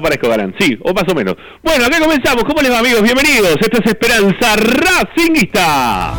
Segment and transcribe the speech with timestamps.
[0.00, 1.36] Parezco galán, sí, o más o menos.
[1.62, 2.44] Bueno, acá comenzamos.
[2.44, 3.02] ¿Cómo les va, amigos?
[3.02, 3.56] Bienvenidos.
[3.60, 6.14] Esto es Esperanza Racingista.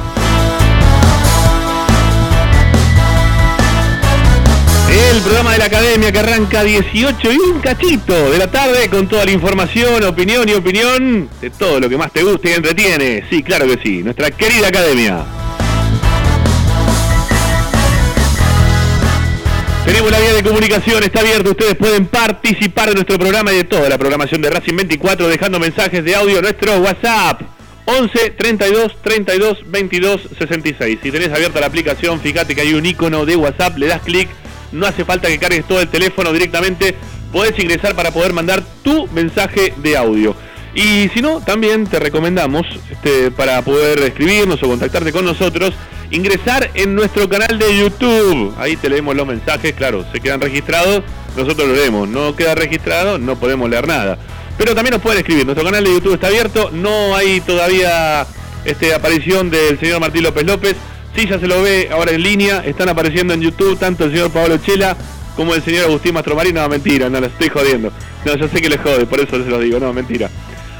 [4.92, 9.08] El programa de la academia que arranca 18 y un cachito de la tarde con
[9.08, 13.24] toda la información, opinión y opinión de todo lo que más te gusta y entretiene.
[13.30, 15.41] Sí, claro que sí, nuestra querida academia.
[19.92, 23.64] Tenemos la vía de comunicación, está abierta, ustedes pueden participar de nuestro programa y de
[23.66, 27.42] toda la programación de Racing 24 dejando mensajes de audio a nuestro WhatsApp
[27.84, 31.00] 11 32 32 22 66.
[31.04, 34.30] Si tenés abierta la aplicación, fíjate que hay un icono de WhatsApp, le das clic,
[34.72, 36.96] no hace falta que cargues todo el teléfono directamente,
[37.34, 40.38] podés ingresar para poder mandar tu mensaje de audio.
[40.74, 45.74] Y si no, también te recomendamos, este, para poder escribirnos o contactarte con nosotros,
[46.12, 48.54] ingresar en nuestro canal de YouTube.
[48.58, 51.04] Ahí te leemos los mensajes, claro, se quedan registrados,
[51.36, 52.08] nosotros lo leemos.
[52.08, 54.18] No queda registrado, no podemos leer nada.
[54.58, 58.26] Pero también nos pueden escribir, nuestro canal de YouTube está abierto, no hay todavía
[58.64, 60.76] este, aparición del señor Martín López López.
[61.16, 64.32] Sí, ya se lo ve ahora en línea, están apareciendo en YouTube tanto el señor
[64.32, 64.96] Pablo Chela
[65.36, 66.62] como el señor Agustín Mastromarino.
[66.62, 67.92] No, mentira, no, lo estoy jodiendo.
[68.24, 70.30] No, yo sé que les jode, por eso se lo digo, no, mentira.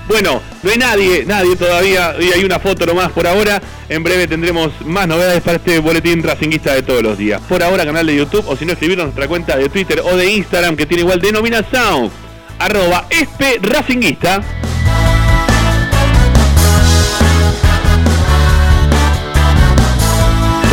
[0.08, 3.62] Bueno, no hay nadie, nadie todavía, y hay una foto nomás por ahora.
[3.88, 7.42] En breve tendremos más novedades para este boletín racinguista de todos los días.
[7.48, 10.32] Por ahora, canal de YouTube, o si no, escribirnos nuestra cuenta de Twitter o de
[10.32, 12.12] Instagram, que tiene igual denominación,
[12.60, 14.42] arroba espe racinguista.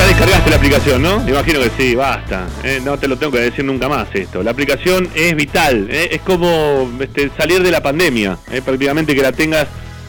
[0.09, 1.21] Descargaste la aplicación, ¿no?
[1.21, 2.47] Me imagino que sí, basta.
[2.65, 4.43] eh, no te lo tengo que decir nunca más esto.
[4.43, 9.23] La aplicación es vital, eh, es como este, salir de la pandemia, eh, prácticamente que
[9.23, 9.67] la tengas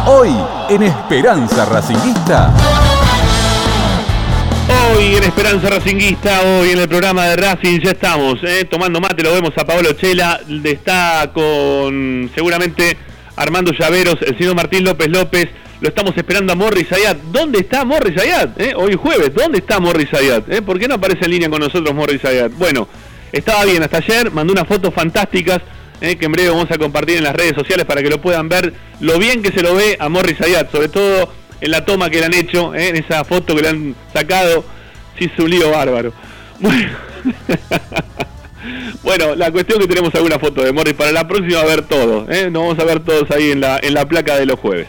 [0.06, 0.34] Hoy
[0.68, 2.52] en Esperanza Racinguista.
[4.94, 9.22] Hoy en Esperanza Racinguista, hoy en el programa de Racing ya estamos, eh, tomando mate,
[9.22, 12.96] lo vemos a Pablo Chela, está con seguramente
[13.36, 15.48] Armando Llaveros, el señor Martín López López,
[15.82, 17.18] lo estamos esperando a Morris Ayat.
[17.32, 18.60] ¿Dónde está Morris Ayat?
[18.60, 18.72] eh?
[18.76, 20.48] Hoy jueves, ¿dónde está Morris Ayat?
[20.48, 20.62] eh?
[20.62, 22.52] ¿Por qué no aparece en línea con nosotros Morris Ayat?
[22.52, 22.86] Bueno,
[23.32, 25.60] estaba bien hasta ayer, mandó unas fotos fantásticas
[26.00, 28.48] eh, que en breve vamos a compartir en las redes sociales para que lo puedan
[28.48, 32.10] ver lo bien que se lo ve a Morris Ayat, sobre todo en la toma
[32.10, 34.64] que le han hecho, eh, en esa foto que le han sacado,
[35.18, 36.12] sí es un lío bárbaro.
[39.02, 42.24] Bueno, la cuestión que tenemos alguna foto de Morris para la próxima a ver todo,
[42.30, 44.86] eh, nos vamos a ver todos ahí en la, en la placa de los jueves.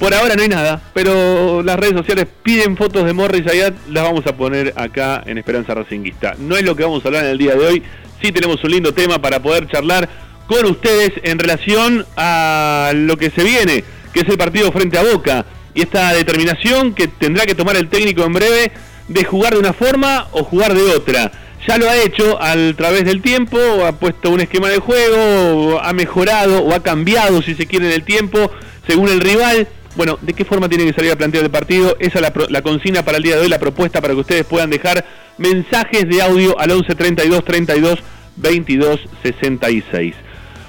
[0.00, 4.02] Por ahora no hay nada, pero las redes sociales piden fotos de Morris Ayat, las
[4.02, 6.36] vamos a poner acá en Esperanza Racinguista.
[6.38, 7.82] No es lo que vamos a hablar en el día de hoy,
[8.22, 10.08] sí tenemos un lindo tema para poder charlar
[10.46, 13.84] con ustedes en relación a lo que se viene,
[14.14, 15.44] que es el partido frente a Boca,
[15.74, 18.72] y esta determinación que tendrá que tomar el técnico en breve
[19.06, 21.30] de jugar de una forma o jugar de otra.
[21.68, 25.92] Ya lo ha hecho a través del tiempo, ha puesto un esquema de juego, ha
[25.92, 28.50] mejorado o ha cambiado, si se quiere, en el tiempo,
[28.86, 29.68] según el rival.
[29.96, 31.96] Bueno, ¿de qué forma tiene que salir a plantear el partido?
[31.98, 34.44] Esa es la, la consigna para el día de hoy, la propuesta para que ustedes
[34.44, 35.04] puedan dejar
[35.38, 37.98] mensajes de audio al 11 32 32
[38.36, 40.14] 22 66.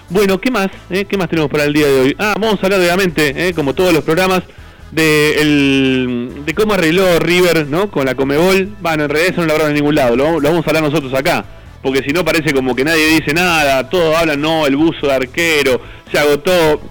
[0.09, 0.67] Bueno, ¿qué más?
[0.89, 1.05] eh?
[1.05, 2.15] ¿Qué más tenemos para el día de hoy?
[2.19, 4.41] Ah, vamos a hablar obviamente, eh, como todos los programas,
[4.91, 7.89] de, el- de cómo arregló River ¿no?
[7.89, 8.69] con la Comebol.
[8.81, 10.83] Bueno, en realidad eso no lo hablaron en ningún lado, lo, lo vamos a hablar
[10.83, 11.45] nosotros acá.
[11.81, 15.13] Porque si no parece como que nadie dice nada, todos hablan, no, el buzo de
[15.13, 15.79] arquero,
[16.11, 16.81] se agotó.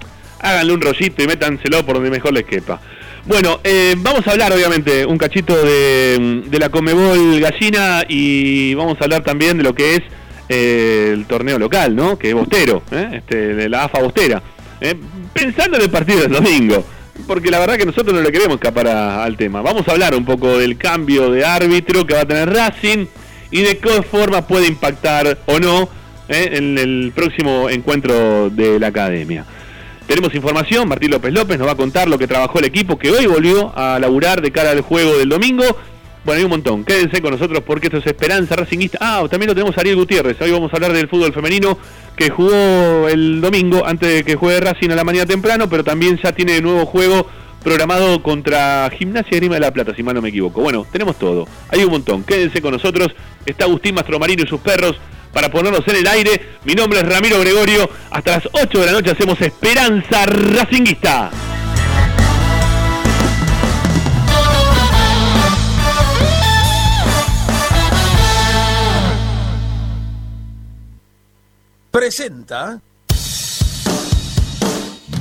[0.40, 2.80] Háganle un rollito y métanselo por donde mejor les quepa.
[3.26, 8.96] Bueno, eh, vamos a hablar obviamente un cachito de, de la Comebol Gallina y vamos
[9.00, 10.02] a hablar también de lo que es
[10.48, 12.18] eh, el torneo local, ¿no?
[12.18, 13.10] Que es Bostero, ¿eh?
[13.12, 14.42] este, de la AFA Bostera.
[14.80, 14.96] ¿eh?
[15.32, 16.84] Pensando en el partido del domingo.
[17.26, 19.62] porque la verdad que nosotros no le queremos escapar al tema.
[19.62, 23.06] Vamos a hablar un poco del cambio de árbitro que va a tener Racing
[23.50, 25.88] y de qué forma puede impactar o no
[26.28, 29.44] eh, en el próximo encuentro de la academia.
[30.10, 33.12] Tenemos información, Martín López López nos va a contar lo que trabajó el equipo que
[33.12, 35.62] hoy volvió a laburar de cara al juego del domingo.
[36.24, 36.84] Bueno, hay un montón.
[36.84, 38.98] Quédense con nosotros porque esto es Esperanza Racingista.
[39.00, 40.36] Ah, también lo tenemos a Ariel Gutiérrez.
[40.40, 41.78] Hoy vamos a hablar del fútbol femenino
[42.16, 46.18] que jugó el domingo antes de que juegue Racing a la mañana temprano, pero también
[46.20, 47.28] ya tiene nuevo juego
[47.62, 50.60] programado contra Gimnasia Grima de la Plata, si mal no me equivoco.
[50.60, 51.46] Bueno, tenemos todo.
[51.68, 52.24] Hay un montón.
[52.24, 53.14] Quédense con nosotros.
[53.46, 54.98] Está Agustín Mastromarino y sus perros
[55.32, 56.58] para ponernos en el aire.
[56.64, 57.88] Mi nombre es Ramiro Gregorio.
[58.10, 61.30] Hasta las 8 de la noche hacemos Esperanza Racinguista.
[71.90, 72.80] Presenta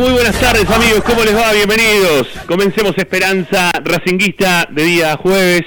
[0.00, 1.52] muy buenas tardes amigos, ¿cómo les va?
[1.52, 2.28] Bienvenidos.
[2.46, 5.62] Comencemos Esperanza Racinguista de día jueves.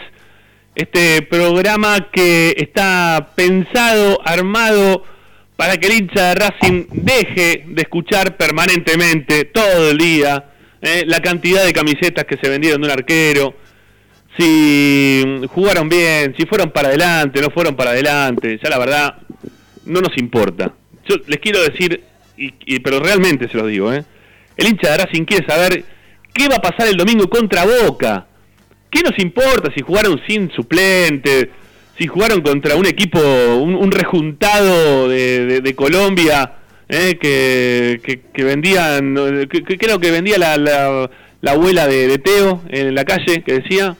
[0.75, 5.03] Este programa que está pensado, armado
[5.56, 10.45] para que el hincha de Racing deje de escuchar permanentemente, todo el día,
[10.81, 13.56] eh, la cantidad de camisetas que se vendieron de un arquero,
[14.38, 19.15] si jugaron bien, si fueron para adelante, no fueron para adelante, ya la verdad
[19.85, 20.74] no nos importa.
[21.07, 22.03] Yo les quiero decir,
[22.38, 24.03] y, y- pero realmente se los digo, ¿eh?
[24.57, 25.83] El hincha de Racing quiere saber
[26.33, 28.27] qué va a pasar el domingo contra Boca.
[28.89, 31.51] ¿Qué nos importa si jugaron sin suplente?
[31.98, 36.54] Si jugaron contra un equipo, un, un rejuntado de, Colombia,
[36.88, 37.18] ¿eh?
[37.19, 39.15] que, vendían,
[39.50, 41.10] que, que creo que vendía la, la,
[41.42, 43.95] la abuela de, Teo en la calle, que decía,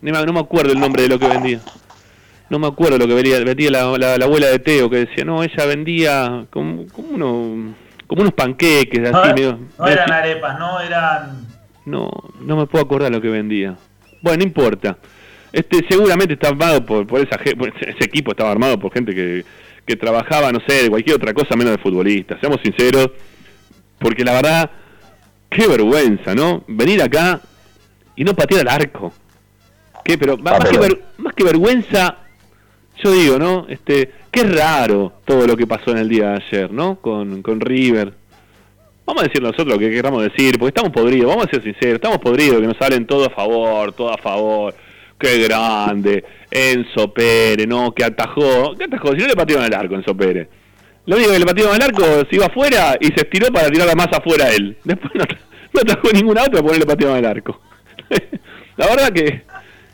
[0.00, 1.60] no me, acuerdo el nombre de lo que vendía.
[2.48, 5.66] No me acuerdo lo que vendía, la- la abuela de Teo, que decía, no, ella
[5.66, 7.74] vendía como, como, uno-
[8.06, 11.46] como unos panqueques, así, No, medio- no eran arepas, no eran.
[11.84, 12.10] no,
[12.40, 13.76] no me puedo acordar lo que vendía.
[14.22, 14.96] Bueno, no importa.
[15.52, 19.44] Este seguramente está armado por, por esa por ese equipo estaba armado por gente que,
[19.86, 22.38] que trabajaba, no sé, de cualquier otra cosa menos de futbolistas.
[22.40, 23.10] Seamos sinceros,
[23.98, 24.70] porque la verdad,
[25.48, 26.62] qué vergüenza, ¿no?
[26.68, 27.40] Venir acá
[28.16, 29.12] y no patear al arco.
[30.04, 30.18] ¿Qué?
[30.18, 32.16] Pero más, más que, ver- más que vergüenza,
[33.02, 33.66] yo digo, ¿no?
[33.68, 36.96] Este, qué raro todo lo que pasó en el día de ayer, ¿no?
[37.00, 38.12] Con, con River.
[39.04, 41.94] Vamos a decir nosotros lo que queramos decir, porque estamos podridos, vamos a ser sinceros,
[41.94, 44.74] estamos podridos, que nos salen todo a favor, todo a favor.
[45.18, 47.92] Qué grande, Enzo Pérez, ¿no?
[47.92, 48.74] Que atajó.
[48.76, 49.12] ¿Qué atajó?
[49.12, 50.48] Si no le patearon al arco, Enzo Pérez.
[51.06, 53.94] Lo único que le patearon al arco se iba afuera y se estiró para tirarla
[53.94, 54.76] más afuera él.
[54.84, 55.24] Después no,
[55.72, 57.60] no atajó ninguna otra no le patearon al arco.
[58.76, 59.42] La verdad que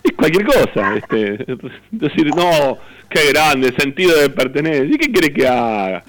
[0.03, 0.97] es cualquier cosa.
[0.97, 1.45] Este,
[1.91, 2.79] decir, no,
[3.13, 4.85] qué grande, sentido de pertenencia.
[4.85, 6.03] ¿Y qué quiere que haga?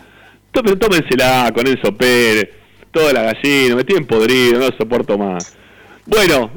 [0.51, 2.49] Tó- Tómensela con Enzo Pérez,
[2.91, 5.55] toda la gallina, me tienen podrido, no lo soporto más.
[6.05, 6.51] Bueno,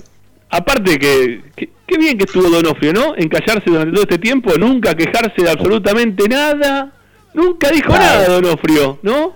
[0.51, 3.15] aparte que, que- qué bien que estuvo Donofrio, ¿no?
[3.17, 6.93] En callarse durante todo este tiempo, nunca quejarse de absolutamente nada,
[7.35, 9.35] nunca dijo nada Donofrio, ¿no?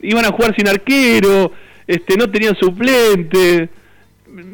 [0.00, 1.50] Iban a jugar sin arquero,
[1.86, 3.68] este, no tenían suplente.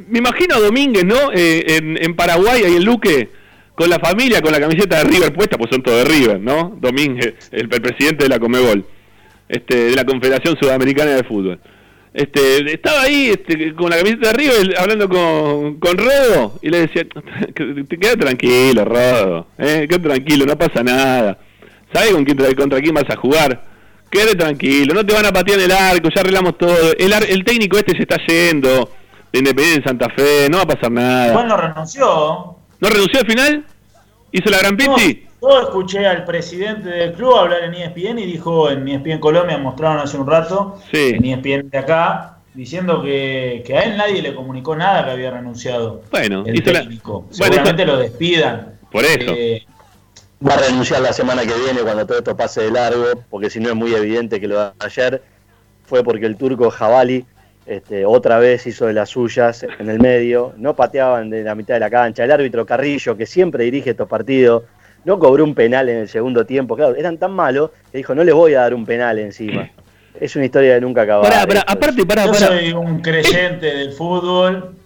[0.09, 1.33] Me imagino a Domínguez, ¿no?
[1.35, 3.29] Eh, en, en Paraguay, ahí en Luque,
[3.75, 6.77] con la familia, con la camiseta de River puesta, pues son todos de River, ¿no?
[6.81, 8.85] Domínguez, el, presidente de la Comebol,
[9.49, 11.59] este, de la Confederación Sudamericana de Fútbol.
[12.13, 16.87] Este, estaba ahí este, con la camiseta de River hablando con, con Rodo y le
[16.87, 17.03] decía,
[17.89, 21.39] te queda tranquilo, Rodo, eh, quédate tranquilo, no pasa nada.
[21.93, 23.65] ¿Sabes con quién, tra- contra quién vas a jugar?
[24.11, 26.93] Quédate tranquilo, no te van a patear el arco, ya arreglamos todo.
[26.97, 28.89] El, el técnico este se está yendo
[29.33, 31.31] de Independiente de Santa Fe, no va a pasar nada.
[31.31, 32.57] Igual no renunció.
[32.81, 33.65] ¿No renunció al final?
[34.33, 35.27] ¿Hizo la gran No, pizzi?
[35.41, 39.99] yo escuché al presidente del club hablar en ESPN y dijo en ESPN Colombia, mostraron
[39.99, 41.15] hace un rato, Sí.
[41.17, 45.31] en ESPN de acá, diciendo que, que a él nadie le comunicó nada que había
[45.31, 47.21] renunciado Bueno, el hizo la- técnico.
[47.23, 48.75] Bueno, Seguramente hizo- lo despidan.
[48.91, 49.33] Por eso.
[49.37, 49.65] Eh,
[50.47, 53.61] Va a renunciar la semana que viene cuando todo esto pase de largo, porque si
[53.61, 55.23] no es muy evidente que lo de ayer
[55.87, 57.25] fue porque el turco Javali
[57.67, 61.75] este, otra vez hizo de las suyas en el medio, no pateaban de la mitad
[61.75, 64.65] de la cancha, el árbitro Carrillo, que siempre dirige estos partidos,
[65.05, 68.25] no cobró un penal en el segundo tiempo, claro, eran tan malos que dijo, no
[68.25, 69.71] les voy a dar un penal encima.
[70.21, 71.31] Es una historia de nunca acabar.
[71.31, 71.73] Pará, pará, esto.
[71.73, 74.77] aparte, pará, yo soy un creyente del fútbol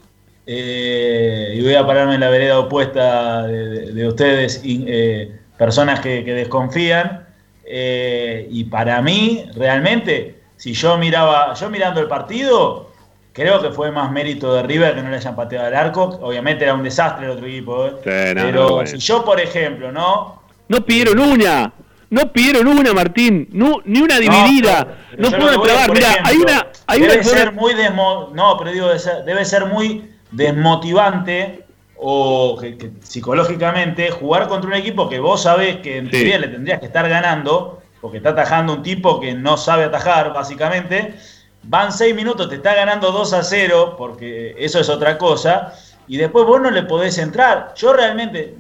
[0.47, 6.01] eh, y voy a pararme en la vereda opuesta de, de- de ustedes, eh, personas
[6.01, 7.27] que, que desconfían.
[7.65, 12.91] eh, y para mí, realmente, si yo miraba, yo mirando el partido,
[13.33, 16.19] creo que fue más mérito de River que no le hayan pateado al arco.
[16.21, 17.87] Obviamente era un desastre el otro equipo.
[17.87, 17.93] ¿eh?
[18.03, 18.87] Sí, no, Pero no, bueno.
[18.91, 20.43] si yo, por ejemplo, ¿no?
[20.69, 21.73] No pidieron una.
[22.11, 23.49] No pidieron una, Martín.
[23.53, 24.97] No, ni una dividida.
[25.17, 25.93] No, pueden trabar.
[25.93, 26.67] Mira, hay una.
[26.87, 31.65] Hay debe una ser muy desmo no, pero digo, debe ser, debe ser muy desmotivante
[31.97, 36.13] o que, que psicológicamente jugar contra un equipo que vos sabés que en Sí.
[36.13, 40.33] teoría le tendrías que estar ganando, porque está atajando un tipo que no sabe atajar,
[40.33, 41.15] básicamente.
[41.63, 45.75] Van seis minutos, te está ganando 2 a 0, porque eso es otra cosa,
[46.07, 47.75] y después vos no le podés entrar.
[47.77, 48.55] Yo realmente,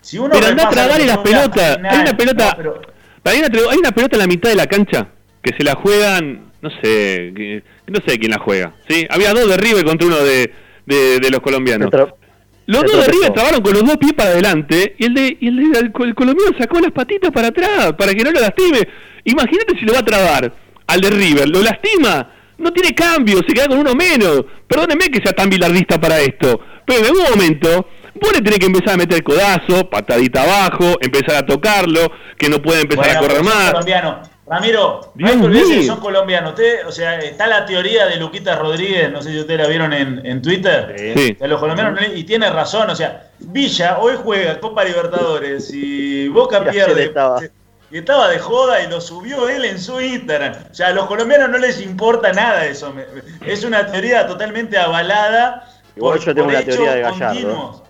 [0.00, 1.78] si uno Pero anda a tragarle las pelotas.
[1.88, 2.50] Hay una pelota.
[2.50, 2.80] no, pero-
[3.24, 5.08] Hay una, hay una pelota en la mitad de la cancha
[5.42, 8.74] que se la juegan, no sé, que- no sé quién la juega.
[8.88, 9.06] ¿sí?
[9.10, 10.52] Había dos de River contra uno de,
[10.84, 11.88] de, de los colombianos.
[11.90, 12.14] Se tro-
[12.66, 13.12] Los se dos de.
[13.12, 15.92] River trabaron con los dos pies para adelante y el de y el, de- el,
[16.06, 18.88] el colombiano sacó las patitas para atrás para que no lo lastime.
[19.24, 20.52] Imagínate si lo va a trabar
[20.86, 24.44] al de River, lo lastima, no tiene cambio, se queda con uno menos.
[24.68, 27.88] Perdóneme que sea tan bilardista para esto, pero en algún momento
[28.20, 32.60] vos le tenés que empezar a meter codazo, patadita abajo, empezar a tocarlo, que no
[32.62, 33.70] puede empezar Bueno, a correr más.
[33.72, 34.28] colombianos.
[34.46, 35.82] Ramiro, mío.
[35.86, 36.50] son colombianos.
[36.50, 39.92] Usted, o sea, está la teoría de Luquita Rodríguez, no sé si ustedes la vieron
[39.92, 40.94] en, en Twitter.
[41.16, 41.32] Sí.
[41.32, 46.60] De los colombianos, y tiene razón, o sea, Villa hoy juega Copa Libertadores y Boca
[46.60, 47.04] Mira, pierde.
[47.04, 47.40] estaba.
[47.90, 50.54] Y estaba de joda y lo subió él en su Instagram.
[50.70, 52.92] O sea, a los colombianos no les importa nada eso.
[53.46, 55.68] Es una teoría totalmente avalada.
[55.94, 57.26] Igual yo tengo una teoría de Gallardo.
[57.26, 57.82] continuos.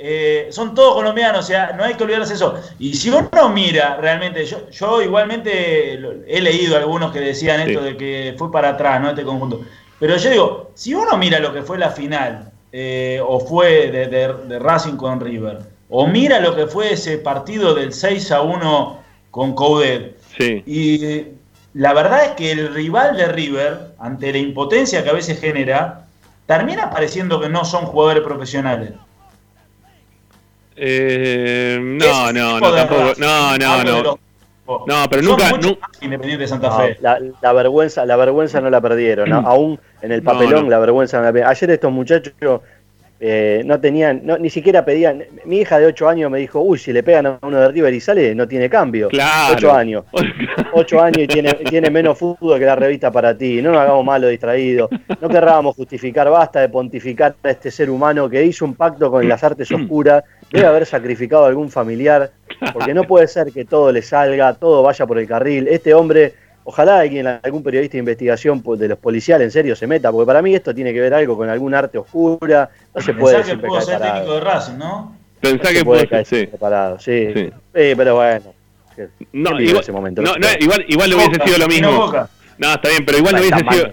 [0.00, 2.54] Eh, son todos colombianos, o sea, no hay que olvidarse eso.
[2.78, 5.94] Y si uno mira realmente, yo, yo igualmente
[6.26, 9.10] he leído algunos que decían esto de que fue para atrás, ¿no?
[9.10, 9.60] Este conjunto.
[9.98, 14.06] Pero yo digo, si uno mira lo que fue la final, eh, o fue de,
[14.06, 18.42] de- de Racing con River, o mira lo que fue ese partido del 6 a
[18.42, 18.98] 1
[19.32, 20.62] con Coudet, Sí.
[20.66, 21.24] y
[21.74, 26.04] la verdad es que el rival de River, ante la impotencia que a veces genera,
[26.46, 28.90] termina pareciendo que no son jugadores profesionales.
[30.80, 33.12] Eh, no, no, no, tampoco.
[33.18, 34.18] No, no, no.
[34.86, 36.98] No, pero nunca- nu- Independiente de Santa No, Fe.
[37.00, 39.30] la, la vergüenza, la vergüenza no la perdieron.
[39.30, 39.38] ¿no?
[39.38, 40.70] Aún en el papelón no.
[40.70, 41.50] la vergüenza no la perdieron.
[41.50, 42.60] Ayer estos muchachos
[43.20, 45.24] eh, no tenían, no, ni siquiera pedían.
[45.46, 47.94] Mi hija de 8 años me dijo, uy, si le pegan a uno de River
[47.94, 49.08] y sale, no tiene cambio.
[49.08, 49.54] Claro.
[49.56, 50.04] 8 años.
[50.74, 53.62] 8 años y tiene, tiene menos fútbol que la revista para ti.
[53.62, 54.90] No nos hagamos malo distraídos.
[55.20, 59.26] No querrábamos justificar, basta de pontificar a este ser humano que hizo un pacto con
[59.26, 60.22] las artes oscuras.
[60.50, 62.30] Debe haber sacrificado a algún familiar.
[62.72, 65.68] Porque no puede ser que todo le salga, todo vaya por el carril.
[65.68, 69.86] Este hombre, ojalá alguien, algún periodista de investigación pues, de los policiales en serio se
[69.86, 70.10] meta.
[70.10, 72.70] Porque para mí esto tiene que ver algo con algún arte oscura.
[72.94, 74.14] No se puede Pensá que pudo ser parado.
[74.16, 75.16] técnico de Racing, ¿no?
[75.40, 76.36] Pensá No que puede ser, sí.
[76.36, 77.28] siempre parado, sí.
[77.34, 77.50] Sí.
[77.74, 78.54] Sí, pero bueno.
[78.96, 80.20] ¿Qué- No, igual, ese momento?
[80.22, 82.12] no, no, igual, igual no Boca, hubiese sido lo mismo.
[82.58, 83.74] No, está bien, pero igual no hubiese mal.
[83.76, 83.86] sido.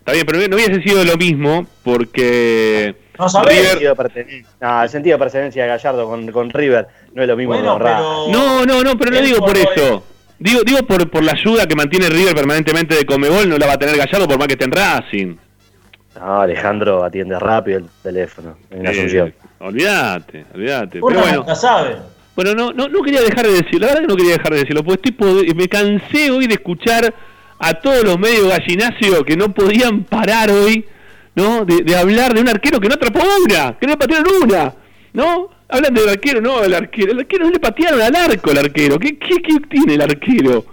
[0.00, 2.94] Está bien, pero no hubiese sido lo mismo porque.
[3.20, 3.58] No sabés.
[3.60, 7.22] El sentido de pertenencia, no, el sentido de pertenencia de Gallardo con, con River no
[7.22, 8.32] es lo mismo Bueno, que con Racing.
[8.32, 8.38] pero.
[8.38, 10.04] No, no, no, pero no digo por eso.
[10.38, 13.74] Digo, digo por, por la ayuda que mantiene River permanentemente de Comebol, no la va
[13.74, 15.36] a tener Gallardo por más que esté en Racing.
[16.18, 19.34] No, Alejandro atiende rápido el teléfono en Eh, Asunción.
[19.58, 21.00] olvídate, olvídate.
[21.06, 21.96] Pero bueno, nunca sabe.
[22.34, 24.58] bueno no, no, no quería dejar de decirlo, la verdad que no quería dejar de
[24.60, 27.14] decirlo, porque estoy pod- me cansé hoy de escuchar
[27.58, 30.86] a todos los medios gallinacio que no podían parar hoy,
[31.40, 31.64] ¿no?
[31.64, 34.74] De, de hablar de un arquero que no atrapó una, que no le patearon una,
[35.12, 35.48] ¿no?
[35.68, 38.98] Hablan del arquero, no, el arquero, el arquero no le patearon al arco el arquero,
[38.98, 40.64] ¿qué, qué, qué tiene el arquero?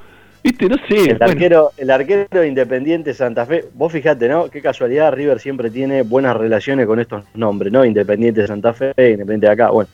[0.44, 0.68] ¿Viste?
[0.70, 0.96] No sé.
[1.12, 1.26] El bueno.
[1.32, 4.50] arquero, el arquero Independiente Santa Fe, vos fijate, ¿no?
[4.50, 7.84] Qué casualidad, River siempre tiene buenas relaciones con estos nombres, ¿no?
[7.84, 9.72] Independiente de Santa Fe, Independiente de acá.
[9.72, 9.90] Bueno,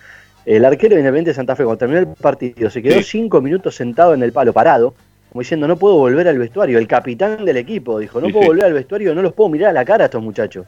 [0.46, 3.04] el arquero de Independiente de Santa Fe, cuando terminó el partido, se quedó Sí.
[3.04, 4.94] cinco minutos sentado en el palo, parado,
[5.34, 6.78] como diciendo, no puedo volver al vestuario.
[6.78, 8.48] El capitán del equipo dijo, no Sí, puedo sí.
[8.50, 10.68] volver al vestuario, no los puedo mirar a la cara a estos muchachos.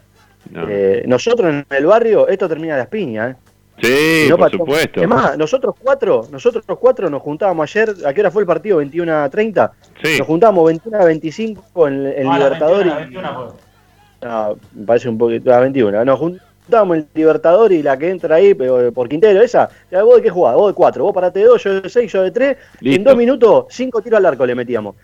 [0.50, 0.66] No.
[0.68, 3.36] Eh, nosotros en el barrio, esto termina a las piñas, ¿eh?
[3.80, 5.00] sí, Si no por supuesto.
[5.00, 8.78] Es más, nosotros cuatro, nosotros cuatro nos juntábamos ayer, ¿a qué hora fue el partido?
[8.78, 9.72] 21 a 30.
[10.02, 10.18] Sí.
[10.18, 12.94] Nos juntábamos 21 a 25 en, en No, a las Libertadores.
[12.96, 13.50] 21, a las 21
[14.20, 14.28] fue.
[14.28, 15.50] No, me parece un poquito.
[15.50, 16.04] La 21.
[16.04, 19.68] Nos juntamos el Libertador y la que entra ahí pero por Quintero, esa.
[19.90, 20.54] ¿Vos de qué jugás?
[20.54, 21.04] Vos de 4.
[21.04, 22.50] Vos parate de 2, yo de 6, yo de 3.
[22.50, 23.10] En Listo.
[23.10, 24.94] dos minutos, 5 tiros al arco le metíamos.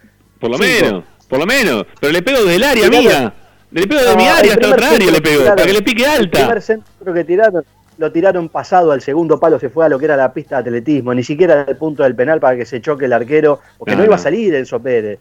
[0.41, 0.85] Por lo Cinco.
[0.87, 1.87] menos, por lo menos.
[2.01, 3.33] Pero le pego desde el área mía.
[3.71, 5.73] Le pego de No, mi el área hasta otra área le pego, tiraron- para que
[5.73, 6.39] le pique El alta.
[6.41, 7.65] primer centro que tiraron,
[7.99, 10.69] lo tiraron pasado al segundo palo, se fue a lo que era la pista de
[10.69, 13.99] atletismo, ni siquiera al punto del penal para que se choque el arquero, porque No,
[14.01, 15.19] no, iba a salir Enzo Pérez.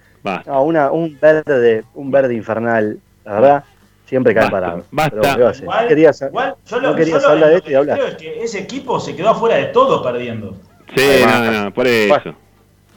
[0.47, 3.63] No, una, un verde, un verde infernal, la verdad,
[4.11, 4.83] siempre cae Basta, parado.
[4.91, 5.87] basta.
[5.87, 7.97] Querías- igual, yo no lo, querías yo lo- hablar de lo esto y que hablar.
[7.97, 10.53] creo es que ese equipo se quedó afuera de todo perdiendo.
[10.93, 12.09] Sí, Además, no, no, por eso.
[12.09, 12.37] bueno.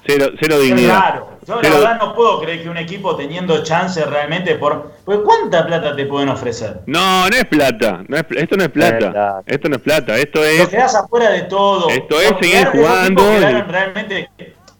[0.06, 0.98] Cero, cero dignidad.
[1.00, 1.28] raro.
[1.46, 4.90] Yo Cero- la verdad no puedo creer que un equipo teniendo chance realmente por...
[5.04, 6.80] Porque ¿cuánta plata te pueden ofrecer?
[6.86, 8.02] No, no es plata.
[8.08, 9.40] No es, esto no es plata.
[9.46, 10.16] Esto no es plata.
[10.18, 10.68] Esto es.
[10.68, 11.88] quedás afuera de todo.
[11.88, 14.30] Esto es seguir jugando y- realmente...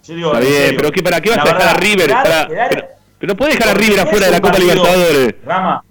[0.03, 0.79] Yo digo, Está en bien, serio.
[0.81, 2.07] pero ¿qué, ¿para qué vas a dejar a River?
[2.09, 2.87] quedar- Para- quedar- pero,
[3.21, 5.35] pero no puedes dejar a River afuera de la Copa Libertadores.
[5.47, 5.85] Rama,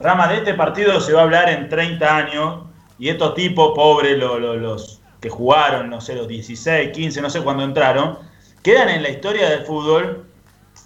[0.00, 2.62] Rama, de este partido se va a hablar en 30 años
[2.98, 7.28] y estos tipos pobres, lo- lo- los que jugaron, no sé, los 16, 15, no
[7.28, 8.18] sé cuándo entraron,
[8.62, 10.26] quedan en la historia del fútbol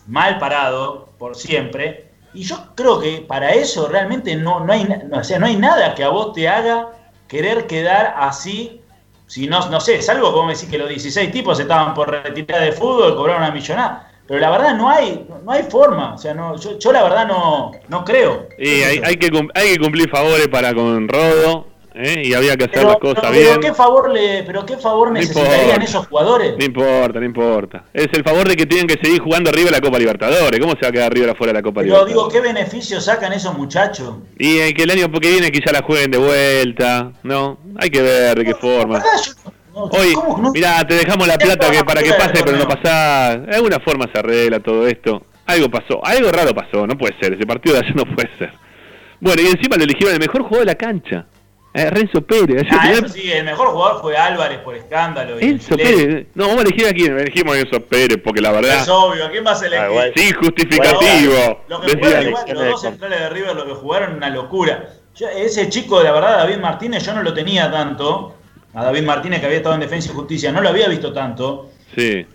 [0.09, 2.11] mal parado por siempre.
[2.33, 5.94] Y yo creo que para eso realmente no, no, hay, no, sea, no hay nada
[5.94, 6.88] que a vos te haga
[7.28, 8.80] querer quedar así.
[9.28, 12.73] Si no, no sé, salvo como decís que los 16 tipos estaban por retirar de
[12.73, 14.11] fútbol, cobraron una millonada.
[14.26, 16.14] Pero la verdad no hay, no hay forma.
[16.14, 18.49] O sea, no, yo, yo la verdad no, no creo.
[18.59, 21.66] Y hay, hay que, hay que cumplir favores para con Rodo.
[21.95, 22.23] ¿eh?
[22.25, 23.61] Y había que hacer pero, las cosas pero bien.
[23.61, 25.85] ¿qué favor le, pero qué favor No necesitarían importa.
[25.85, 26.54] esos jugadores?
[26.59, 27.85] No importa, no importa.
[27.93, 30.59] Es el favor de que tienen que seguir jugando arriba la Copa Libertadores.
[30.59, 32.14] ¿Cómo se va a quedar River afuera de la Copa Pero Libertadores?
[32.14, 34.14] digo, ¿qué beneficio sacan esos muchachos?
[34.38, 37.12] Y eh, que el año que viene quizá la jueguen de vuelta.
[37.23, 38.99] No, hay que ver de qué forma.
[38.99, 39.33] La verdad, yo
[39.75, 40.50] no- Hoy, ¿cómo no?
[40.52, 43.47] mirá, te dejamos la plata que para que pase, pero no pasás.
[43.47, 45.26] De alguna forma se arregla todo esto.
[45.47, 47.34] Algo pasó, algo raro pasó, no puede ser.
[47.34, 48.52] Ese partido de ayer no puede ser.
[49.21, 51.26] Bueno, y encima lo eligieron el mejor jugador de la cancha.
[51.76, 52.63] Eh, Renzo Pérez.
[52.71, 55.41] Ayer Ah, eso sí, el mejor jugador fue Álvarez por escándalo.
[55.41, 55.84] y Enzo Chile.
[56.06, 56.26] Pérez.
[56.34, 57.19] No, vamos a elegir a quién.
[57.19, 58.76] Elegimos a Enzo Pérez, porque la verdad.
[58.82, 59.84] Es obvio, ¿a quién más elegir?
[59.84, 60.13] Ah, igual.
[60.15, 61.60] Sí, justificativo.
[61.69, 64.30] Lo que Decía- jugaron igual, Elecciones los dos centrales de River, lo que jugaron, una
[64.30, 64.84] locura.
[65.17, 68.34] Yo- ese chico, la verdad, David Martínez, yo no lo tenía tanto.
[68.75, 71.71] A David Martínez, que había estado en Defensa y Justicia, no lo había visto tanto.
[71.97, 72.26] Sí.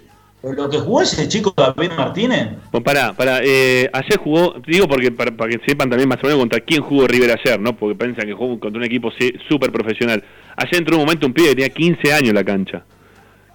[0.41, 3.41] Pero lo que jugó ese chico David Martínez, Bueno, pará, pará.
[3.43, 6.81] Eh, ayer jugó, digo porque para, para que sepan también más o menos contra quién
[6.81, 7.75] jugó River ayer, ¿no?
[7.75, 9.11] Porque piensan que jugó contra un equipo
[9.49, 10.23] súper profesional.
[10.55, 12.83] Ayer entró un momento un pibe que tenía 15 años en la cancha.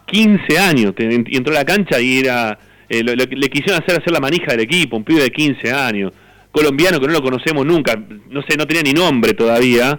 [0.06, 0.92] 15 años.
[0.98, 2.58] y entró a la cancha y era.
[2.88, 5.72] eh, lo- lo le quisieron hacer hacer la manija del equipo, un pibe de 15
[5.72, 6.12] años.
[6.52, 7.96] Colombiano que no lo conocemos nunca.
[8.28, 9.98] No sé, no tenía ni nombre todavía.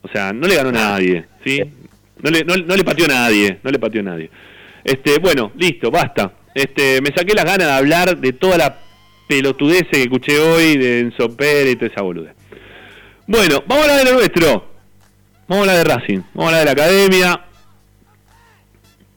[0.00, 1.60] O sea, no le ganó a nadie, ¿sí?
[2.24, 4.30] No le, no, le pateó a nadie, no le pateó a nadie.
[4.82, 6.32] Este, bueno, listo, basta.
[6.54, 8.78] Este, me saqué las ganas de hablar de toda la
[9.28, 12.32] pelotudez que escuché hoy de Enzo Pérez y toda esa boludez.
[13.26, 14.70] Bueno, vamos a hablar de lo nuestro.
[15.46, 17.44] Vamos a hablar de Racing, vamos a hablar de la academia.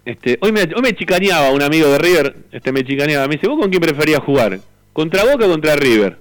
[0.04, 3.48] Este, hoy me, hoy me chicaneaba un amigo de River, este me chicaneaba, me dice,
[3.48, 4.60] ¿vos con quién preferías jugar?
[4.92, 6.18] ¿Contra Boca o contra River?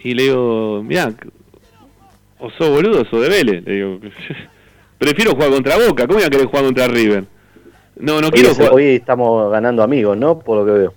[0.00, 1.12] Y le digo, mirá,
[2.40, 3.64] o sos boludo o sos de Vélez.
[3.64, 4.00] Le digo,
[5.02, 7.24] prefiero jugar contra Boca, ¿cómo voy a querer jugar contra River?
[7.96, 8.72] No, no Hoy, quiero es- jugar.
[8.72, 10.38] hoy estamos ganando amigos, ¿no?
[10.38, 10.94] Por lo que veo.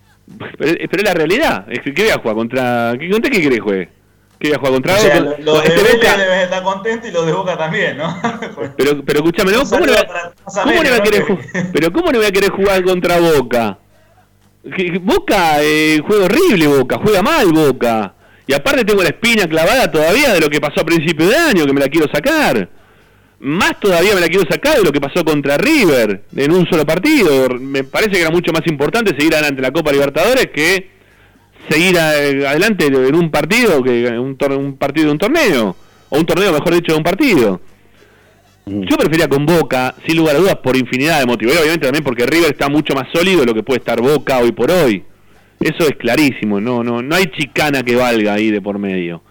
[0.58, 1.66] Pero, pero es la realidad.
[1.70, 2.36] Es que, ¿Qué voy a jugar?
[2.36, 3.90] ¿Contra qué, ¿Contra qué querés juegue?
[4.40, 5.36] ¿Qué voy a jugar contra o sea, Boca?
[5.40, 8.22] los de Este Vélez Boca- deben estar contentos y los de Boca también, ¿no?
[8.78, 9.64] Pero, pero escúchame, ¿no?
[9.64, 11.10] ¿Cómo, no, voy a- para todos cómo no voy a amigos,
[11.52, 13.78] querer pero ¿cómo no voy a querer jugar contra Boca?
[15.02, 18.14] Boca eh, juega horrible Boca, juega mal Boca.
[18.48, 21.66] Y aparte tengo la espina clavada todavía de lo que pasó a principio de año,
[21.66, 22.68] que me la quiero sacar.
[23.46, 26.84] Más todavía me la quiero sacar de lo que pasó contra River en un solo
[26.84, 27.48] partido.
[27.60, 30.90] Me parece que era mucho más importante seguir adelante en la Copa Libertadores que
[31.70, 34.36] seguir adelante en un partido que un,
[34.78, 35.76] partido de un torneo
[36.10, 37.62] o un torneo mejor dicho de un partido.
[38.66, 41.54] Yo prefería con Boca, sin lugar a dudas, por infinidad de motivos.
[41.54, 44.40] Y obviamente también porque River está mucho más sólido de lo que puede estar Boca
[44.40, 45.04] hoy por hoy.
[45.60, 49.22] Eso es clarísimo, no, no, no hay chicana que valga ahí de por medio.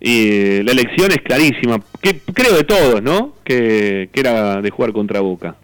[0.00, 3.34] Y la elección es clarísima, que creo de todos, ¿no?
[3.44, 5.56] Que, que era de jugar contra Boca.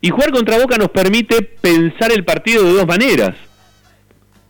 [0.00, 3.34] Y jugar contra Boca nos permite pensar el partido de dos maneras.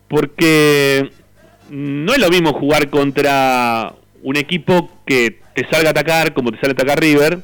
[0.09, 1.11] Porque
[1.71, 6.59] no es lo mismo jugar contra un equipo que te salga a atacar como te
[6.59, 7.39] sale a atacar River,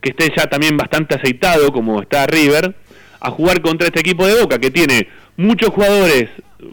[0.00, 2.74] que esté ya también bastante aceitado como está River,
[3.20, 6.28] a jugar contra este equipo de Boca que tiene muchos jugadores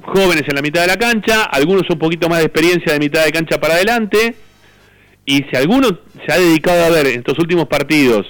[0.05, 3.25] jóvenes en la mitad de la cancha, algunos un poquito más de experiencia de mitad
[3.25, 4.35] de cancha para adelante,
[5.25, 5.89] y si alguno
[6.25, 8.27] se ha dedicado a ver en estos últimos partidos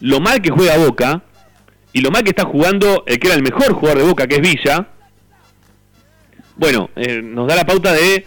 [0.00, 1.22] lo mal que juega Boca,
[1.92, 4.36] y lo mal que está jugando el que era el mejor jugador de Boca, que
[4.36, 4.88] es Villa,
[6.56, 8.26] bueno, eh, nos da la pauta de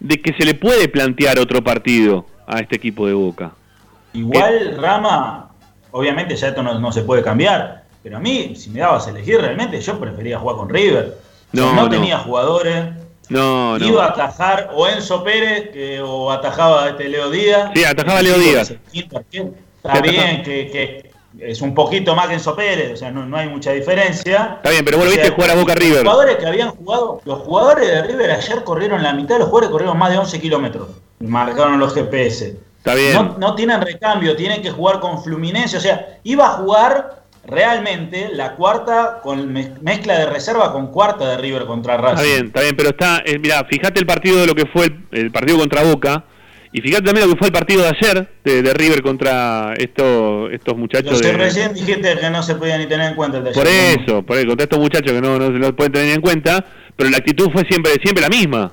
[0.00, 3.52] de que se le puede plantear otro partido a este equipo de Boca.
[4.14, 5.50] Igual, Rama,
[5.92, 9.40] obviamente ya esto no, se puede cambiar, pero a mí, si me dabas a elegir,
[9.40, 11.16] realmente yo prefería jugar con River.
[11.52, 11.88] No, no, no.
[11.88, 12.84] tenía jugadores,
[13.28, 13.84] No, no.
[13.86, 17.70] iba a atajar o Enzo Pérez que, o atajaba a este Leo Díaz.
[17.74, 18.70] Sí, atajaba a Leo Díaz.
[18.92, 19.18] Está
[19.82, 20.00] atajaba.
[20.02, 23.48] bien que, que es un poquito más que Enzo Pérez, o sea, no, no hay
[23.48, 24.54] mucha diferencia.
[24.56, 26.04] Está bien, pero vos lo O sea, viste jugar a Boca River.
[26.04, 29.48] Los jugadores que habían jugado, los jugadores de River ayer corrieron la mitad de los
[29.48, 30.88] jugadores corrieron más de 11 kilómetros.
[31.20, 32.56] Marcaron los GPS.
[32.78, 33.12] Está bien.
[33.14, 35.76] No, no tienen recambio, tienen que jugar con Fluminense.
[35.76, 37.19] O sea, iba a jugar
[37.50, 42.16] realmente la cuarta con mez- mezcla de reserva con cuarta de River contra Racing.
[42.18, 44.86] Está bien, está bien, pero está, eh, mira, fíjate el partido de lo que fue
[44.86, 46.24] el, el partido contra Boca
[46.72, 50.52] y fíjate también lo que fue el partido de ayer de, de River contra estos
[50.52, 53.50] estos muchachos de recién dijiste que no se podía ni tener en cuenta el de
[53.52, 54.02] por ayer, ¿no?
[54.04, 56.64] eso, por eso, contra estos muchachos que no, no se los pueden tener en cuenta,
[56.94, 58.72] pero la actitud fue siempre siempre la misma.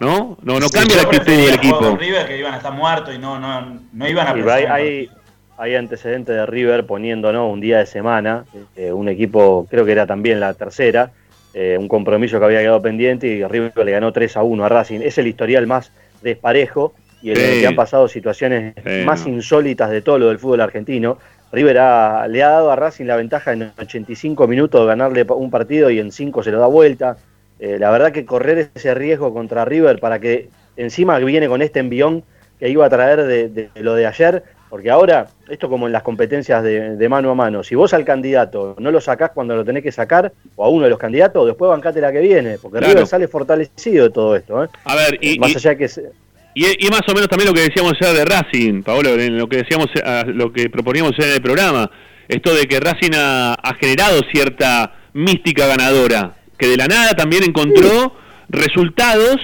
[0.00, 0.36] ¿No?
[0.42, 1.96] No no Sí, cambia la actitud del equipo.
[1.96, 5.10] River que iban a estar muertos y no, no, no iban a hay, hay,
[5.58, 8.44] hay antecedentes de River poniéndonos un día de semana,
[8.76, 11.10] eh, un equipo, creo que era también la tercera,
[11.54, 14.68] eh, un compromiso que había quedado pendiente y River le ganó 3 a 1 a
[14.68, 15.00] Racing.
[15.02, 17.60] Es el historial más desparejo y en el Sí.
[17.60, 19.34] que han pasado situaciones Sí, más no.
[19.34, 21.18] insólitas de todo lo del fútbol argentino.
[21.52, 25.50] River ha- le ha dado a Racing la ventaja en 85 minutos de ganarle un
[25.50, 27.16] partido y en 5 se lo da vuelta.
[27.60, 31.78] Eh, la verdad que correr ese riesgo contra River para que encima viene con este
[31.80, 32.24] envión
[32.58, 36.02] que iba a traer de, de lo de ayer, porque ahora, esto como en las
[36.02, 39.66] competencias de, de mano a mano, si vos al candidato no lo sacás cuando lo
[39.66, 42.78] tenés que sacar, o a uno de los candidatos, después bancate la que viene, porque
[42.78, 42.94] Claro.
[42.94, 44.64] River sale fortalecido de todo esto.
[44.64, 44.68] ¿eh?
[44.86, 45.88] A ver, y, Más y- allá que...
[45.88, 46.10] se-
[46.54, 49.46] Y, y más o menos también lo que decíamos ya de Racing, Paolo, en lo
[49.46, 51.90] que decíamos, a- lo que proponíamos ya en el programa,
[52.26, 57.44] esto de que Racing ha, ha generado cierta mística ganadora, que de la nada también
[57.44, 58.14] encontró
[58.48, 59.36] resultados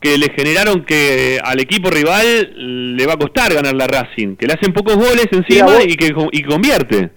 [0.00, 4.46] que le generaron que al equipo rival le va a costar ganar la Racing, que
[4.46, 7.10] le hacen pocos goles encima vos- y que y convierte.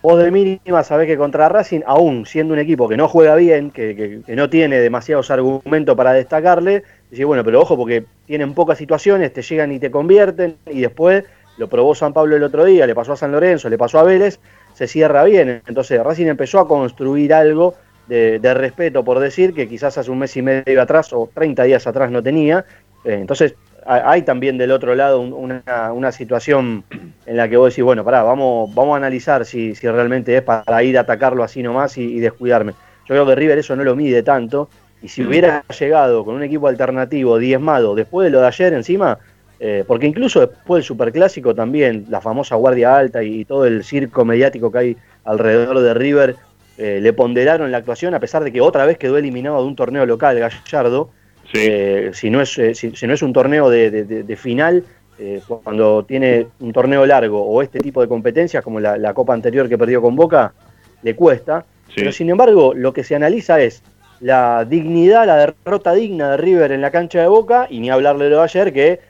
[0.00, 3.70] Vos de mínima sabés que contra Racing, aún siendo un equipo que no juega bien,
[3.70, 8.52] que, que- que no tiene demasiados argumentos para destacarle, decís, bueno, pero ojo porque tienen
[8.54, 11.24] pocas situaciones, te llegan y te convierten, y después
[11.56, 14.02] lo probó San Pablo el otro día, le pasó a San Lorenzo, le pasó a
[14.02, 14.40] Vélez,
[14.74, 15.62] se cierra bien.
[15.68, 17.74] Entonces Racing empezó a construir algo
[18.06, 21.64] de, de respeto, por decir, que quizás hace un mes y medio atrás o 30
[21.64, 22.64] días atrás no tenía.
[23.04, 23.54] Eh, entonces
[23.86, 26.84] ha- hay también del otro lado un- una, una situación
[27.26, 30.42] en la que vos decís, bueno, pará, vamos, vamos a analizar si, si realmente es
[30.42, 32.72] para ir a atacarlo así nomás y, y descuidarme.
[32.72, 34.68] Yo creo que River eso no lo mide tanto.
[35.02, 39.18] Y si hubiera llegado con un equipo alternativo diezmado después de lo de ayer encima,
[39.58, 44.24] eh, porque incluso después del Superclásico también, la famosa Guardia Alta y, todo el circo
[44.24, 46.36] mediático que hay alrededor de River,
[46.78, 49.76] eh, le ponderaron la actuación a pesar de que otra vez quedó eliminado de un
[49.76, 51.10] torneo local, Gallardo.
[51.52, 51.58] Sí.
[51.60, 54.84] Eh, si, no es, eh, si, si no es un torneo de, de- final,
[55.18, 59.34] eh, cuando tiene un torneo largo o este tipo de competencias, como la, la Copa
[59.34, 60.54] anterior que perdió con Boca,
[61.02, 61.64] le cuesta.
[61.88, 61.94] Sí.
[61.96, 63.82] Pero sin embargo, lo que se analiza es
[64.20, 68.24] la dignidad, la derrota digna de River en la cancha de Boca, y ni hablarle
[68.24, 69.00] de lo de ayer, que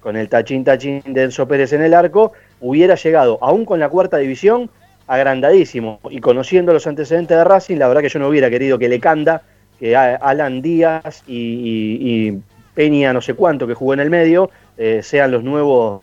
[0.00, 3.88] con el tachín tachín de Enzo Pérez en el arco, hubiera llegado, aún con la
[3.88, 4.68] cuarta división,
[5.10, 6.00] agrandadísimo.
[6.10, 9.42] Y conociendo los antecedentes de Racing, la verdad que yo no hubiera querido que Lecanda,
[9.78, 12.40] que Alan Díaz y, y- y
[12.74, 16.00] Peña no sé cuánto que jugó en el medio, eh, sean los nuevos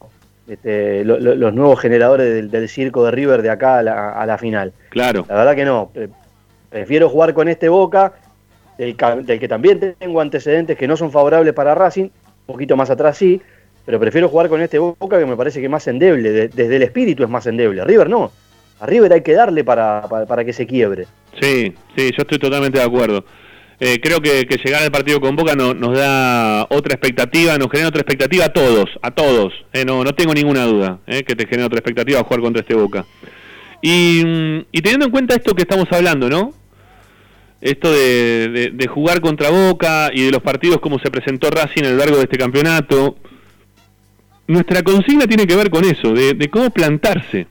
[0.48, 4.12] este, lo- lo- los nuevos generadores del, del circo de River de acá a la,
[4.14, 4.72] a la final.
[4.90, 5.26] Claro.
[5.28, 5.90] La verdad que no.
[5.94, 6.10] Pre-
[6.70, 8.14] Prefiero jugar con este Boca,
[8.78, 12.12] del, del que también tengo antecedentes que no son favorables para Racing, un
[12.46, 13.42] poquito más atrás sí,
[13.86, 16.76] pero prefiero jugar con este Boca que me parece que es más endeble, de- desde
[16.76, 17.84] el espíritu es más endeble.
[17.86, 18.32] River no.
[18.80, 21.08] A River hay que darle para, para, que se quiebre.
[21.42, 23.26] Sí, sí, yo estoy totalmente de acuerdo.
[23.80, 27.90] Eh, creo que, llegar al partido con Boca no- nos da otra expectativa, nos genera
[27.90, 29.54] otra expectativa a todos, a todos.
[29.74, 32.76] Eh, no, no tengo ninguna duda eh, que te genera otra expectativa jugar contra este
[32.76, 33.06] Boca.
[33.82, 36.54] Y, mm, teniendo en cuenta esto que estamos hablando, ¿no?
[37.62, 41.98] Esto de, jugar contra Boca y de los partidos como se presentó Racing a lo
[41.98, 43.18] largo de este campeonato,
[44.48, 47.48] nuestra consigna tiene que ver con eso, de cómo plantarse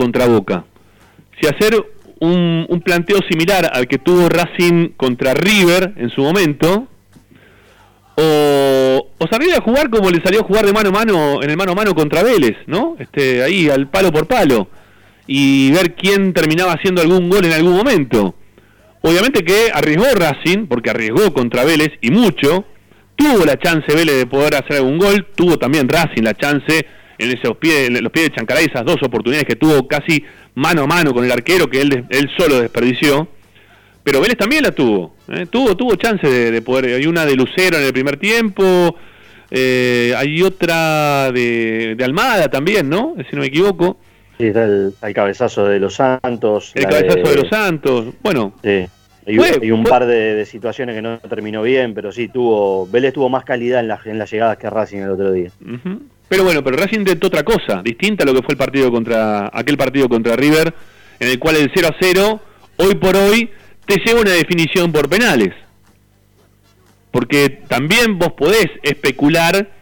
[0.00, 0.64] contra Boca.
[1.40, 1.74] Si hacer
[2.20, 6.88] un, planteo similar al que tuvo Racing contra River en su momento,
[8.16, 11.50] o, o salir a jugar como le salió a jugar de mano a mano en
[11.50, 12.96] el mano a mano contra Vélez, ¿no?
[12.98, 14.68] Este, ahí al palo por palo,
[15.26, 18.34] y ver quién terminaba haciendo algún gol en algún momento.
[19.02, 22.64] Obviamente que arriesgó Racing, porque arriesgó contra Vélez y mucho.
[23.16, 25.26] Tuvo la chance Vélez de poder hacer algún gol.
[25.34, 26.86] Tuvo también Racing la chance
[27.20, 30.82] en esos pies, en los pies de Chancaray, esas dos oportunidades que tuvo casi mano
[30.82, 33.28] a mano con el arquero que él, él solo desperdició.
[34.02, 35.14] pero Vélez también la tuvo.
[35.28, 35.46] ¿eh?
[35.50, 36.94] Tuvo tuvo chance de, de poder.
[36.96, 38.96] Hay una de Lucero en el primer tiempo.
[39.50, 43.14] eh, hay otra de, de Almada también, ¿no?
[43.28, 43.98] Si no me equivoco.
[44.38, 46.72] Sí, está el, el cabezazo de los Santos.
[46.74, 48.06] El cabezazo de los Santos.
[48.22, 48.86] Bueno, Sí.
[49.26, 52.86] Y, Fue- y un fue- par de, situaciones que no terminó bien, pero sí tuvo.
[52.86, 55.50] Vélez tuvo más calidad en, la- en las llegadas que Racing el otro día.
[55.60, 56.00] Ujú.
[56.30, 59.50] Pero bueno, pero Racing intentó otra cosa, distinta a lo que fue el partido contra
[59.52, 60.72] aquel partido contra River,
[61.18, 62.40] en el cual el 0 a 0,
[62.76, 63.50] hoy por hoy,
[63.84, 65.52] te lleva una definición por penales.
[67.10, 69.72] Porque también vos podés especular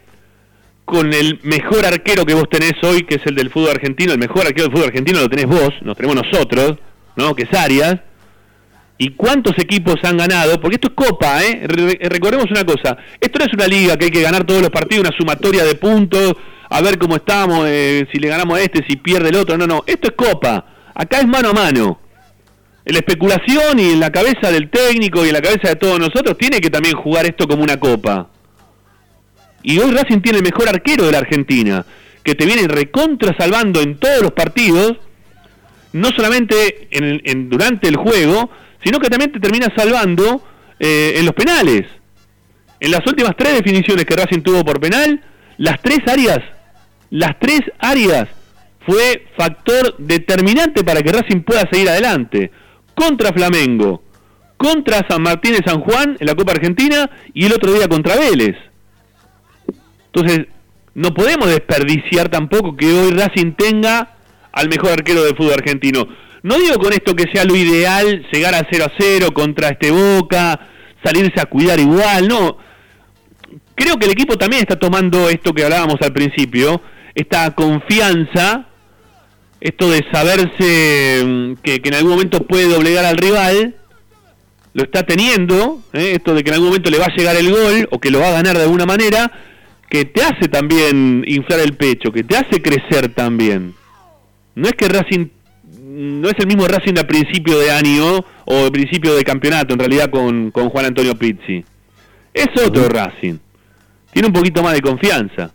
[0.87, 4.19] con el mejor arquero que vos tenés hoy, que es el del fútbol argentino, el
[4.19, 6.79] mejor arquero del fútbol argentino lo tenés vos, nos tenemos nosotros,
[7.15, 7.35] ¿no?
[7.35, 8.01] Que es Arias.
[9.01, 10.61] ¿Y cuántos equipos han ganado?
[10.61, 11.63] Porque esto es Copa, ¿eh?
[11.67, 14.71] Re- recordemos una cosa, esto no es una liga que hay que ganar todos los
[14.71, 16.35] partidos, una sumatoria de puntos,
[16.69, 19.67] a ver cómo estamos, eh, si le ganamos a este, si pierde el otro, no,
[19.69, 22.01] no, esto es Copa, acá es mano a mano.
[22.85, 26.37] La especulación y en la cabeza del técnico y en la cabeza de todos nosotros
[26.39, 28.29] tiene que también jugar esto como una Copa.
[29.63, 31.85] Y hoy Racing tiene el mejor arquero de la Argentina,
[32.25, 34.95] que te viene recontra salvando en todos los partidos,
[35.93, 38.51] no solamente en en- durante el juego,
[38.83, 40.43] sino que también te termina salvando
[40.79, 41.87] eh, en los penales.
[42.81, 45.21] En las últimas tres definiciones que Racing tuvo por penal,
[45.57, 46.39] las tres áreas,
[47.11, 48.29] las tres áreas
[48.87, 52.51] fue factor determinante para que Racing pueda seguir adelante.
[52.95, 54.03] Contra Flamengo,
[54.57, 58.17] contra San Martín de San Juan en la Copa Argentina y el otro día contra
[58.17, 58.57] Vélez.
[60.13, 60.47] Entonces,
[60.95, 64.17] no podemos desperdiciar tampoco que hoy Racing tenga
[64.53, 66.09] al mejor arquero del fútbol argentino.
[66.49, 69.91] No digo con esto que sea lo ideal llegar a 0 a 0 contra este
[69.91, 70.59] Boca,
[71.05, 72.57] salirse a cuidar igual, no.
[73.75, 76.81] Creo que el equipo también está tomando esto que hablábamos al principio,
[77.15, 78.67] esta confianza,
[79.61, 83.75] esto de saberse mm, que, que en algún momento puede doblegar al rival,
[84.73, 86.13] lo está teniendo, ¿eh?
[86.15, 88.21] esto de que en algún momento le va a llegar el gol o que lo
[88.21, 89.31] va a ganar de alguna manera,
[89.91, 93.75] que te hace también inflar el pecho, que te hace crecer también.
[94.55, 95.27] No es que Racing,
[95.99, 99.81] no es el mismo Racing de principio de año o de principio de campeonato, en
[99.81, 101.65] realidad con, con Juan Antonio Pizzi.
[102.33, 103.39] Es otro Racing.
[104.13, 105.53] Tiene un poquito más de confianza.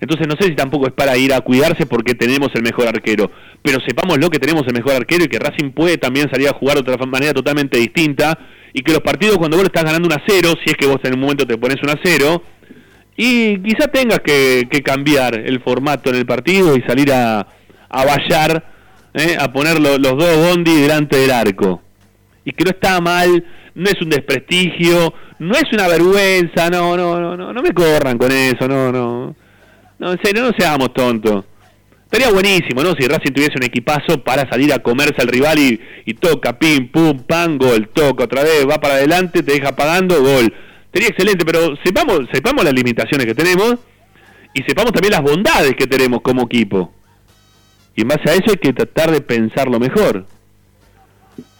[0.00, 3.30] Entonces no sé si tampoco es para ir a cuidarse porque tenemos el mejor arquero,
[3.62, 6.76] pero sepámoslo que tenemos el mejor arquero y que Racing puede también salir a jugar
[6.76, 8.38] de otra manera totalmente distinta
[8.74, 10.98] y que los partidos cuando vos estás ganando un a cero, si es que vos
[11.04, 12.42] en un momento te pones un a cero,
[13.16, 17.46] y quizá tengas que, que cambiar el formato en el partido y salir a,
[17.88, 18.73] a vallar,
[19.14, 19.36] ¿eh?
[19.38, 21.82] a poner lo- los dos bondi delante del arco.
[22.44, 27.18] Y que no está mal, no es un desprestigio, no es una vergüenza, no, no,
[27.20, 29.34] no, no, no me corran con eso, no, no.
[29.98, 31.44] No, en serio, no seamos tontos.
[32.04, 32.92] Estaría buenísimo, ¿no?
[32.98, 37.18] Si Racing tuviese un equipazo para salir a comerse al rival y, toca, pim, pum,
[37.26, 40.52] pam, gol, toca otra vez, va para adelante, te deja pagando, gol.
[40.92, 43.76] Sería excelente, pero sepamos, sepamos las limitaciones que tenemos
[44.52, 46.92] y sepamos también las bondades que tenemos como equipo.
[47.96, 50.24] Y en base a eso hay que tratar de pensarlo mejor.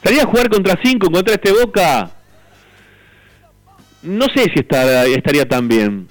[0.03, 2.11] Salir a jugar contra 5, contra este Boca,
[4.03, 6.07] no sé si estaría tan bien.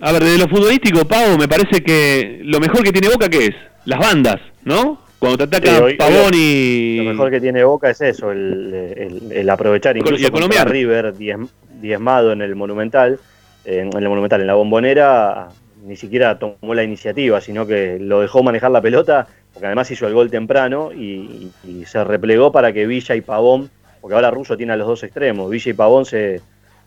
[0.00, 3.46] A ver, desde lo futbolístico, Pau, me parece que lo mejor que tiene Boca, ¿qué
[3.46, 3.54] es?
[3.84, 5.00] Las bandas, ¿no?
[5.18, 6.98] Cuando te ataca Sí, hoy- Pavón y...
[6.98, 10.70] Lo mejor que tiene Boca es eso, el, el- el aprovechar Y incluso contra colombiano.
[10.70, 11.48] River diez-
[11.80, 13.18] diezmado en el Monumental,
[13.64, 15.48] en, en el Monumental, en la Bombonera,
[15.88, 20.06] ni siquiera tomó la iniciativa, sino que lo dejó manejar la pelota, porque además hizo
[20.06, 21.50] el gol temprano y,
[21.86, 23.70] se replegó para que Villa y Pavón,
[24.00, 26.42] porque ahora Russo tiene a los dos extremos, Villa y Pavón se,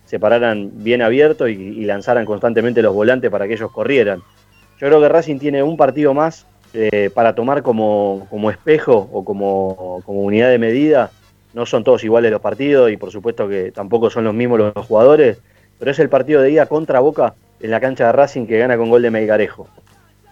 [0.05, 4.19] se pararan bien abiertos y, y lanzaran constantemente los volantes para que ellos corrieran.
[4.79, 9.25] Yo creo que Racing tiene un partido más eh, para tomar como, como espejo o
[9.25, 11.11] como, como unidad de medida.
[11.53, 14.85] No son todos iguales los partidos y por supuesto que tampoco son los mismos los
[14.85, 15.39] jugadores,
[15.77, 18.77] pero es el partido de ida contra Boca en la cancha de Racing que gana
[18.77, 19.67] con gol de Melgarejo.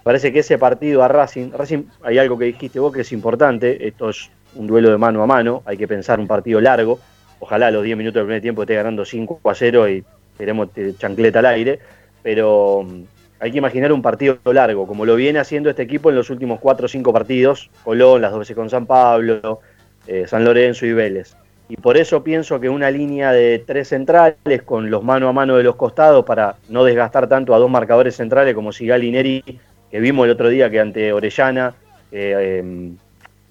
[0.04, 3.88] Parece que ese partido a Racing, Racing, hay algo que dijiste vos que es importante,
[3.88, 7.00] esto es un duelo de mano a mano, hay que pensar un partido largo,
[7.40, 10.04] ojalá los 10 minutos del primer tiempo esté ganando 5 a 0 y
[10.38, 11.80] queremos chancleta al aire,
[12.24, 13.04] pero mm,
[13.40, 16.60] hay que imaginar un partido largo, como lo viene haciendo este equipo en los últimos
[16.60, 19.60] 4 o 5 partidos, Colón, las dos veces con San Pablo,
[20.08, 21.36] eh, San Lorenzo y Vélez.
[21.70, 25.56] Y por eso pienso que una línea de tres centrales con los mano a mano
[25.56, 29.60] de los costados para no desgastar tanto a dos marcadores centrales como Sigali y Neri,
[29.92, 31.76] que vimos el otro día que ante Orellana,
[32.12, 32.92] eh, eh,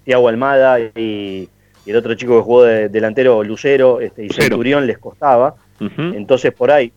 [0.03, 1.47] Tiago Almada y,
[1.85, 4.29] y el otro chico que jugó de delantero, Lucero este, y.
[4.29, 5.55] Centurión les costaba.
[5.79, 6.91] Entonces por ahí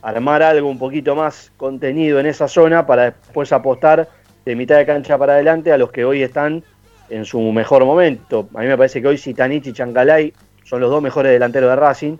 [0.00, 4.08] armar algo un poquito más contenido en esa zona para después apostar
[4.44, 6.62] de mitad de cancha para adelante a los que hoy están
[7.10, 8.48] en su mejor momento.
[8.54, 10.32] A mí me parece que hoy Sitanich y Chancalay
[10.64, 12.16] son los dos mejores delanteros de Racing,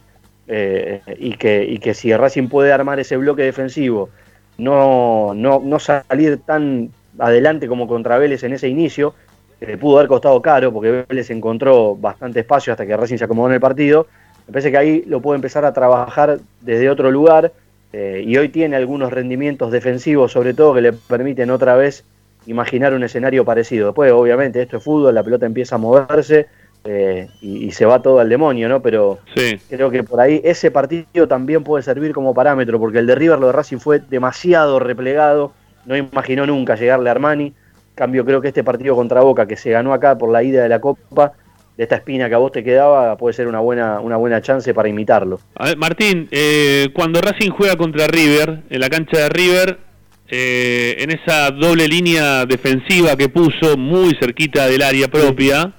[0.46, 4.10] eh, y, que, y que si Racing puede armar ese bloque defensivo,
[4.58, 9.14] no, no, no salir tan adelante como contra Vélez en ese inicio,
[9.58, 13.24] que le pudo haber costado caro, porque Vélez encontró bastante espacio hasta que Racing se
[13.24, 14.06] acomodó en el partido,
[14.46, 17.52] me parece que ahí lo puede empezar a trabajar desde otro lugar,
[17.92, 22.04] eh, y hoy tiene algunos rendimientos defensivos, sobre todo, que le permiten otra vez
[22.46, 23.86] imaginar un escenario parecido.
[23.86, 26.48] Después, obviamente, esto es fútbol, la pelota empieza a moverse,
[26.84, 28.80] eh, y, y se va todo al demonio, ¿no?
[28.82, 29.56] Pero Sí.
[29.70, 33.38] creo que por ahí ese partido también puede servir como parámetro, porque el de River,
[33.38, 35.52] lo de Racing fue demasiado replegado,
[35.86, 37.46] no imaginó nunca llegarle a Armani.
[37.46, 37.54] En
[37.94, 40.68] Cambio, creo que este partido contra Boca, que se ganó acá por la ida de
[40.68, 41.32] la Copa,
[41.76, 44.72] de esta espina que a vos te quedaba, puede ser una buena, una buena chance
[44.74, 45.40] para imitarlo.
[45.56, 49.78] A ver, Martín, eh, cuando Racing juega contra River, en la cancha de River,
[50.28, 55.72] eh, en esa doble línea defensiva que puso muy cerquita del área propia,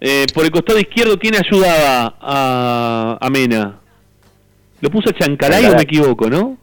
[0.00, 3.78] eh, por el costado izquierdo, ¿quién ayudaba a, a Mena?
[4.80, 6.56] ¿Lo puso Chancalay o me equivoco, no?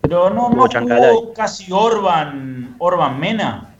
[0.00, 1.10] Pero no, no Chancalay.
[1.14, 3.74] jugó casi Orban, Orban Mena.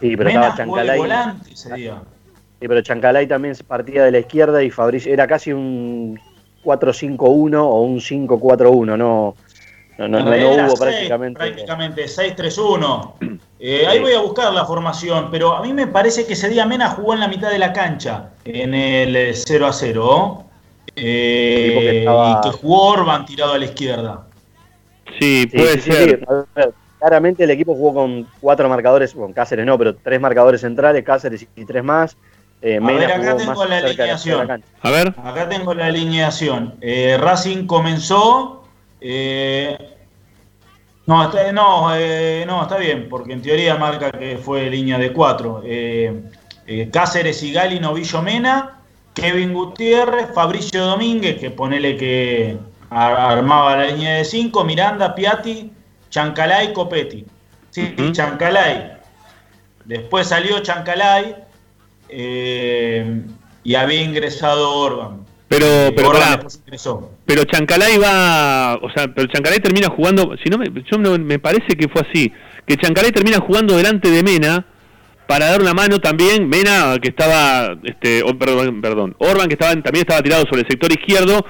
[0.00, 0.98] Sí, pero Mena estaba jugó de Chancalay.
[0.98, 2.02] volante ese día.
[2.60, 6.18] Sí, pero Chancalay también partía de la izquierda y Fabricio era casi un
[6.64, 9.34] 4-5-1 o un 5-4-1, no,
[10.08, 11.38] no, no, no, no hubo seis, prácticamente.
[11.38, 13.12] prácticamente 6-3-1.
[13.62, 16.64] Eh, ahí voy a buscar la formación, pero a mí me parece que ese día
[16.64, 20.44] Mena jugó en la mitad de la cancha, en el eh, 0 a 0.
[20.96, 24.26] eh, Sí, porque estaba- Y que jugó Orban tirado a la izquierda.
[25.18, 26.18] Sí, Sí, puede sí, sí, ser.
[26.20, 26.24] sí.
[26.26, 30.62] A ver, Claramente el equipo jugó con cuatro marcadores, con Cáceres no, pero tres marcadores
[30.62, 32.16] centrales, Cáceres y tres más.
[32.62, 34.48] Eh, A Mena ver, acá jugó tengo la alineación.
[34.48, 34.60] la.
[34.82, 36.76] A ver, Acá tengo la alineación.
[36.80, 38.59] Eh, Racing comenzó.
[39.00, 39.76] Eh,
[41.06, 45.12] no, está, no, eh, no, está bien, porque en teoría marca que fue línea de
[45.12, 45.62] cuatro.
[45.64, 46.22] Eh,
[46.92, 48.80] Cáceres y Gali, Novillo Mena,
[49.14, 52.56] Kevin Gutiérrez, Fabricio Domínguez, que ponele que
[52.90, 55.72] armaba la línea de cinco, Miranda, Piatti,
[56.10, 57.24] Chancalay, Copetti.
[57.70, 57.94] Sí.
[58.12, 58.98] Chancalay.
[59.84, 61.36] Después salió Chancalay
[62.08, 63.22] eh,
[63.64, 65.19] y había ingresado Orban.
[65.50, 66.08] Pero, pero.
[67.26, 71.38] Pero Chancalay va, o sea, pero Chancalay termina jugando, si no me, yo no- me
[71.38, 72.32] parece que fue así,
[72.66, 74.64] que Chancalay termina jugando delante de Mena
[75.26, 79.72] para dar una mano también, Mena que estaba, este, oh, perdón, perdón, Orban que estaba,
[79.82, 81.44] también estaba tirado sobre el sector izquierdo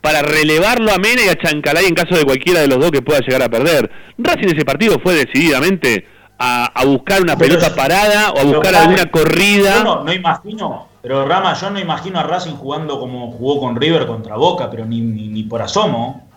[0.00, 3.02] para relevarlo a Mena y a Chancalay en caso de cualquiera de los dos que
[3.02, 3.88] pueda llegar a perder.
[4.18, 6.06] Racing ese partido fue decididamente
[6.38, 9.84] a, a buscar una pelota parada o a buscar alguna corrida.
[9.84, 14.06] No, no imagino, pero Rama, yo no imagino a Racing jugando como jugó con River
[14.06, 16.28] contra Boca, pero ni, ni, ni por asomo.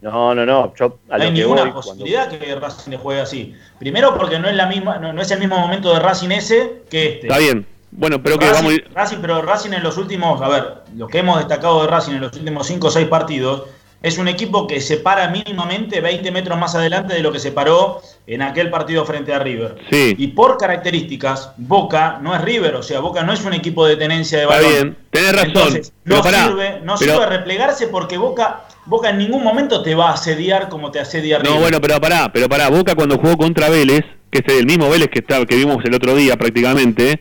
[0.00, 0.72] No, no, no.
[0.76, 3.54] Yo a No hay que ninguna voy, cuando- posibilidad que Racing le juegue así.
[3.78, 6.82] Primero porque no es la misma, no, no es el mismo momento de Racing ese
[6.90, 7.26] que este.
[7.26, 7.66] Está bien.
[7.90, 10.74] Bueno, pero que Racing, vamos a ir- Racing, pero Racing en los últimos, a ver,
[10.96, 13.62] lo que hemos destacado de Racing en los últimos 5 o 6 partidos,
[14.02, 17.50] es un equipo que se para mínimamente 20 metros más adelante de lo que se
[17.50, 19.76] paró en aquel partido frente a River.
[19.90, 20.14] Sí.
[20.16, 23.96] Y por características, Boca no es River, o sea, Boca no es un equipo de
[23.96, 24.70] tenencia de Está balón.
[24.72, 25.48] bien, tenés razón.
[25.68, 29.94] Entonces, no, pará, sirve, no pero- sirve replegarse porque Boca, Boca en ningún momento te
[29.94, 31.52] va a asediar como te asedia River.
[31.54, 34.88] No, bueno, pero pará, pero pará, Boca cuando jugó contra Vélez, que es el mismo
[34.90, 37.20] Vélez que está, que vimos el otro día prácticamente,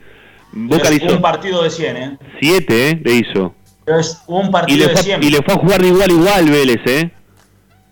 [0.52, 2.18] Boca le hizo un partido de 100, ¿eh?
[2.40, 3.02] 7, ¿eh?
[3.04, 3.54] Le hizo.
[3.88, 5.24] Pero es un Y partido le, de fue, 100.
[5.24, 7.12] y le fue a jugar de igual igual Vélez, ¿eh?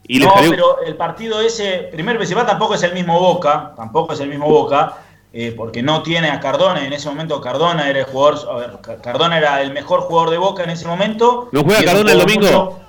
[0.08, 0.50] Y le no, salió...
[0.52, 4.48] pero el partido ese, primer principal tampoco es el mismo Boca, tampoco es el mismo
[4.48, 4.98] Boca,
[5.34, 8.82] eh, porque no tiene a Cardona, en ese momento Cardona era el jugador, a ver,
[8.82, 11.50] Ca- Cardona era el mejor jugador de Boca en ese momento.
[11.54, 12.80] ¿No juega y Cardona el domingo?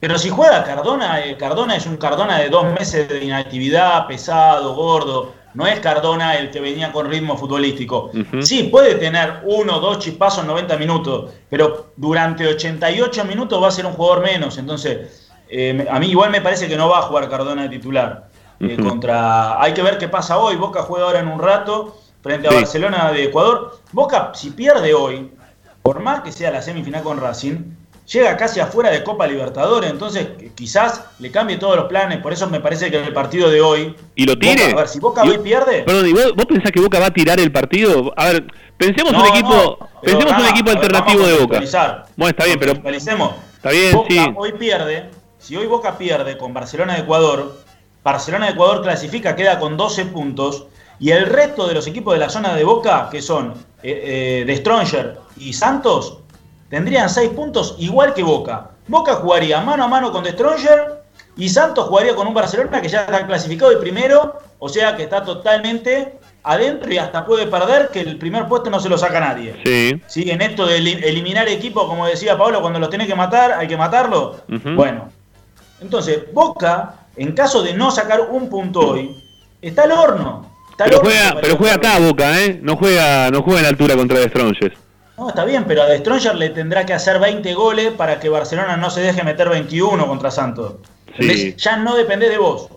[0.00, 4.74] Pero si juega Cardona, eh, Cardona es un Cardona de dos meses de inactividad, pesado,
[4.74, 5.32] gordo.
[5.56, 8.10] No es Cardona el que venía con ritmo futbolístico.
[8.42, 13.68] Sí, puede tener uno o dos chispazos en 90 minutos, pero durante 88 minutos va
[13.68, 14.58] a ser un jugador menos.
[14.58, 18.28] Entonces, eh, a mí igual me parece que no va a jugar Cardona de titular.
[18.60, 20.56] Eh, contra Hay que ver qué pasa hoy.
[20.56, 22.56] Boca juega ahora en un rato frente a Sí.
[22.58, 23.78] Barcelona de Ecuador.
[23.92, 25.30] Boca, si pierde hoy,
[25.82, 27.75] por más que sea la semifinal con Racing,
[28.06, 32.32] llega casi afuera de Copa Libertadores, entonces qu- quizás le cambie todos los planes, por
[32.32, 33.94] eso me parece que en el partido de hoy...
[34.14, 34.62] ¿Y lo Boca- tiene?
[34.72, 35.82] a ver, si Boca Y- hoy pierde...
[35.82, 38.12] Perdón, ¿y vos, vos pensás que Boca va a tirar el partido?
[38.16, 38.46] A ver,
[38.76, 41.60] pensemos No, un equipo, no, pensemos un Rama, equipo ver, alternativo de Boca.
[42.16, 44.32] Bueno, está bien, pero está bien, Boca sí.
[44.36, 47.56] hoy pierde, si hoy Boca pierde con Barcelona de Ecuador,
[48.04, 50.66] Barcelona de Ecuador clasifica, queda con 12 puntos,
[51.00, 53.52] y el resto de los equipos de la zona de Boca, que son
[53.82, 56.18] eh, eh, de Stronger y Santos,
[56.70, 58.70] tendrían 6 puntos igual que Boca.
[58.88, 61.02] Boca jugaría mano a mano con The Stronger
[61.36, 65.02] y Santos jugaría con un Barcelona que ya está clasificado de primero, o sea que
[65.02, 69.18] está totalmente adentro y hasta puede perder que el primer puesto no se lo saca
[69.20, 69.56] nadie.
[69.64, 70.00] Sí.
[70.06, 73.52] Sí, en esto de eli- eliminar equipos, como decía Pablo, cuando los tiene que matar,
[73.52, 74.36] hay que matarlo.
[74.76, 75.08] Bueno,
[75.80, 79.16] entonces, Boca, en caso de no sacar un punto hoy,
[79.60, 80.46] está al horno.
[80.70, 82.60] Está Pero horno juega, pero juega acá Boca, ¿eh?
[82.62, 84.76] No juega, no juega en altura contra The Strongest.
[85.18, 88.28] No, está bien, pero a De Stronger le tendrá que hacer 20 goles para que
[88.28, 90.74] Barcelona no se deje meter 21 contra Santos.
[91.18, 91.54] Sí.
[91.56, 92.68] Ya no depende de vos.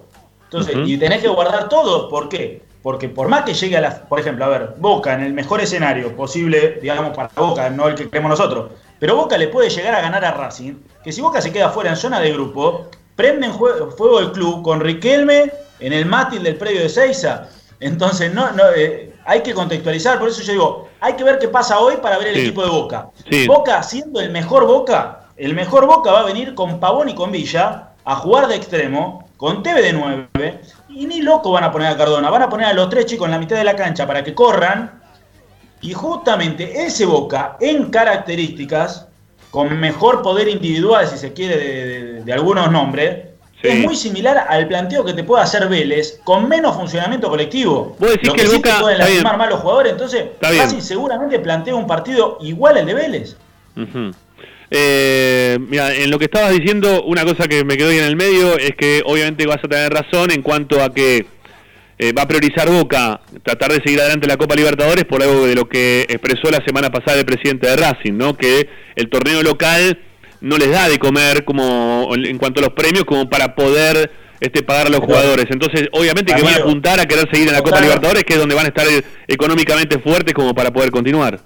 [0.45, 2.09] Entonces, y tenés que guardar todo.
[2.09, 2.61] ¿Por qué?
[2.81, 4.03] Porque por más que llegue a la.
[4.03, 7.95] Por ejemplo, a ver, Boca en el mejor escenario posible, digamos, para Boca, no el
[7.95, 8.71] que creemos nosotros.
[8.99, 10.75] Pero Boca le puede llegar a ganar a Racing.
[11.03, 14.79] Que si Boca se queda fuera en zona de grupo, prenden fuego el club con
[14.79, 17.49] Riquelme en el mástil del predio de Seiza.
[17.81, 20.20] Entonces, no, no, eh, hay que contextualizar.
[20.20, 22.41] Por eso yo digo, hay que ver qué pasa hoy para ver el Sí.
[22.41, 23.09] equipo de Boca.
[23.30, 23.47] Sí.
[23.47, 27.32] Boca, siendo el mejor Boca, el mejor Boca va a venir con Pavón y con
[27.32, 31.88] Villa a jugar de extremo, con TV de 9, y ni loco van a poner
[31.89, 34.05] a Cardona, van a poner a los tres chicos en la mitad de la cancha
[34.07, 34.99] para que corran,
[35.82, 39.07] y justamente ese Boca, en características,
[39.51, 43.28] con mejor poder individual, si se quiere, de, de- de algunos nombres,
[43.62, 43.68] Sí.
[43.68, 47.95] es muy similar al planteo que te puede hacer Vélez, con menos funcionamiento colectivo.
[47.99, 50.26] Vos decís Lo que el sí Boca- te pueden lastimar más los jugadores, entonces.
[50.41, 53.36] Racing seguramente plantea un partido igual al de Vélez.
[54.72, 58.16] Eh, mira, en lo que estabas diciendo, una cosa que me quedó ahí en el
[58.16, 61.26] medio es que obviamente vas a tener razón en cuanto a que
[61.97, 65.55] eh, va a priorizar Boca tratar de seguir adelante la Copa Libertadores por algo de
[65.55, 68.38] lo que expresó la semana pasada el presidente de Racing, ¿no?
[68.38, 69.99] Que el torneo local
[70.41, 74.63] no les da de comer como en cuanto a los premios como para poder este
[74.63, 75.45] pagar a los jugadores.
[75.49, 77.85] Entonces, obviamente que van a apuntar a querer seguir en la Copa Claro.
[77.87, 81.39] Libertadores, que es donde van a estar eh, económicamente fuertes como para poder continuar.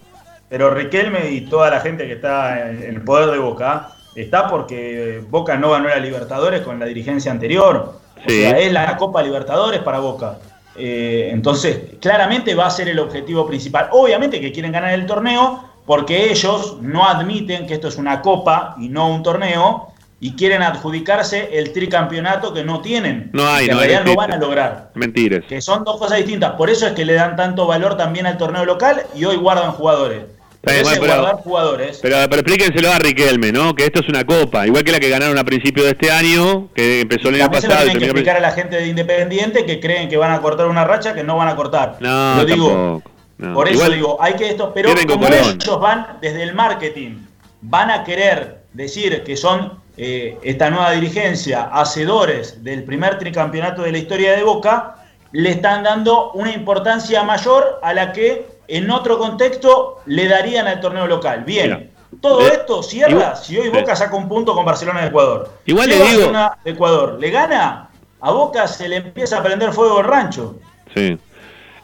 [0.49, 5.21] Pero Riquelme y toda la gente que está en el poder de Boca está porque
[5.27, 7.95] Boca no ganó la Libertadores con la dirigencia anterior.
[8.15, 8.41] O Sí.
[8.41, 10.37] sea, es la Copa Libertadores para Boca.
[10.75, 13.89] Eh, entonces, claramente va a ser el objetivo principal.
[13.91, 18.75] Obviamente que quieren ganar el torneo porque ellos no admiten que esto es una copa
[18.79, 23.29] y no un torneo y quieren adjudicarse el tricampeonato que no tienen.
[23.34, 24.91] No hay, que en no hay, realidad no van a lograr.
[24.95, 25.43] Mentiras.
[25.49, 26.51] Que son dos cosas distintas.
[26.51, 29.73] Por eso es que le dan tanto valor también al torneo local y hoy guardan
[29.73, 30.23] jugadores.
[30.61, 31.99] Pero bueno, pero- guardar jugadores.
[32.01, 33.75] Pero, pero explíquenselo a Riquelme, ¿no?
[33.75, 36.69] Que esto es una copa, igual que la que ganaron a principios de este año,
[36.73, 40.07] que empezó el año pasado tienen que explicar a la gente de Independiente que creen
[40.07, 41.97] que van a cortar una racha que no van a cortar.
[41.99, 42.69] No, lo digo.
[42.69, 43.12] tampoco.
[43.38, 43.53] No.
[43.55, 47.17] Por eso digo, hay que esto, pero como ellos van desde el marketing,
[47.61, 53.91] van a querer decir que son eh, esta nueva dirigencia hacedores del primer tricampeonato de
[53.91, 54.95] la historia de Boca,
[55.31, 60.79] le están dando una importancia mayor a la que en otro contexto le darían al
[60.79, 61.43] torneo local.
[61.43, 62.19] Bien, Mira.
[62.21, 63.69] todo esto cierra igual- si hoy.
[63.69, 65.51] Boca saca un punto con Barcelona de Ecuador.
[65.65, 67.89] Igual si le digo- Barcelona de Ecuador le gana,
[68.21, 70.55] a Boca se le empieza a prender fuego el rancho.
[70.93, 71.17] Sí.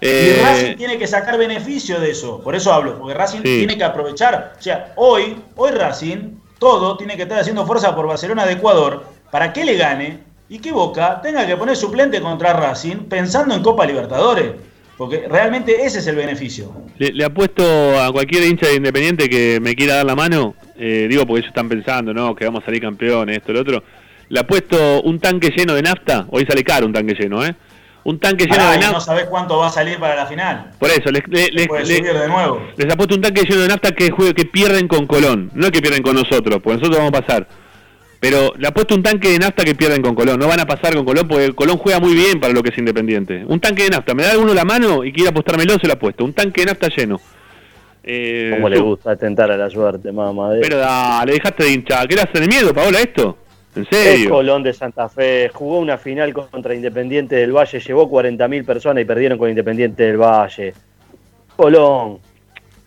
[0.01, 2.41] Y Eh, Racing tiene que sacar beneficio de eso.
[2.41, 3.57] Por eso hablo, porque Racing Sí.
[3.59, 4.53] tiene que aprovechar.
[4.57, 9.03] O sea, hoy, hoy Racing, todo tiene que estar haciendo fuerza por Barcelona de Ecuador
[9.31, 13.61] para que le gane y que Boca tenga que poner suplente contra Racing pensando en
[13.61, 14.51] Copa Libertadores.
[14.97, 16.73] Porque realmente ese es el beneficio.
[16.97, 17.63] le, le apuesto
[18.01, 21.49] a cualquier hincha de Independiente que me quiera dar la mano, eh, digo porque ellos
[21.49, 22.35] están pensando, ¿no?
[22.35, 23.81] Que vamos a salir campeones, esto, lo otro.
[24.27, 27.55] Le apuesto un tanque lleno de nafta, hoy sale caro un tanque lleno, ¿eh?
[28.03, 28.99] Un tanque lleno de y no nafta.
[29.01, 30.71] sabés cuánto va a salir para la final.
[30.79, 32.61] Por eso, les, le- les- Puede le- subir de nuevo.
[32.77, 35.51] les apuesto un tanque lleno de nafta que juegue, que pierden con Colón.
[35.53, 37.47] No es que pierden con nosotros, porque nosotros vamos a pasar.
[38.21, 40.39] Pero le apuesto un tanque de nafta que pierden con Colón.
[40.39, 42.77] No van a pasar con Colón porque Colón juega muy bien para lo que es
[42.77, 43.43] Independiente.
[43.47, 44.13] Un tanque de nafta.
[44.13, 46.25] Me da alguno la mano y quiere apostármelo, se lo apuesto.
[46.25, 47.19] Un tanque de nafta lleno.
[48.03, 50.49] Eh, Como le gusta tentar a la suerte, mamá.
[50.61, 52.07] Pero dale, dejaste de hinchar.
[52.07, 53.37] ¿Qué le hacen el miedo, Paola, esto?
[53.79, 54.29] ¿En Es serio?
[54.31, 59.05] Colón de Santa Fe, jugó una final contra Independiente del Valle, llevó 40.000 personas y
[59.05, 60.73] perdieron con Independiente del Valle.
[61.55, 62.19] Colón.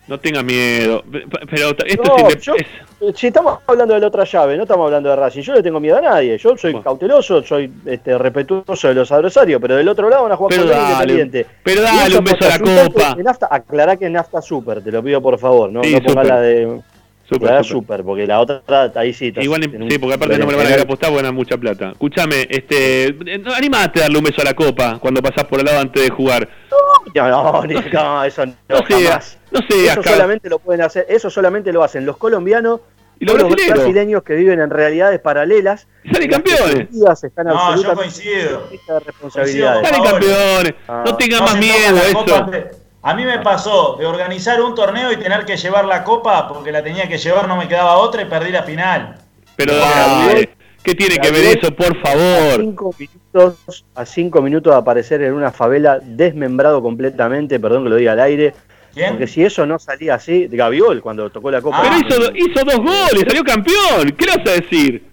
[0.05, 1.01] No tengas miedo.
[1.09, 4.63] Pe- Pero esto No, es, yo- es- Si estamos hablando de la otra llave, no
[4.63, 5.41] estamos hablando de Racing.
[5.41, 6.37] Yo no le tengo miedo a nadie.
[6.37, 6.83] Yo soy Bueno.
[6.83, 10.69] cauteloso, soy este, respetuoso de los adversarios, pero del otro lado van a jugar Pero
[10.69, 11.45] dale, Independiente.
[11.63, 13.15] pero dale un beso a la copa.
[13.23, 15.69] nafta, aclará que es nafta super, te lo pido por favor.
[15.71, 16.25] No, Sí, no super.
[16.25, 16.79] la de.
[17.39, 17.65] De súper.
[17.65, 18.61] super, porque la otra
[18.95, 19.33] ahí sí.
[19.37, 21.91] Igual, en sí, porque aparte no me lo van a apostar porque ganan mucha plata.
[21.91, 25.59] Escúchame, este, eh, no, animate a darle un beso a la copa cuando pasás por
[25.59, 26.47] el lado antes de jugar.
[27.15, 30.81] No, no, ni- no, eso no, No seas, no seas, Eso cab- solamente lo pueden
[30.81, 32.79] hacer, eso solamente lo hacen los colombianos
[33.19, 35.87] Y los o los brasileños que viven en realidades paralelas.
[36.11, 36.87] Salen campeones.
[37.23, 38.67] están No, yo coincido.
[38.69, 38.79] de
[39.31, 40.73] Salen campeones.
[40.87, 41.03] Ah.
[41.05, 42.82] No tengan No más miedo a eso.
[43.05, 46.71] A mí me pasó de organizar un torneo y tener que llevar la copa porque
[46.71, 49.17] la tenía que llevar, no me quedaba otra y perdí la final.
[49.57, 49.73] Pero
[50.83, 52.59] ¿Qué tiene que ver eso, por A favor?
[52.61, 57.95] cinco, minutos, a cinco minutos de aparecer en una favela desmembrado completamente, perdón que lo
[57.97, 58.53] diga al aire,
[58.93, 59.11] ¿Quién?
[59.11, 61.99] porque si eso no salía así, Gaviol cuando tocó la copa, Pero Ah.
[62.05, 64.11] hizo, do- hizo dos goles, salió campeón.
[64.17, 65.05] ¿Qué vas a decir?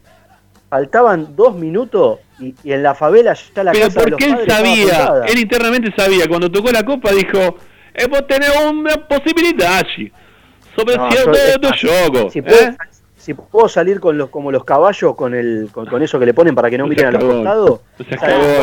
[0.69, 4.25] faltaban dos minutos y, y en la favela ya la Pero casa de los porque
[4.27, 7.57] él sabía, él internamente sabía, cuando tocó la copa dijo,
[8.09, 10.13] vos tenés una posibilidad allí.
[10.77, 12.31] Sobre No, cierto yo- do juego.
[12.31, 12.77] Si puedo,
[13.17, 16.33] si puedo salir con los como los caballos con el con, con eso que le
[16.35, 17.81] ponen para que no miren a los costados.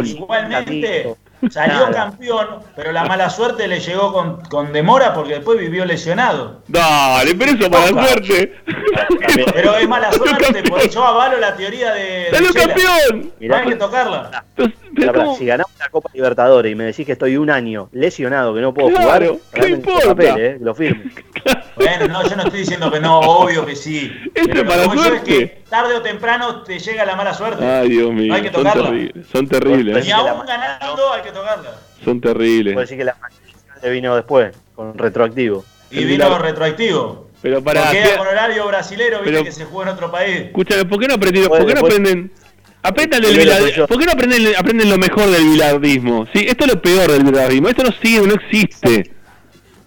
[0.03, 1.15] Igualmente,
[1.51, 1.91] salió Nada.
[1.91, 6.61] campeón, pero la mala suerte le llegó con, con demora porque después vivió lesionado.
[6.67, 8.07] Dale, pero eso para Ojalá.
[8.07, 8.53] suerte.
[9.53, 12.27] Pero es mala suerte, porque yo avalo la teoría de.
[12.31, 13.31] ¡Salió campeón!
[13.39, 14.43] No hay que tocarla.
[15.05, 15.37] ¿Cómo?
[15.37, 18.73] si ganamos la Copa Libertadores y me decís que estoy un año lesionado, que no
[18.73, 20.07] puedo Claro, jugar, ¿qué importa?
[20.07, 21.03] papel, eh, lo firmo.
[21.77, 24.11] Bueno, no, yo no estoy diciendo que no, obvio que sí.
[24.33, 25.23] Ese Pero que voy yo es suerte.
[25.25, 27.63] que tarde o temprano te llega la mala suerte.
[27.63, 28.83] Ay, Dios mío, No hay que son tocarla.
[28.89, 30.13] terribles, son terribles, Ni ¿eh?
[30.13, 31.71] aún ganando hay que tocarla.
[32.03, 32.75] son Puedo terribles.
[32.75, 35.63] decir que la maldición vino después, con retroactivo.
[35.91, 37.27] Y vino Vilar- retroactivo.
[37.43, 40.35] Pero para, Porque era con horario brasilero, viste Pero- que se juega en otro país.
[40.47, 42.31] escúchame, ¿por qué no aprendieron, por qué no después- aprenden?
[42.87, 43.87] Aprendan del Primero bilard- soy yo.
[43.87, 46.25] ¿Por qué no aprenden, aprenden lo mejor del bilardismo?
[46.33, 46.45] ¿Sí?
[46.47, 47.67] Esto es lo peor del bilardismo.
[47.69, 49.11] Esto no sirve, no existe.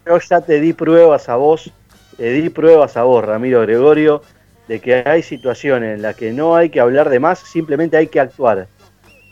[0.06, 1.70] Yo ya te di pruebas a vos,
[2.16, 4.22] te di pruebas a vos, Ramiro Gregorio,
[4.68, 8.06] de que hay situaciones en las que no hay que hablar de más, simplemente hay
[8.06, 8.66] que actuar.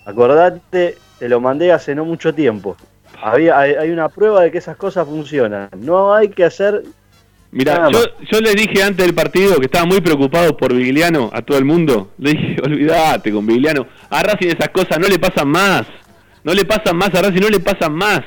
[0.04, 2.76] Acordate, te lo mandé hace no mucho tiempo.
[3.20, 5.68] Había, hay, hay una prueba de que esas cosas funcionan.
[5.76, 6.82] No hay que hacer
[7.50, 11.40] Mira, yo, yo les dije antes del partido que estaba muy preocupado por Vigliano a
[11.42, 12.12] todo el mundo.
[12.18, 13.86] Le dije, olvídate con Vigliano.
[14.10, 15.84] A Racing esas cosas no le pasan más.
[16.44, 18.20] No le pasan más a Racing, no le pasan más.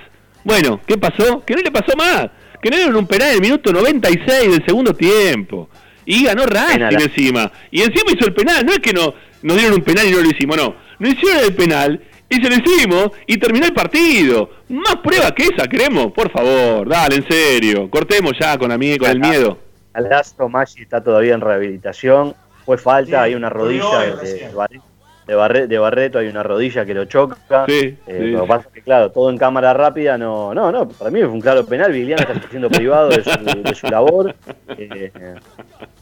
[0.44, 1.44] Bueno, ¿qué pasó?
[1.46, 2.30] Que no le pasó más.
[2.62, 5.70] Que no dieron un penal en el minuto 96 del segundo tiempo.
[6.06, 7.52] Y ganó Racing encima.
[7.70, 8.66] Y encima hizo el penal.
[8.66, 9.14] No es que no,
[9.44, 10.76] nos dieron un penal y no lo hicimos, no.
[10.98, 12.02] No hicieron el penal
[12.32, 14.50] y se lo hicimos y terminó el partido.
[14.70, 16.12] Más prueba que esa, queremos.
[16.14, 17.90] Por favor, dale, en serio.
[17.90, 19.58] Cortemos ya con, la, mie- con el miedo.
[19.94, 22.34] Alasto Maggi está todavía en rehabilitación.
[22.66, 24.16] Fue falta, Sí, hay una rodilla de,
[24.48, 24.82] de Barre-
[25.28, 27.66] de Barre- de Barreto, hay una rodilla que lo choca.
[27.68, 28.28] Sí, Eh, sí.
[28.32, 31.20] Lo que pasa es que, claro, todo en cámara rápida, no, no, no, para mí
[31.20, 31.92] fue un claro penal.
[31.92, 34.34] Vigliano está siendo privado de su, de su labor.
[34.70, 35.12] Eh,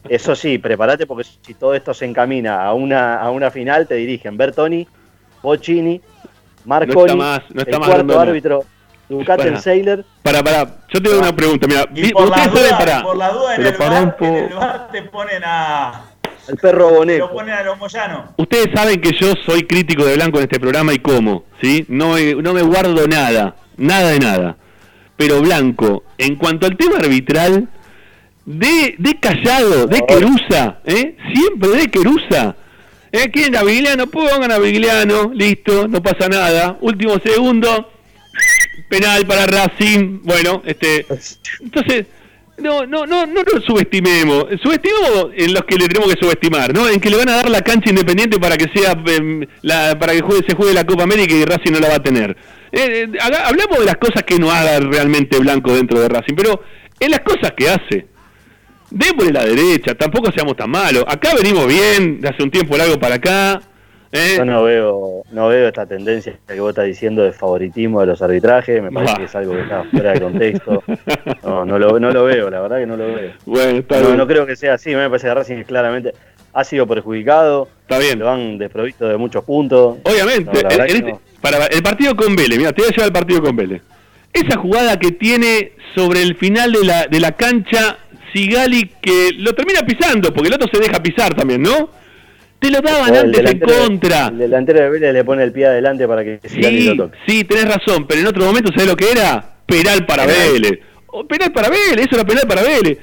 [0.07, 3.95] eso sí, prepárate porque si todo esto se encamina a una, a una final, te
[3.95, 4.87] dirigen Bertoni,
[5.41, 6.01] Bocini,
[6.65, 8.21] Marconi, más, no está el más cuarto Rondona.
[8.21, 8.63] árbitro,
[9.09, 9.55] Ducaten
[10.21, 13.29] Para, para, yo te doy una pregunta, mira, Y por la, duda, para, por la
[13.31, 16.03] duda en pero el, bar, en el bar te ponen a.
[16.47, 17.31] el perro Lo Boneco.
[17.31, 18.33] ponen a los Moyano.
[18.37, 21.85] Ustedes saben que yo soy crítico de Blanco en este programa y cómo, ¿sí?
[21.87, 24.57] No, me- no me guardo nada, nada de nada.
[25.17, 27.67] Pero Blanco, en cuanto al tema arbitral,
[28.45, 31.17] de, de callado, de querusa, ¿eh?
[31.33, 32.55] Siempre de querusa.
[33.11, 33.29] ¿Eh?
[33.31, 34.07] ¿Quieren a Vigliano?
[34.07, 36.77] Pongan a Vigliano, listo, no pasa nada.
[36.81, 37.91] Último segundo,
[38.87, 40.21] penal para Racing.
[40.23, 41.05] Bueno, este,
[41.59, 42.05] entonces,
[42.59, 44.45] no, no, no, no nos subestimemos.
[44.61, 46.87] Subestimemos en los que le tenemos que subestimar, ¿no?
[46.87, 50.13] En que le van a dar la cancha independiente para que sea em, la, para
[50.13, 52.37] que juegue, se juegue la Copa América y Racing no la va a tener.
[52.71, 56.61] Eh, eh, hablamos de las cosas que no haga realmente Blanco dentro de Racing, pero
[56.99, 58.05] en las cosas que hace.
[58.91, 61.03] Démosle la derecha, tampoco seamos tan malos.
[61.07, 63.61] Acá venimos bien, de hace un tiempo largo para acá.
[64.11, 64.35] ¿eh?
[64.37, 68.21] Yo no veo, no veo esta tendencia que vos estás diciendo de favoritismo de los
[68.23, 69.19] arbitrajes, me parece Bah.
[69.19, 70.83] que es algo que está fuera de contexto.
[71.43, 73.31] No, no lo, no lo veo, la verdad que no lo veo.
[73.45, 74.17] Bueno, está No, bien.
[74.17, 76.13] no creo que sea así, me parece que Racing claramente
[76.53, 78.17] ha sido perjudicado, Está bien.
[78.17, 79.97] lo han desprovisto de muchos puntos.
[80.03, 81.21] Obviamente, No, que este- no.
[81.41, 83.83] para el partido con Vélez, mira, te voy a llevar al partido con Vélez.
[84.33, 87.97] Esa jugada que tiene sobre el final de la, de la cancha
[88.33, 91.89] Sigali que lo termina pisando, porque el otro se deja pisar también, ¿no?
[92.59, 94.27] Te lo daban antes en contra.
[94.27, 97.17] El delantero de Vélez le pone el pie adelante para que Sigali Sí, lo toque.
[97.27, 99.53] sí, tenés razón, pero en otro momento, ¿sabés lo que era?
[99.65, 100.51] Penal para Penal.
[100.53, 100.79] Vélez.
[101.07, 102.97] O penal para Vélez, eso era penal para Vélez.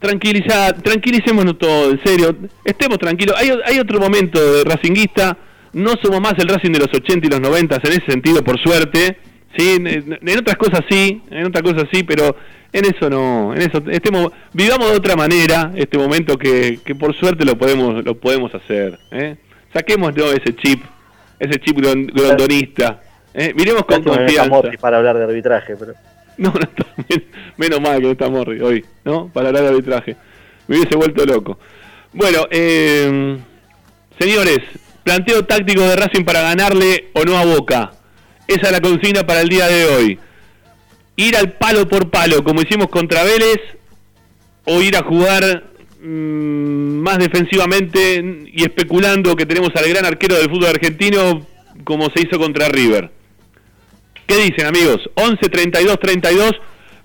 [0.00, 2.36] Tranquiliza, tranquilicémonos todo, en serio.
[2.64, 3.34] Estemos tranquilos.
[3.38, 5.36] Hay, hay otro momento de Racinguista.
[5.72, 8.58] No somos más el Racing de los 80 y los 90 en ese sentido, por
[8.60, 9.16] suerte.
[9.56, 12.34] Sí, en, en otras cosas sí, en otras cosas sí, pero
[12.72, 17.14] en eso no, en eso estemos, vivamos de otra manera este momento que, que por
[17.14, 18.98] suerte lo podemos, lo podemos hacer.
[19.12, 19.36] ¿eh?
[19.72, 20.24] Saquemos ¿no?
[20.26, 20.82] ese chip,
[21.38, 23.00] ese chip grond- grondonista.
[23.32, 23.52] ¿eh?
[23.56, 24.80] Miremos con que no está confianza.
[24.80, 25.92] Para hablar de arbitraje, pero
[26.36, 27.24] No, no está, men-
[27.56, 29.28] menos mal que no está Morri hoy, ¿no?
[29.32, 30.16] Para hablar de arbitraje.
[30.66, 31.58] Me hubiese vuelto loco.
[32.12, 33.36] Bueno, eh,
[34.18, 34.58] señores,
[35.04, 37.92] planteo táctico de Racing para ganarle o no a Boca.
[38.46, 40.18] Esa es la consigna para el día de hoy.
[41.16, 43.60] Ir al palo por palo, como hicimos contra Vélez,
[44.64, 45.64] o ir a jugar
[46.02, 51.46] mm, más defensivamente y especulando que tenemos al gran arquero del fútbol argentino
[51.84, 53.10] como se hizo contra River.
[54.26, 54.98] ¿Qué dicen amigos?
[55.14, 56.52] 11 32 32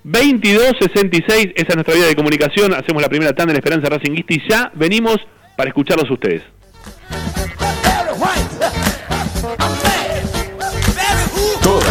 [0.04, 2.74] 22 66, esa es nuestra vía de comunicación.
[2.74, 5.18] Hacemos la primera tanda en Esperanza Racinguista y ya venimos
[5.58, 6.44] para escucharlos ustedes.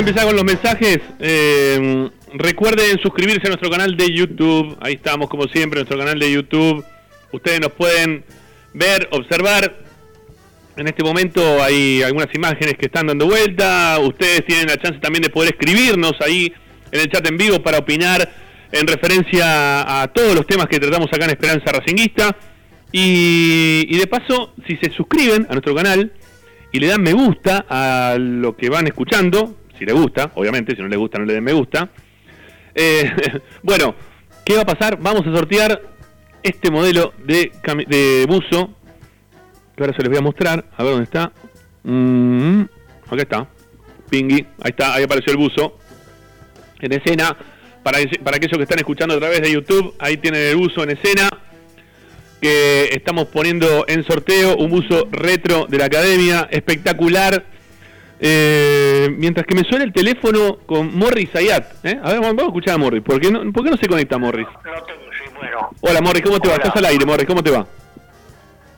[0.00, 4.76] Empezar con los mensajes, eh, recuerden suscribirse a nuestro canal de YouTube.
[4.80, 6.84] Ahí estamos, como siempre, nuestro canal de YouTube.
[7.32, 8.24] Ustedes nos pueden
[8.72, 9.76] ver, observar.
[10.76, 13.98] En este momento hay algunas imágenes que están dando vuelta.
[14.00, 16.50] Ustedes tienen la chance también de poder escribirnos ahí
[16.90, 18.26] en el chat en vivo para opinar
[18.72, 22.34] en referencia a todos los temas que tratamos acá en Esperanza Racinguista.
[22.90, 26.10] Y de paso, si se suscriben a nuestro canal
[26.72, 30.82] y le dan me gusta a lo que van escuchando, si le gusta, obviamente, si
[30.82, 31.88] no le gusta no le den me gusta.
[32.74, 33.10] Eh,
[33.62, 33.94] bueno,
[34.44, 34.98] ¿qué va a pasar?
[35.00, 35.80] Vamos a sortear
[36.42, 38.74] este modelo de, buzo,
[39.74, 41.32] que ahora se les voy a mostrar, a ver dónde está.
[41.82, 42.62] Mm,
[43.06, 43.48] acá está,
[44.10, 45.78] Pingui, ahí está, ahí apareció el buzo
[46.80, 47.34] en escena.
[47.82, 50.90] Para, para aquellos que están escuchando a través de YouTube, ahí tienen el buzo en
[50.90, 51.30] escena
[52.42, 57.44] que estamos poniendo en sorteo un buzo retro de la academia, espectacular,
[58.22, 61.84] Eh, mientras que me suena el teléfono con Morris Ayat.
[61.84, 61.98] ¿eh?
[62.02, 63.02] A ver, vamos a escuchar a Morris.
[63.02, 64.46] ¿Por qué no, por qué no se conecta Morris?
[64.46, 65.70] No tengo, sí, bueno.
[65.80, 66.54] Hola Morris, ¿cómo te va?
[66.56, 67.66] Estás al aire, Morris, ¿cómo te va?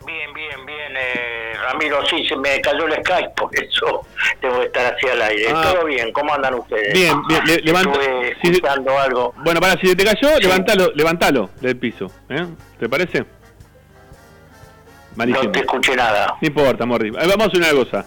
[0.07, 4.07] Bien, bien, bien, eh, Ramiro, sí, se me cayó el Skype, por eso
[4.41, 5.47] tengo que estar así al aire.
[5.53, 5.73] Ah.
[5.75, 6.93] Todo bien, ¿cómo andan ustedes?
[6.95, 7.99] Bien, bien, le- levanta-
[8.43, 8.63] sí,
[8.97, 9.35] algo.
[9.45, 12.07] Bueno, para, si te cayó, levantalo, levantalo del piso.
[12.29, 12.47] ¿eh?
[12.79, 13.25] ¿Te parece?
[15.17, 15.45] Malísimo.
[15.47, 16.37] No te escuché nada.
[16.41, 17.13] No importa, Morris.
[17.13, 18.07] Vamos a hacer una cosa.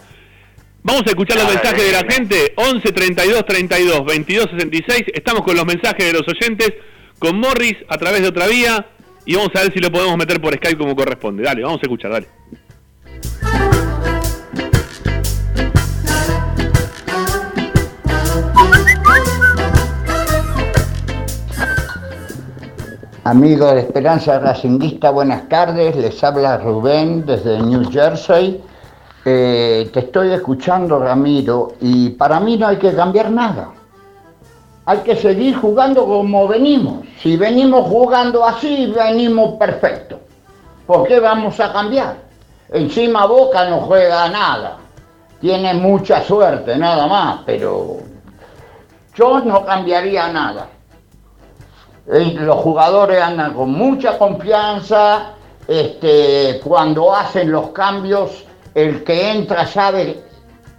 [0.86, 2.54] Vamos a escuchar los mensajes de la gente.
[2.54, 5.02] 11 32 32 22 66.
[5.14, 6.74] Estamos con los mensajes de los oyentes.
[7.18, 8.86] Con Morris a través de otra vía.
[9.24, 11.42] Y vamos a ver si lo podemos meter por Skype como corresponde.
[11.42, 12.28] Dale, vamos a escuchar, dale.
[23.24, 25.96] Amigos de Esperanza Racinguista, buenas tardes.
[25.96, 28.62] Les habla Rubén desde New Jersey.
[29.28, 33.70] Eh, te estoy escuchando, Ramiro, y para mí no hay que cambiar nada.
[34.84, 37.04] Hay que seguir jugando como venimos.
[37.20, 40.20] Si venimos jugando así, venimos perfecto.
[40.86, 42.18] ¿Por qué vamos a cambiar?
[42.68, 44.76] Encima Boca no juega nada.
[45.40, 47.96] Tiene mucha suerte, nada más, pero
[49.16, 50.68] yo no cambiaría nada.
[52.12, 55.32] Eh, Los jugadores andan con mucha confianza,
[55.66, 58.44] este, cuando hacen los cambios,
[58.76, 60.20] el que entra sabe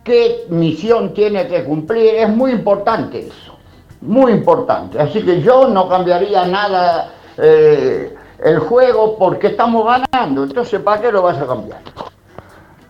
[0.04, 3.58] qué misión tiene que cumplir, es muy importante eso,
[4.02, 5.00] muy importante.
[5.02, 11.12] Así que yo no cambiaría nada eh, el juego porque estamos ganando, entonces ¿para qué
[11.12, 11.82] lo vas a cambiar?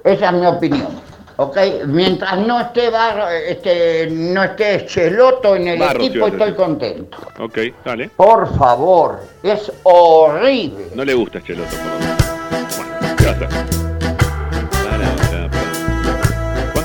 [0.03, 1.07] Esa es mi opinión.
[1.37, 1.57] ¿ok?
[1.85, 7.17] Mientras no esté, Bar- este, no esté Cheloto en el equipo, estoy contento.
[7.39, 8.09] Ok, dale.
[8.09, 10.87] Por favor, es horrible.
[10.95, 12.17] No le gusta Cheloto, por lo menos.
[12.99, 13.86] Bueno, ¿qué va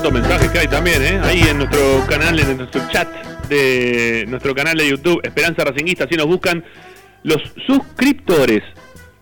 [0.03, 0.11] para.
[0.11, 1.19] ¿Cuántos mensajes que hay también, eh?
[1.23, 3.07] Ahí en nuestro canal, en nuestro chat
[3.47, 6.63] de nuestro canal de YouTube, Esperanza Racinguista, si nos buscan
[7.23, 8.63] los suscriptores,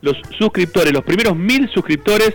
[0.01, 2.33] los suscriptores, los primeros mil suscriptores,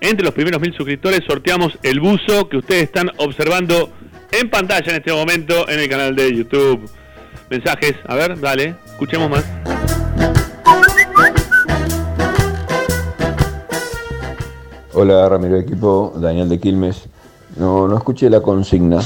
[0.00, 3.92] entre los primeros mil suscriptores sorteamos el buzo que ustedes están observando
[4.30, 6.90] en pantalla en este momento en el canal de YouTube.
[7.50, 9.44] Mensajes, a ver, dale, escuchemos más.
[14.94, 17.08] Hola Ramiro Equipo, Daniel de Quilmes.
[17.56, 18.98] No, no escuché la consigna,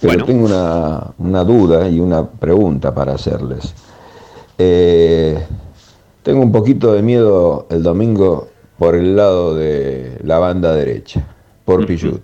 [0.00, 0.24] pero Bueno.
[0.24, 3.74] tengo una, una duda y una pregunta para hacerles.
[4.58, 5.38] Eh,
[6.22, 11.24] tengo un poquito de miedo el domingo por el lado de la banda derecha,
[11.64, 12.22] por Pichut.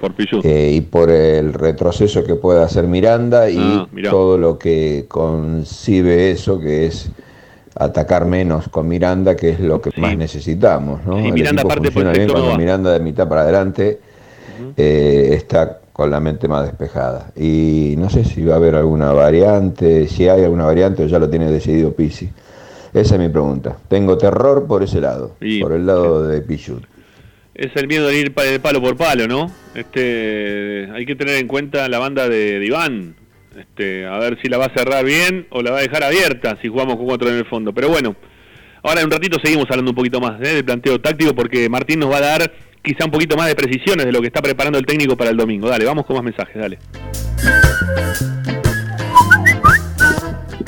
[0.00, 0.44] Por Pichut.
[0.44, 6.30] Eh, y por el retroceso que puede hacer Miranda y Ah, todo lo que concibe
[6.30, 7.10] eso, que es
[7.74, 11.04] atacar menos con Miranda, que es lo que más necesitamos.
[11.04, 11.18] ¿no?
[11.18, 12.58] Sí, el Miranda equipo parte por el funciona bien cuando.
[12.58, 14.00] Miranda de mitad para adelante
[14.76, 17.30] eh, está con la mente más despejada.
[17.36, 21.18] Y no sé si va a haber alguna variante, si hay alguna variante o ya
[21.18, 22.28] lo tiene decidido Pisi.
[22.94, 23.76] Esa es mi pregunta.
[23.88, 26.84] Tengo terror por ese lado, Y- por el lado de Pichut.
[27.54, 29.50] Es el miedo de ir palo por palo, ¿no?
[29.74, 33.14] Este, hay que tener en cuenta la banda de, de Iván.
[33.58, 36.56] Este, a ver si la va a cerrar bien o la va a dejar abierta
[36.62, 37.72] si jugamos con cuatro en el fondo.
[37.74, 38.14] Pero bueno,
[38.82, 40.54] ahora en un ratito seguimos hablando un poquito más ¿eh?
[40.54, 42.52] del planteo táctico porque Martín nos va a dar
[42.82, 45.36] quizá un poquito más de precisiones de lo que está preparando el técnico para el
[45.36, 45.68] domingo.
[45.68, 46.78] Dale, vamos con más mensajes, dale.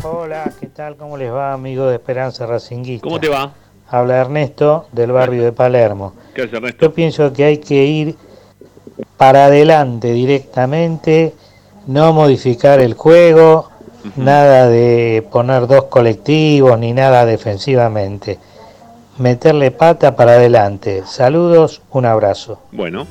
[0.05, 0.97] Hola, ¿qué tal?
[0.97, 3.05] ¿Cómo les va, amigo de Esperanza Racinguista?
[3.05, 3.55] ¿Cómo te va?
[3.89, 6.15] Habla Ernesto del barrio de Palermo.
[6.35, 6.87] ¿Qué hace Ernesto?
[6.87, 8.17] Yo pienso que hay que ir
[9.17, 11.35] para adelante directamente,
[11.87, 13.72] no modificar el juego,
[14.16, 18.38] nada de poner dos colectivos ni nada defensivamente.
[19.18, 21.03] Meterle pata para adelante.
[21.07, 22.61] Saludos, un abrazo.
[22.72, 23.07] Bueno.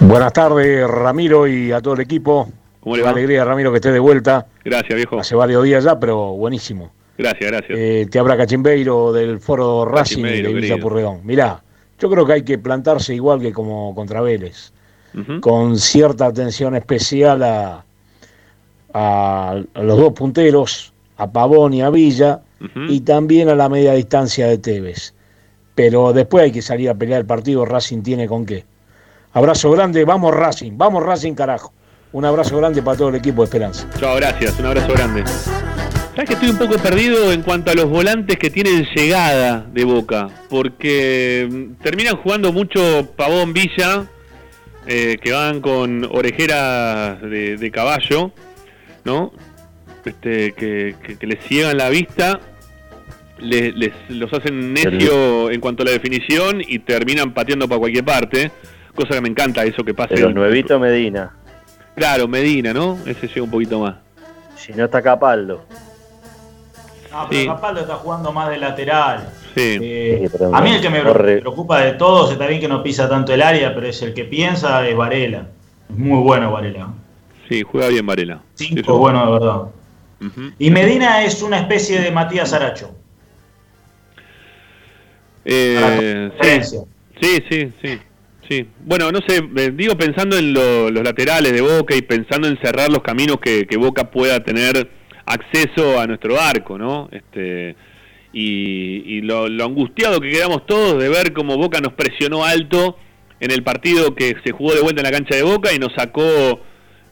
[0.00, 2.48] Buenas tardes, Ramiro, y a todo el equipo.
[2.80, 4.46] ¿Cómo le Una alegría, Ramiro, que esté de vuelta.
[4.64, 5.20] Gracias, viejo.
[5.20, 6.90] Hace varios días ya, pero buenísimo.
[7.22, 7.78] Gracias, gracias.
[7.78, 10.88] Eh, te habla Cachimbeiro del Foro Racing Cachimbeiro, de Villa querido.
[10.88, 11.20] Purredón.
[11.24, 11.62] Mirá,
[11.98, 14.72] yo creo que hay que plantarse igual que como contra Vélez,
[15.40, 17.84] con cierta atención especial a,
[18.94, 22.40] a- a los dos punteros, a Pavón y a Villa,
[22.88, 25.14] y también a la media distancia de Tevez.
[25.74, 28.64] Pero después hay que salir a pelear el partido, Racing tiene con qué.
[29.32, 31.72] Abrazo grande, vamos Racing, vamos Racing carajo.
[32.12, 33.88] Un abrazo grande para todo el equipo de Esperanza.
[33.98, 34.58] Chao, gracias.
[34.58, 35.22] Un abrazo grande.
[36.14, 39.84] Sabes que estoy un poco perdido en cuanto a los volantes que tienen llegada de
[39.84, 44.04] Boca, porque mm, terminan jugando mucho Pavón Villa,
[44.86, 48.32] eh, que van con orejeras de, de caballo,
[49.04, 49.32] ¿no?
[50.04, 52.40] este, que, que, que les ciegan la vista,
[53.38, 58.04] les, les- los hacen necio en cuanto a la definición y terminan pateando para cualquier
[58.04, 58.50] parte.
[58.94, 60.10] Cosa que me encanta eso que pasa.
[60.14, 61.34] Pero en- nuevito Medina.
[61.94, 62.98] Claro, Medina, ¿no?
[63.06, 63.96] Ese llega un poquito más.
[64.56, 65.64] Si no está Capaldo.
[67.10, 67.46] No, pero Sí.
[67.46, 69.32] Capaldo está jugando más de lateral.
[69.54, 69.78] Sí.
[69.80, 71.38] Eh, Sí, a mí el que me corre.
[71.38, 74.24] preocupa de todos, está bien que no pisa tanto el área, pero es el que
[74.24, 75.48] piensa es Varela.
[75.88, 76.88] Es muy bueno Varela.
[77.48, 78.40] Sí, juega bien Varela.
[78.54, 79.60] Cinco Eso- bueno de verdad.
[80.58, 82.94] Y Medina es una especie de Matías Aracho.
[85.44, 86.30] Eh,
[87.20, 87.98] sí, sí, sí,
[88.48, 88.68] sí.
[88.84, 92.58] Bueno, no sé, eh, digo pensando en lo- los laterales de Boca y pensando en
[92.62, 94.90] cerrar los caminos que, que Boca pueda tener
[95.32, 97.08] acceso a nuestro arco, ¿no?
[97.12, 97.76] Este
[98.32, 102.96] y, y lo, lo angustiado que quedamos todos de ver cómo Boca nos presionó alto
[103.40, 105.92] en el partido que se jugó de vuelta en la cancha de Boca y nos
[105.94, 106.60] sacó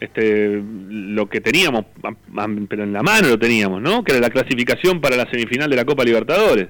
[0.01, 1.87] este lo que teníamos,
[2.69, 4.05] pero en la mano lo teníamos, ¿no?
[4.05, 6.69] Que era la clasificación para la semifinal de la Copa Libertadores.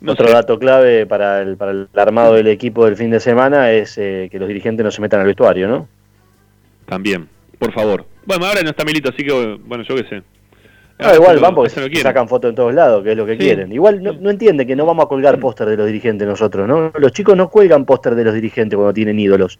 [0.00, 0.32] No Otro sé.
[0.32, 4.28] dato clave para el, para el armado del equipo del fin de semana es eh,
[4.30, 5.88] que los dirigentes no se metan al vestuario, ¿no?
[6.86, 7.28] También,
[7.58, 8.06] por favor.
[8.26, 10.22] Bueno, ahora no está Milito, así que, bueno, yo qué sé.
[10.98, 13.38] No, igual van porque se sacan fotos en todos lados, que es lo que Sí.
[13.38, 13.72] quieren.
[13.72, 16.92] Igual no, no entiende que no vamos a colgar póster de los dirigentes nosotros, ¿no?
[16.96, 19.58] Los chicos no cuelgan póster de los dirigentes cuando tienen ídolos.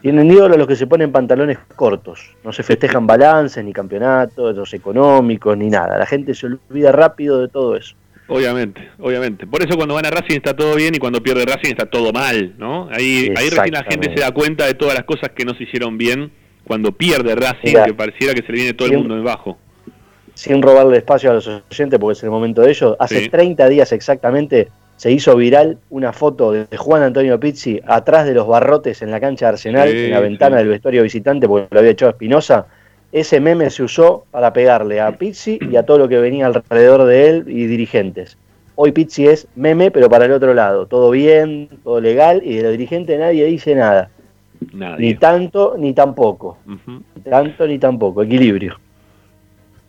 [0.00, 2.20] Tienen ídolos los que se ponen pantalones cortos.
[2.44, 5.98] No se festejan balances, ni campeonatos, los económicos, ni nada.
[5.98, 7.96] La gente se olvida rápido de todo eso.
[8.28, 9.46] Obviamente, obviamente.
[9.48, 12.54] Por eso cuando gana Racing está todo bien y cuando pierde Racing está todo mal,
[12.58, 12.88] ¿no?
[12.92, 15.64] Ahí, ahí recién la gente se da cuenta de todas las cosas que no se
[15.64, 16.30] hicieron bien
[16.70, 17.84] cuando pierde Racing, Mira.
[17.84, 19.58] que pareciera que se le viene todo el mundo debajo.
[20.34, 22.94] sin robarle espacio a los oyentes porque es el momento de ellos.
[23.00, 23.28] Hace Sí.
[23.28, 28.46] 30 días exactamente se hizo viral una foto de Juan Antonio Pizzi atrás de los
[28.46, 30.62] barrotes en la cancha de Arsenal, Sí, en la ventana sí.
[30.62, 32.66] del vestuario visitante porque lo había echado Espinosa.
[33.10, 37.02] Ese meme se usó para pegarle a Pizzi y a todo lo que venía alrededor
[37.04, 38.38] de él y dirigentes.
[38.76, 40.86] Hoy Pizzi es meme, pero para el otro lado.
[40.86, 44.08] Todo bien, todo legal y de los dirigentes nadie dice nada.
[44.98, 46.58] Ni tanto ni tampoco.
[46.66, 48.22] Ni tanto ni tampoco.
[48.22, 48.78] Equilibrio.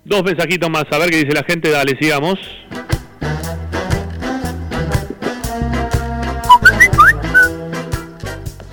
[0.03, 2.39] Dos mensajitos más, a ver qué dice la gente, dale, sigamos.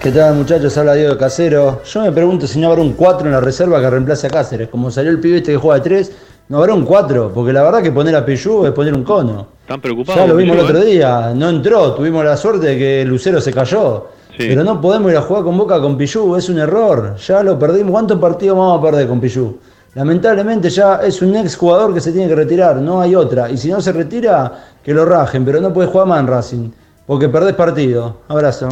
[0.00, 0.78] ¿Qué tal muchachos?
[0.78, 1.82] Habla Diego de Casero.
[1.84, 4.68] Yo me pregunto si no habrá un 4 en la reserva que reemplace a Cáceres.
[4.68, 6.12] Como salió el pibe este que juega de 3,
[6.48, 9.48] no habrá un 4, porque la verdad que poner a Peyú es poner un cono.
[9.60, 10.22] ¿Están preocupados?
[10.22, 10.86] Ya lo vimos el otro eh?
[10.86, 14.08] día, no entró, tuvimos la suerte de que Lucero se cayó.
[14.38, 14.46] Sí.
[14.48, 17.16] Pero no podemos ir a jugar con Boca con Pillú, es un error.
[17.16, 17.90] Ya lo perdimos.
[17.90, 19.58] ¿Cuántos partidos vamos a perder con Pillú?
[19.94, 23.50] Lamentablemente ya es un ex jugador que se tiene que retirar, no hay otra.
[23.50, 26.70] Y si no se retira, que lo rajen, pero no puede jugar más en Racing,
[27.04, 28.20] porque perdés partido.
[28.28, 28.68] Abrazo.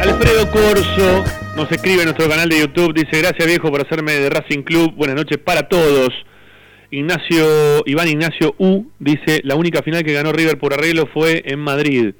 [0.00, 1.24] Alfredo Corso
[1.56, 4.94] nos escribe en nuestro canal de YouTube, dice, gracias viejo por hacerme de Racing Club,
[4.94, 6.10] buenas noches para todos.
[6.90, 11.58] Ignacio, Iván Ignacio U dice, la única final que ganó River por arreglo fue en
[11.58, 12.14] Madrid.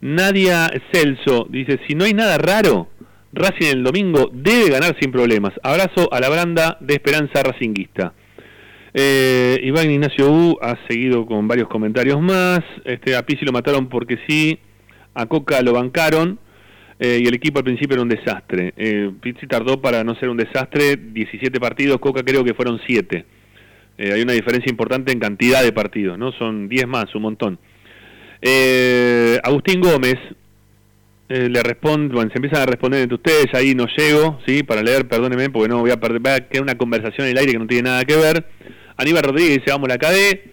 [0.00, 2.88] Nadia Celso dice, si no hay nada raro,
[3.32, 5.52] Racing el domingo debe ganar sin problemas.
[5.62, 8.12] Abrazo a la branda de Esperanza Racinguista.
[8.92, 12.60] Eh, Iván Ignacio U ha seguido con varios comentarios más.
[12.84, 14.58] Este, a Pizzi lo mataron porque sí,
[15.14, 16.40] a Coca lo bancaron
[16.98, 18.74] eh, y el equipo al principio era un desastre.
[18.76, 23.24] Eh, Pizzi tardó para no ser un desastre 17 partidos, Coca creo que fueron 7.
[23.96, 26.32] Eh, hay una diferencia importante en cantidad de partidos, ¿no?
[26.32, 27.58] Son 10 más, un montón.
[28.42, 30.16] Eh, Agustín Gómez
[31.28, 34.62] eh, le responde, bueno, se empiezan a responder entre ustedes, ahí no llego, ¿sí?
[34.62, 37.38] Para leer, perdónenme, porque no voy a perder, va a quedar una conversación en el
[37.38, 38.46] aire que no tiene nada que ver.
[38.96, 40.50] Aníbal Rodríguez dice, vamos la KD.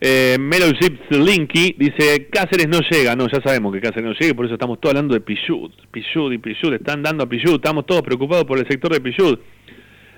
[0.00, 0.66] Eh, Melo
[1.10, 4.80] Linky dice, Cáceres no llega, no, ya sabemos que Cáceres no llega, por eso estamos
[4.80, 8.58] todos hablando de Pichud, Pichud y Pichud, están dando a Pichud, estamos todos preocupados por
[8.58, 9.38] el sector de Pichud.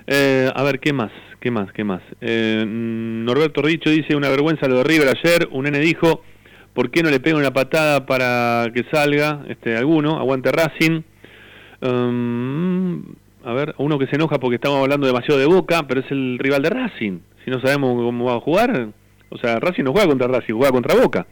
[0.07, 1.11] Eh, a ver, ¿qué más?
[1.39, 1.71] ¿Qué más?
[1.73, 2.01] ¿Qué más?
[2.21, 6.23] Eh, mm, Norberto Richo dice, una vergüenza lo de River ayer, un nene dijo,
[6.77, 10.19] ¿por qué no le pega una patada para que salga este alguno?
[10.19, 11.01] Aguante Racing.
[11.81, 13.01] Um,
[13.43, 16.37] a ver, uno que se enoja porque estamos hablando demasiado de Boca, pero es el
[16.37, 17.17] rival de Racing.
[17.43, 18.89] Si no sabemos cómo va a jugar,
[19.29, 21.25] o sea, Racing no juega contra Racing, juega contra Boca.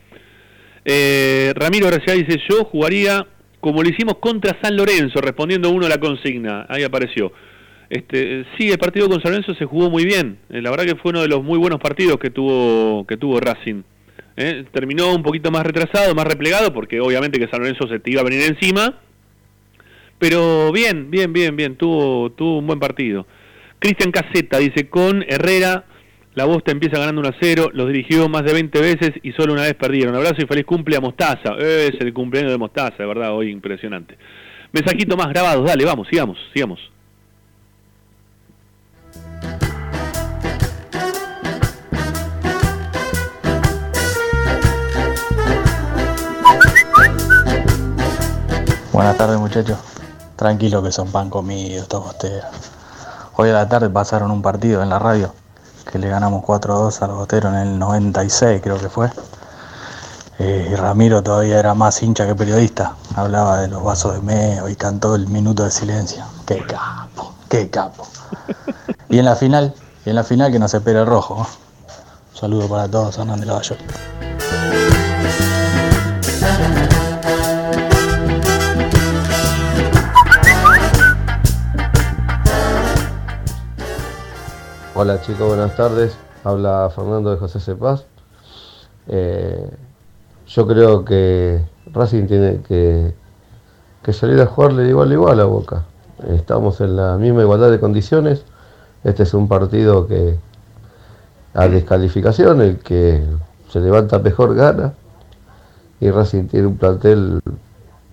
[0.84, 3.28] Eh, Ramiro Gracia dice, yo jugaría
[3.60, 6.66] como lo hicimos contra San Lorenzo, respondiendo uno a la consigna.
[6.70, 7.32] Ahí apareció.
[7.92, 10.40] Este, sí, el partido con San Lorenzo se jugó muy bien.
[10.50, 13.40] Eh, la verdad que fue uno de los muy buenos partidos que tuvo que tuvo
[13.40, 13.84] Racing.
[14.38, 18.12] Eh, terminó un poquito más retrasado, más replegado, porque obviamente que San Lorenzo se te
[18.12, 19.00] iba a venir encima.
[20.20, 23.26] Pero bien, bien, bien, bien, tuvo, tuvo un buen partido.
[23.80, 25.86] Cristian Caseta dice, con Herrera,
[26.36, 29.54] la Bosta empieza ganando 1 a 0, los dirigió más de 20 veces y solo
[29.54, 30.16] una vez perdieron.
[30.16, 31.56] Abrazo y feliz cumple a Mostaza.
[31.60, 34.18] Es el cumpleaños de Mostaza, de verdad, hoy impresionante.
[34.72, 36.95] Mensajito más grabados, dale, vamos, sigamos, sigamos.
[48.96, 49.78] Buenas tardes muchachos.
[50.38, 52.46] Tranquilo que son pan comido estos bosteros.
[53.36, 55.34] Hoy a la tarde pasaron un partido en la radio
[55.92, 59.10] que le ganamos 4-2 a los bosteros en el 96 creo que fue.
[60.40, 62.96] Eh, y Ramiro todavía era más hincha que periodista.
[63.18, 66.24] Hablaba de los vasos de meo y cantó el minuto de silencio.
[66.46, 68.08] Qué capo, qué capo.
[69.10, 69.76] Y en la final,
[70.06, 71.36] y en la final que nos espera el rojo.
[71.36, 71.42] ¿no?
[71.42, 73.78] Un saludo para todos, Hernán de Lavallol.
[84.98, 86.16] Hola chicos, buenas tardes.
[86.46, 88.06] Habla Fernando de José Cepaz.
[89.10, 89.70] Eh,
[90.48, 91.60] yo creo que
[91.92, 93.14] Racing tiene que,
[94.14, 95.84] salir a jugarle de igual a igual a Boca.
[96.30, 98.46] Estamos en la misma igualdad de condiciones.
[99.04, 100.40] Este es un partido que
[101.54, 103.22] a descalificación, el que
[103.68, 104.94] se levanta mejor gana.
[106.00, 107.42] Y Racing tiene un plantel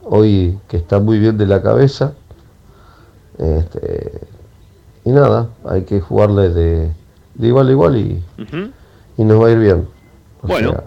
[0.03, 2.15] hoy que está muy bien de la cabeza.
[3.39, 4.32] Este,
[5.05, 6.93] y nada, hay que jugarle de,
[7.35, 8.23] de igual a igual y,
[9.17, 9.89] y nos va a ir bien.
[10.43, 10.71] O Bueno.
[10.73, 10.83] sea,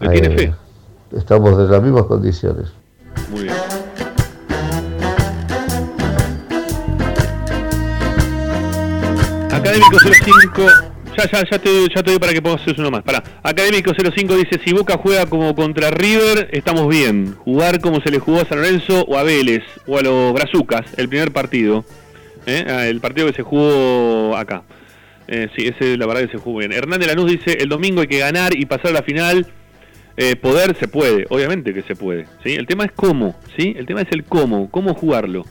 [0.00, 0.54] ¿Le tiene eh, fe?
[1.16, 2.68] Estamos en las mismas condiciones.
[3.30, 3.54] Muy bien.
[9.52, 10.62] Académico 05.
[11.16, 13.02] Ya, ya, ya te, ya te doy para que pongas uno más.
[13.02, 13.22] Pará.
[13.42, 17.34] Académico 05 dice: Si Boca juega como contra River, estamos bien.
[17.44, 20.82] Jugar como se le jugó a San Lorenzo o a Vélez o a los Brazucas,
[20.98, 21.84] el primer partido.
[22.46, 22.64] ¿Eh?
[22.68, 24.62] Ah, El partido que se jugó acá.
[25.28, 26.72] Eh, sí, ese la verdad que se jugó bien.
[26.72, 29.46] Hernández Lanús dice: El domingo hay que ganar y pasar a la final.
[30.18, 32.26] Eh, poder se puede, obviamente que se puede.
[32.42, 32.54] ¿sí?
[32.54, 33.74] El tema es cómo, ¿sí?
[33.76, 35.44] El tema es el cómo, cómo jugarlo.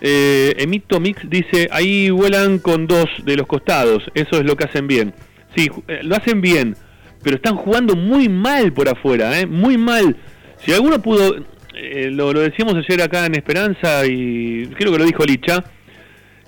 [0.00, 4.64] Eh, Emito Mix dice, ahí vuelan con dos de los costados, eso es lo que
[4.64, 5.14] hacen bien.
[5.54, 6.76] Sí, eh, lo hacen bien,
[7.22, 9.46] pero están jugando muy mal por afuera, ¿eh?
[9.46, 10.16] muy mal.
[10.58, 11.36] Si alguno pudo,
[11.74, 15.64] eh, lo, lo decíamos ayer acá en Esperanza y creo que lo dijo Licha,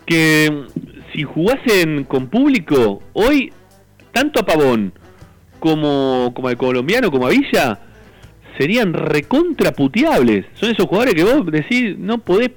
[0.09, 0.64] que
[1.12, 3.52] si jugasen con público, hoy
[4.12, 4.92] tanto a Pavón
[5.61, 7.78] como, como al colombiano, como a Villa,
[8.59, 10.46] serían recontraputeables.
[10.54, 12.50] Son esos jugadores que vos decís, no podés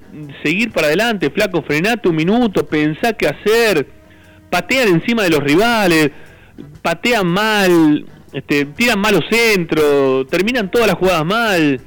[0.44, 3.86] seguir para adelante, flaco, frenate un minuto, pensá qué hacer,
[4.50, 6.12] patean encima de los rivales,
[6.82, 11.82] patean mal, este, tiran malos centros, terminan todas las jugadas mal.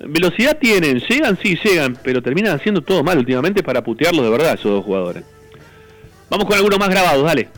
[0.00, 4.54] Velocidad tienen, llegan, sí, llegan, pero terminan haciendo todo mal últimamente para putearlos de verdad
[4.54, 5.24] esos dos jugadores.
[6.30, 7.48] Vamos con algunos más grabados, dale.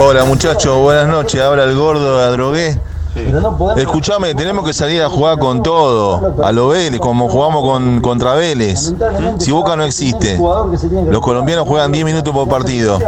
[0.00, 1.40] Hola muchachos, buenas noches.
[1.40, 2.80] Habla el gordo de Adrogué.
[3.76, 8.34] Escuchame, tenemos que salir a jugar con todo, a lo Vélez, como jugamos con, contra
[8.34, 8.92] Vélez.
[9.38, 12.98] Si Boca no existe, los colombianos juegan 10 minutos por partido.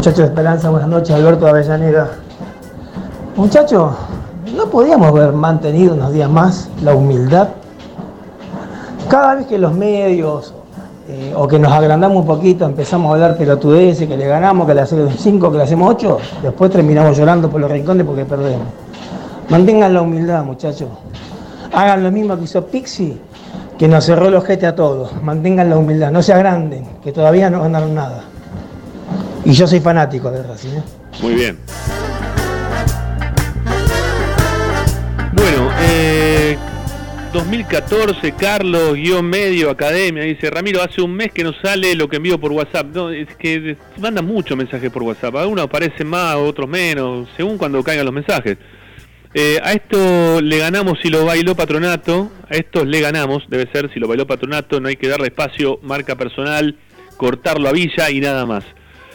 [0.00, 2.08] Muchachos de Esperanza, buenas noches, Alberto Avellaneda.
[3.36, 3.92] Muchachos,
[4.56, 7.48] ¿no podíamos haber mantenido unos días más la humildad?
[9.10, 10.54] Cada vez que los medios
[11.06, 14.72] eh, o que nos agrandamos un poquito, empezamos a hablar pelotudeces, que le ganamos, que
[14.72, 18.68] le hacemos 5, que le hacemos 8, después terminamos llorando por los rincones porque perdemos.
[19.50, 20.88] Mantengan la humildad, muchachos.
[21.74, 23.20] Hagan lo mismo que hizo Pixi,
[23.76, 25.12] que nos cerró el ojete a todos.
[25.22, 28.24] Mantengan la humildad, no se agranden, que todavía no ganaron nada.
[29.44, 30.70] Y yo soy fanático del Racing.
[30.70, 30.82] ¿eh?
[31.22, 31.58] Muy bien.
[35.32, 36.58] Bueno, eh,
[37.32, 42.16] 2014, Carlos, guion medio, academia, dice, Ramiro, hace un mes que no sale lo que
[42.16, 42.86] envío por WhatsApp.
[42.94, 45.36] No, es que mandan muchos mensajes por WhatsApp.
[45.36, 48.58] Algunos aparecen más, otros menos, según cuando caigan los mensajes.
[49.32, 52.30] Eh, a esto le ganamos si lo bailó Patronato.
[52.50, 54.80] A estos le ganamos, debe ser si lo bailó Patronato.
[54.80, 56.76] No hay que darle espacio, marca personal,
[57.16, 58.64] cortarlo a Villa y nada más.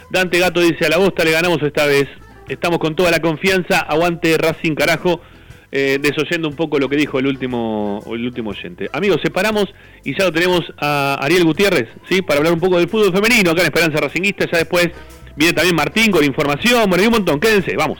[0.10, 2.08] Dante Gato dice: A la bosta le ganamos esta vez.
[2.48, 3.80] Estamos con toda la confianza.
[3.80, 5.22] Aguante Racing, carajo.
[5.72, 8.90] Eh, desoyendo un poco lo que dijo el último, el último oyente.
[8.94, 9.66] Amigos, separamos
[10.06, 12.22] y ya lo tenemos a Ariel Gutiérrez, ¿sí?
[12.22, 14.46] Para hablar un poco del fútbol femenino acá en Esperanza Racinguista.
[14.50, 14.90] Ya después
[15.36, 16.90] viene también Martín con información.
[16.90, 17.40] Bueno, y un montón.
[17.42, 18.00] Quédense, vamos.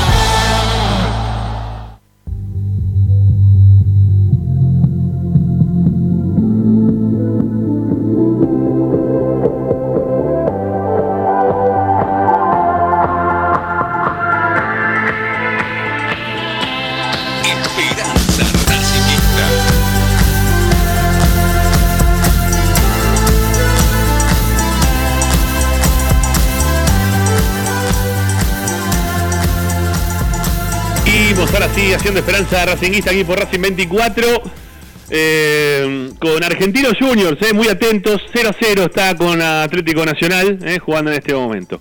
[32.01, 34.27] Sí, haciendo Esperanza Racingista aquí por Racing 24.
[35.13, 38.21] eh, con Argentinos Juniors, eh, muy atentos.
[38.33, 41.79] 0 a 0 está con Atlético Nacional eh, jugando en este momento.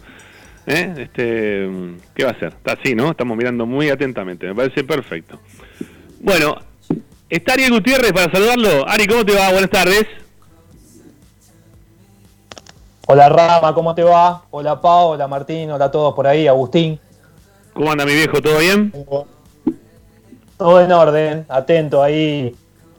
[0.67, 1.69] Este,
[2.15, 2.49] ¿Qué va a hacer?
[2.49, 3.11] Está así, ¿no?
[3.11, 4.47] Estamos mirando muy atentamente.
[4.47, 5.39] Me parece perfecto.
[6.21, 6.57] Bueno,
[7.29, 8.89] está Ariel Gutiérrez para saludarlo.
[8.89, 9.51] Ari, ¿cómo te va?
[9.51, 10.07] Buenas tardes.
[13.07, 14.45] Hola Rama, ¿cómo te va?
[14.51, 17.01] Hola Pau, hola Martín, hola a todos por ahí, Agustín.
[17.73, 18.41] ¿Cómo anda mi viejo?
[18.41, 18.93] ¿Todo bien?
[20.61, 22.55] Todo en orden, atento ahí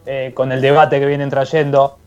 [0.07, 1.99] eh, con el debate que vienen trayendo.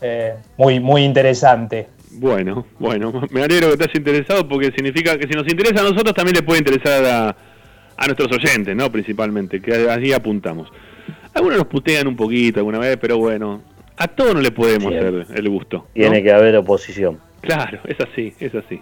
[0.00, 1.88] Eh, muy, muy interesante.
[2.12, 6.14] Bueno, bueno, me alegro que estés interesado porque significa que si nos interesa a nosotros
[6.14, 7.36] también le puede interesar a,
[7.96, 8.92] a nuestros oyentes, ¿no?
[8.92, 10.70] Principalmente, que así apuntamos.
[11.34, 13.62] Algunos nos putean un poquito alguna vez, pero bueno,
[13.96, 15.78] a todos no le podemos hacer el gusto.
[15.78, 15.86] ¿no?
[15.92, 17.18] Tiene que haber oposición.
[17.40, 18.80] Claro, es así, es así.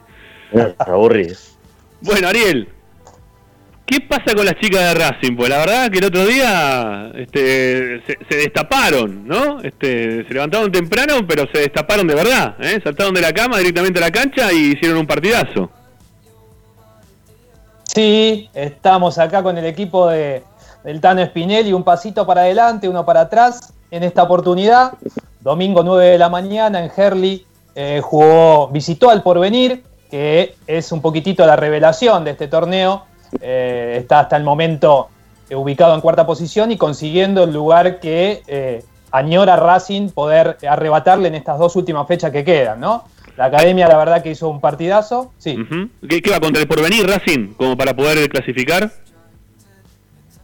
[0.53, 1.37] No, aburrido.
[2.03, 2.69] Bueno, Ariel,
[3.93, 5.37] ¿qué pasa con las chicas de Racing?
[5.37, 9.61] Pues la verdad que el otro día este, se, destaparon, ¿no?
[9.61, 12.81] Este, se levantaron temprano, pero se destaparon de verdad, ¿eh?
[12.83, 15.69] Saltaron de la cama directamente a la cancha y hicieron un partidazo.
[17.95, 20.43] Sí, estamos acá con el equipo de,
[20.85, 23.75] del Tano Spinelli, un pasito para adelante, uno para atrás.
[23.91, 24.95] En esta oportunidad,
[25.41, 31.03] domingo 9 de la mañana en Herley, eh, jugó, visitó al Porvenir, que es un
[31.03, 33.12] poquitito la revelación de este torneo.
[33.41, 35.09] Eh, está hasta el momento
[35.49, 41.29] eh, ubicado en cuarta posición y consiguiendo el lugar que eh, añora Racing poder arrebatarle
[41.29, 43.05] en estas dos últimas fechas que quedan, ¿no?
[43.37, 45.33] La academia, la verdad, que hizo un partidazo.
[45.39, 45.57] Sí.
[46.07, 47.55] ¿Qué, qué va contra el porvenir Racing?
[47.55, 48.91] Como para poder clasificar.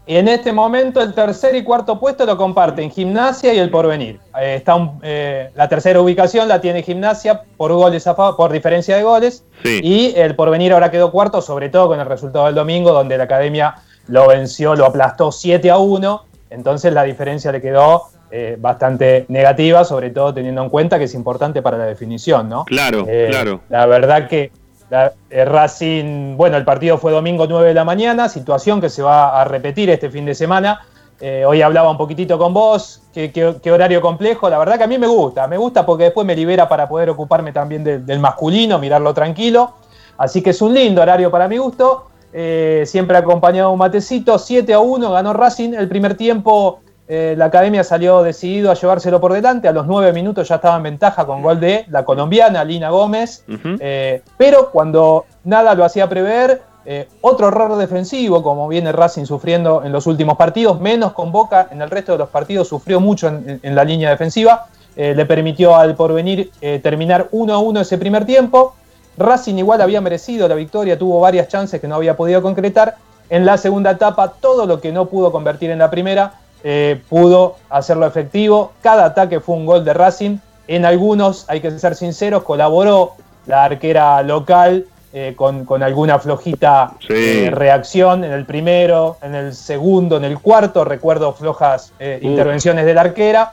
[0.08, 4.18] Y en este momento el tercer y cuarto puesto lo comparten Gimnasia y el Porvenir.
[4.40, 8.50] Eh, está un- eh, la tercera ubicación la tiene Gimnasia por goles a fa- por
[8.50, 9.44] diferencia de goles.
[9.62, 9.80] Sí.
[9.82, 13.24] Y el Porvenir ahora quedó cuarto, sobre todo con el resultado del domingo, donde la
[13.24, 13.74] Academia
[14.06, 16.24] lo venció, lo aplastó 7 a 1.
[16.48, 21.14] Entonces la diferencia le quedó eh, bastante negativa, sobre todo teniendo en cuenta que es
[21.14, 22.64] importante para la definición, ¿no?
[22.64, 23.60] Claro, claro.
[23.68, 24.52] La verdad que
[24.90, 29.02] la- eh, Racing, bueno, el partido fue domingo 9 de la mañana, situación que se
[29.02, 30.80] va a repetir este fin de semana.
[31.20, 34.48] Eh, hoy hablaba un poquitito con vos, qué, horario complejo.
[34.48, 37.10] La verdad que a mí me gusta, me gusta porque después me libera para poder
[37.10, 39.74] ocuparme también de- del masculino, mirarlo tranquilo.
[40.16, 42.04] Así que es un lindo horario para mi gusto.
[42.32, 45.74] Eh, siempre acompañado de un matecito, 7 a 1, ganó Racing.
[45.74, 49.66] El primer tiempo eh, la academia salió decidido a llevárselo por delante.
[49.66, 53.44] A los 9 minutos ya estaba en ventaja con gol de la colombiana Lina Gómez.
[53.80, 59.82] Eh, pero cuando nada lo hacía prever, eh, otro error defensivo, como viene Racing sufriendo
[59.84, 63.28] en los últimos partidos, menos con Boca, en el resto de los partidos sufrió mucho
[63.28, 64.66] en, en la línea defensiva,
[64.96, 66.50] le permitió al porvenir
[66.82, 68.74] terminar 1 a 1 ese primer tiempo.
[69.16, 72.96] Racing igual había merecido la victoria, tuvo varias chances que no había podido concretar.
[73.30, 76.32] En la segunda etapa, todo lo que no pudo convertir en la primera,
[76.64, 78.72] eh, pudo hacerlo efectivo.
[78.82, 80.38] Cada ataque fue un gol de Racing.
[80.66, 83.14] En algunos, hay que ser sinceros, colaboró
[83.46, 89.54] la arquera local eh, con, con alguna flojita eh, reacción en el primero, en el
[89.54, 90.84] segundo, en el cuarto.
[90.84, 93.52] Recuerdo flojas intervenciones de la arquera.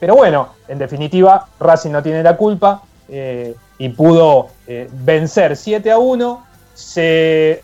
[0.00, 2.82] Pero bueno, en definitiva, Racing no tiene la culpa
[3.78, 6.46] y pudo vencer 7 a 1.
[6.74, 7.62] Se,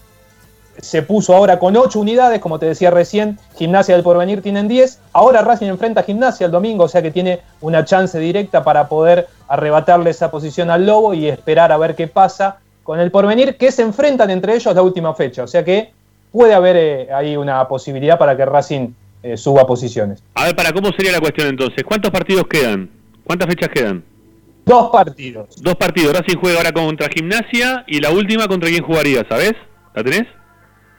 [0.82, 4.98] se puso ahora con 8 unidades, como te decía recién, Gimnasia del Porvenir tienen 10.
[5.12, 8.88] Ahora Racing enfrenta a Gimnasia el domingo, o sea que tiene una chance directa para
[8.88, 13.56] poder arrebatarle esa posición al Lobo y esperar a ver qué pasa con el Porvenir,
[13.56, 15.44] que se enfrentan entre ellos la última fecha.
[15.44, 15.92] O sea que
[16.32, 18.88] puede haber eh, ahí una posibilidad para que Racing
[19.22, 20.22] eh, suba posiciones.
[20.34, 21.84] A ver, para cómo sería la cuestión entonces.
[21.84, 22.90] ¿Cuántos partidos quedan?
[23.24, 24.02] ¿Cuántas fechas quedan?
[24.64, 25.62] Dos partidos.
[25.62, 26.14] Dos partidos.
[26.16, 29.54] Racing juega ahora contra Gimnasia y la última contra quién jugaría, ¿sabes?
[29.94, 30.26] ¿La tenés?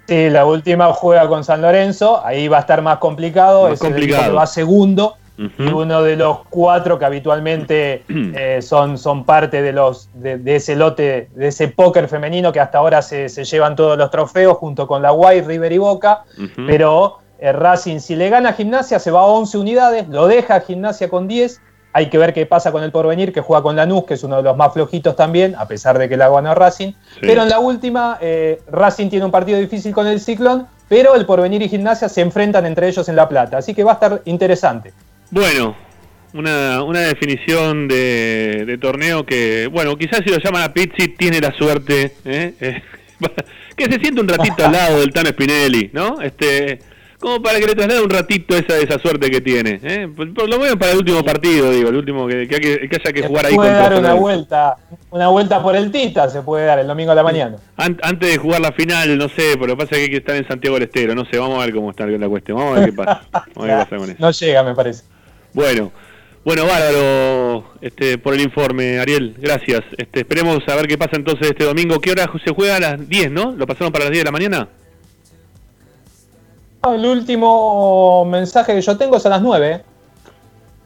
[0.08, 3.82] Sí, la última juega con San Lorenzo, ahí va a estar más complicado, Más es
[3.82, 4.24] el complicado.
[4.24, 9.72] que va segundo, y uno de los cuatro que habitualmente eh, son, son parte de,
[9.72, 13.76] los, de, de ese lote, de ese póker femenino que hasta ahora se, se llevan
[13.76, 16.26] todos los trofeos junto con la White, River y Boca,
[16.68, 20.56] pero eh, Racing si le gana a Gimnasia se va a 11 unidades, lo deja
[20.56, 21.60] a Gimnasia con 10,
[21.94, 24.38] hay que ver qué pasa con el Porvenir que juega con Lanús, que es uno
[24.38, 27.60] de los más flojitos también, a pesar de que la gana Racing, pero en la
[27.60, 32.10] última eh, Racing tiene un partido difícil con el Ciclón, pero el Porvenir y Gimnasia
[32.10, 34.94] se enfrentan entre ellos en La Plata, así que va a estar interesante.
[35.30, 35.76] Bueno,
[36.34, 41.40] una, una definición de, de torneo que, bueno, quizás si lo llaman a Pizzi tiene
[41.40, 42.54] la suerte, ¿eh?
[42.60, 42.82] Eh,
[43.76, 46.22] que se siente un ratito al lado del Tano Spinelli, ¿no?
[46.22, 46.80] Este,
[47.22, 50.10] como para que le traslade un ratito esa, esa suerte que tiene, ¿eh?
[50.14, 52.90] Por, por lo menos para el último partido, digo, el último que, que, hay que-
[52.90, 54.76] que haya que jugar ahí puede contra dar una vuelta,
[55.12, 57.58] una vuelta por el Tita, se puede dar el domingo a la mañana.
[57.78, 60.10] An- antes de jugar la final, no sé, pero lo que pasa es que hay
[60.10, 62.58] que estar en Santiago del Estero, no sé, vamos a ver cómo está la cuestión,
[62.58, 64.18] vamos a ver qué pasa, vamos a ver qué pasa con eso.
[64.20, 65.04] No llega, me parece.
[65.54, 65.92] Bueno,
[66.44, 69.82] bueno, bárbaro este, por el informe, Ariel, gracias.
[69.96, 72.00] Este, esperemos a ver qué pasa entonces este domingo.
[72.00, 72.78] ¿Qué hora se juega?
[72.78, 73.52] A las 10, ¿no?
[73.52, 74.68] ¿Lo pasaron para las 10 de la mañana?
[76.84, 79.82] El último mensaje que yo tengo es a las 9, ¿eh?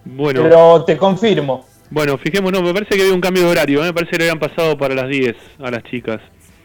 [0.05, 1.65] Bueno, pero te confirmo.
[1.89, 3.85] bueno, fijémonos, me parece que había un cambio de horario, ¿eh?
[3.87, 6.19] me parece que le habían pasado para las 10 a las chicas.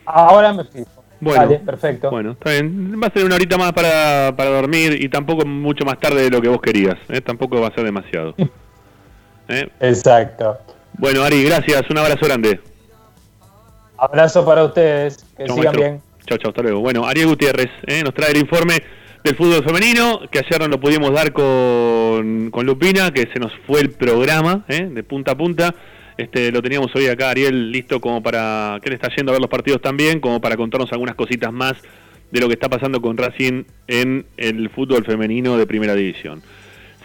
[0.04, 1.00] Ahora me fijo.
[1.20, 2.10] Bueno, perfecto.
[2.10, 2.98] Bueno, está bien.
[3.00, 6.30] Va a ser una horita más para, para dormir y tampoco mucho más tarde de
[6.30, 6.96] lo que vos querías.
[7.10, 7.20] ¿eh?
[7.20, 8.34] Tampoco va a ser demasiado.
[9.48, 9.68] ¿Eh?
[9.80, 10.58] Exacto.
[10.96, 11.82] Bueno, Ari, gracias.
[11.90, 12.60] Un abrazo grande.
[13.98, 15.82] Abrazo para ustedes, que Chau, sigan maestro.
[15.82, 16.02] bien.
[16.26, 16.80] Chao, chao, hasta luego.
[16.80, 18.02] Bueno, Ariel Gutiérrez ¿eh?
[18.02, 18.82] nos trae el informe
[19.22, 23.52] del fútbol femenino, que ayer no lo pudimos dar con, con Lupina, que se nos
[23.66, 24.88] fue el programa ¿eh?
[24.90, 25.74] de punta a punta.
[26.16, 29.40] Este, lo teníamos hoy acá, Ariel, listo como para, que le está yendo a ver
[29.40, 31.74] los partidos también, como para contarnos algunas cositas más
[32.30, 36.42] de lo que está pasando con Racing en el fútbol femenino de primera división.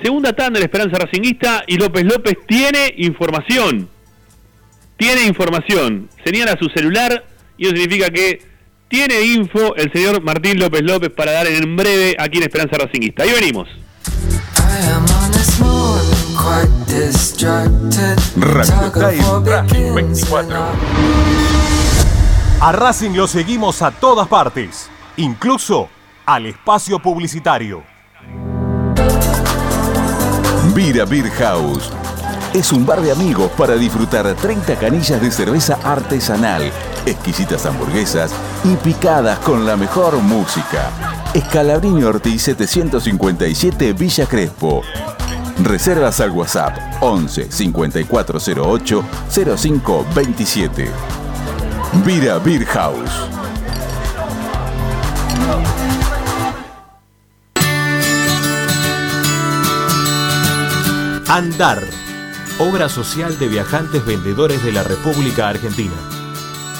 [0.01, 3.89] Segunda tanda de la Esperanza Racinguista y López López tiene información.
[4.97, 6.09] Tiene información.
[6.23, 7.25] Señala su celular
[7.57, 8.54] y eso significa que
[8.95, 13.23] tiene info el señor Martín López López para dar en breve aquí en Esperanza Racinguista.
[13.23, 13.67] Ahí venimos.
[18.37, 20.57] Radio Time Racing 24.
[22.61, 25.89] A Racing lo seguimos a todas partes, incluso
[26.25, 27.83] al espacio publicitario.
[30.73, 31.91] Vira Beer House.
[32.53, 36.71] Es un bar de amigos para disfrutar 30 canillas de cerveza artesanal,
[37.05, 38.31] exquisitas hamburguesas
[38.63, 40.89] y picadas con la mejor música.
[41.33, 44.81] Escalabrini Ortiz 757 Villa Crespo.
[45.63, 49.03] Reservas al WhatsApp 11 5408
[49.57, 50.89] 0527.
[52.05, 53.11] Vira Beer House.
[61.27, 61.83] Andar,
[62.59, 66.14] obra social de viajantes vendedores de la República Argentina.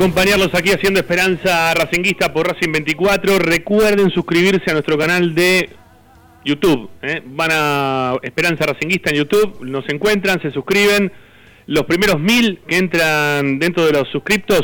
[0.00, 3.38] Acompañarlos aquí haciendo Esperanza Racinguista por Racing 24.
[3.38, 5.68] Recuerden suscribirse a nuestro canal de
[6.42, 6.88] YouTube.
[7.02, 7.20] ¿eh?
[7.26, 11.12] Van a Esperanza Racinguista en YouTube, nos encuentran, se suscriben.
[11.66, 14.62] Los primeros mil que entran dentro de los suscriptos,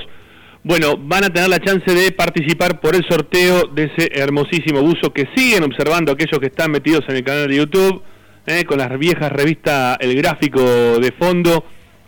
[0.65, 5.13] bueno, van a tener la chance de participar por el sorteo de ese hermosísimo buzo
[5.13, 8.03] que siguen observando aquellos que están metidos en el canal de YouTube,
[8.47, 8.65] ¿eh?
[8.65, 11.63] con las viejas revistas El Gráfico de fondo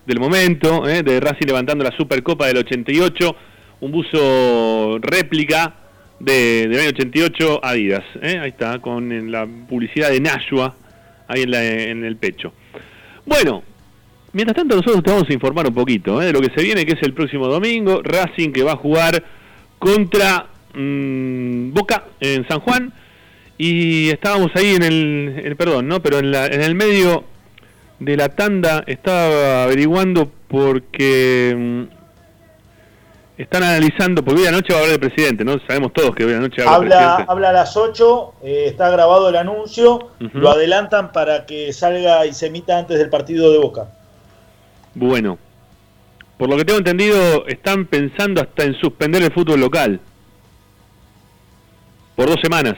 [0.09, 1.02] del momento, ¿eh?
[1.05, 3.36] de Racing levantando la Supercopa del 88,
[3.80, 5.74] un buzo réplica
[6.18, 8.39] de, del año 88 Adidas, ¿eh?
[8.43, 10.74] ahí está, con la publicidad de Nashua,
[11.28, 12.52] ahí en, la- en el pecho.
[13.26, 13.62] Bueno,
[14.32, 16.26] mientras tanto nosotros te vamos a informar un poquito ¿eh?
[16.26, 19.22] de lo que se viene, que es el próximo domingo, Racing que va a jugar
[19.78, 22.93] contra mm, Boca en San Juan,
[23.59, 26.01] y estábamos ahí en el, el- perdón, ¿no?
[26.01, 27.24] Pero en, la, en el medio
[28.00, 31.82] de la tanda estaba averiguando porque mm,
[33.40, 35.56] están analizando, porque hoy a la noche va a hablar el presidente, ¿no?
[35.66, 37.32] Sabemos todos que hoy a la noche va a hablar el Habla, presidente.
[37.32, 42.32] habla a las 8, eh, está grabado el anuncio, lo adelantan para que salga y
[42.32, 43.86] se emita antes del partido de Boca.
[44.94, 45.38] Bueno,
[46.36, 50.00] por lo que tengo entendido, están pensando hasta en suspender el fútbol local.
[52.16, 52.74] Por dos semanas.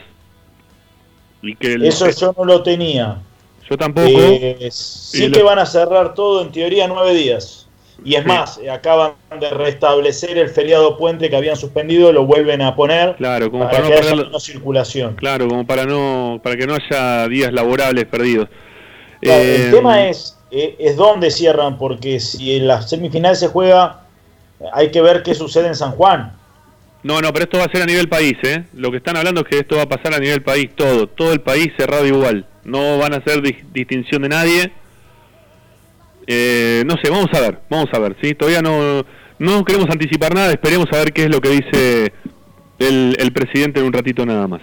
[1.41, 3.17] Y que el- Eso yo no lo tenía.
[3.71, 4.07] Yo tampoco.
[4.09, 7.67] Eh, sí que van a cerrar todo en teoría nueve días.
[8.03, 8.27] Y es Sí.
[8.27, 13.15] más, eh, acaban de restablecer el feriado puente que habían suspendido, lo vuelven a poner
[13.15, 15.15] Claro, como para, para, que no haya circulación.
[15.15, 18.49] claro, como para no, para que no haya días laborables perdidos.
[19.21, 24.01] Claro, Eh, el tema es, es dónde cierran, porque si en la semifinal se juega
[24.73, 26.33] hay que ver qué sucede en San Juan.
[27.03, 28.63] No, no, pero esto va a ser a nivel país, ¿eh?
[28.73, 31.33] Lo que están hablando es que esto va a pasar a nivel país, todo, todo
[31.33, 32.45] el país cerrado igual.
[32.63, 34.71] No van a hacer dis- distinción de nadie.
[36.27, 38.35] Eh, no sé, vamos a ver, vamos a ver, ¿sí?
[38.35, 39.03] Todavía no,
[39.39, 42.13] no queremos anticipar nada, esperemos a ver qué es lo que dice
[42.79, 44.61] el, el presidente en un ratito nada más.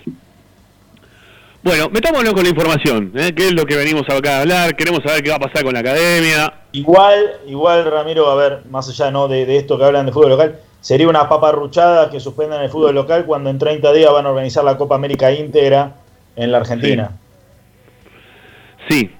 [1.62, 3.33] Bueno, metámonos con la información, ¿eh?
[3.37, 4.77] ¿Qué es lo que venimos acá a hablar?
[4.77, 6.55] Queremos saber qué va a pasar con la academia.
[6.73, 9.27] Igual, igual Ramiro, a ver, más allá ¿no?
[9.27, 12.95] de, de esto que hablan de fútbol local, sería una paparruchada que suspendan el fútbol
[12.95, 15.95] local cuando en 30 días van a organizar la Copa América íntegra
[16.37, 17.09] en la Argentina.
[17.11, 17.28] Sí,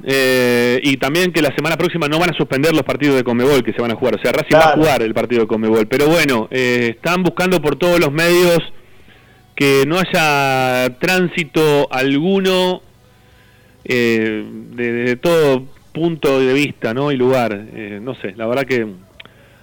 [0.05, 3.63] eh, y también que la semana próxima no van a suspender los partidos de Conmebol
[3.63, 4.17] que se van a jugar.
[4.17, 5.87] O sea, Racing va a jugar el partido de Conmebol.
[5.87, 8.59] Pero bueno, eh, están buscando por todos los medios
[9.55, 12.83] que no haya tránsito alguno
[13.85, 17.11] eh, de, de todo punto de vista ¿no?
[17.11, 17.53] y lugar.
[17.53, 18.87] Eh, no sé, la verdad que...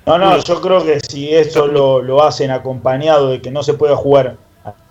[0.06, 3.74] No, no, yo creo que si eso lo, lo hacen acompañado de que no se
[3.74, 4.38] pueda jugar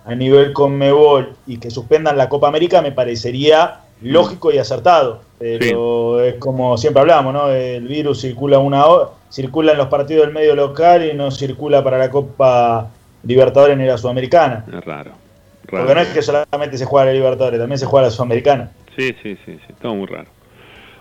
[0.05, 5.21] a nivel Conmebol y que suspendan la Copa América, me parecería lógico y acertado.
[5.37, 7.49] Pero es como siempre hablamos, ¿no?
[7.51, 11.83] El virus circula una hora, circula en los partidos del medio local y no circula
[11.83, 12.89] para la Copa
[13.23, 14.65] Libertadores ni la Sudamericana.
[14.71, 15.11] Es raro.
[15.69, 18.71] Porque no es que solamente se juega la Libertadores, también se juega la Sudamericana.
[18.95, 20.29] Sí, sí, sí, sí, todo muy raro.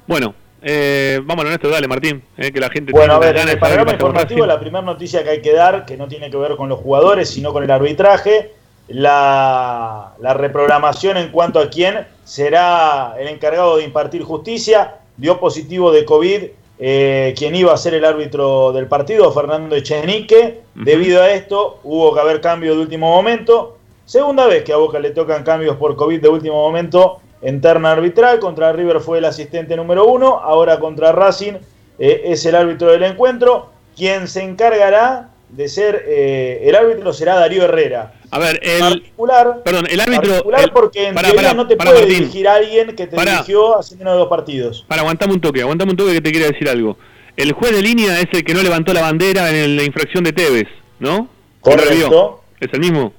[0.07, 3.49] Bueno, eh, vámonos en esto, dale Martín, eh, que la gente Bueno, a ver, en
[3.51, 6.57] el panorama informativo, la primera noticia que hay que dar, que no tiene que ver
[6.57, 8.53] con los jugadores, sino con el arbitraje,
[8.89, 15.93] la, la reprogramación en cuanto a quién será el encargado de impartir justicia, dio positivo
[15.93, 16.43] de COVID
[16.79, 20.63] eh, quien iba a ser el árbitro del partido, Fernando Echenique.
[20.75, 23.79] Debido a esto, hubo que haber cambio de último momento.
[24.05, 27.93] Segunda vez que a Boca le tocan cambios por COVID de último momento en terna
[27.93, 28.41] arbitral.
[28.41, 30.41] Contra River fue el asistente número uno.
[30.43, 31.55] Ahora contra Racing
[31.99, 33.71] eh, es el árbitro del encuentro.
[33.97, 38.15] Quien se encargará de ser eh, el árbitro será Darío Herrera.
[38.35, 38.81] A ver, el...
[38.81, 40.31] Particular, Perdón, el árbitro...
[40.33, 42.19] particular el- porque en pará, no te pará, puede Martín.
[42.19, 44.85] dirigir a alguien que te dirigió hace menos de dos partidos.
[44.89, 46.99] Para, aguantame un toque, aguantame un toque que te quiero decir algo.
[47.37, 50.33] El juez de línea es el que no levantó la bandera en la infracción de
[50.33, 50.67] Tevez,
[50.99, 51.29] ¿no?
[51.61, 52.43] Correcto.
[52.59, 53.13] ¿Es el mismo?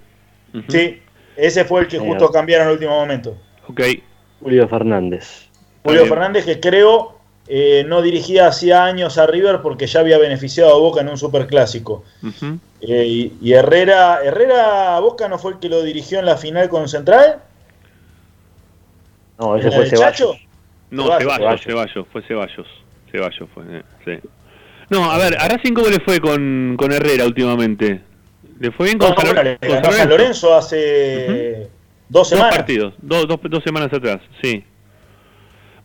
[0.67, 1.01] Sí,
[1.37, 3.37] ese fue el que justo cambiaron en el último momento.
[3.69, 3.81] Ok.
[4.41, 5.47] Julio Fernández.
[5.83, 7.14] Julio Fernández, que creo
[7.47, 11.17] eh, no dirigía hacía años a River porque ya había beneficiado a Boca en un
[11.17, 12.03] superclásico.
[12.81, 16.69] Eh, y, y Herrera, Herrera Boca no fue el que lo dirigió en la final
[16.69, 17.39] con Central.
[19.39, 20.11] No, ese ¿La fue Ceballos.
[20.17, 20.34] Chacho?
[20.91, 21.35] No, Ceballos.
[21.38, 22.67] Ceballos, Ceballos, fue Ceballos.
[23.11, 24.30] Ceballos fue, eh, sí.
[24.89, 28.01] No, a ver, a Racing cómo le fue con, con Herrera últimamente.
[28.59, 30.55] ¿Le fue bien con, No, San, bueno, Lor- le con ganó San a San Lorenzo
[30.55, 31.69] hace
[32.07, 32.49] dos semanas.
[32.51, 34.63] Dos partidos, dos, dos, dos semanas atrás, sí.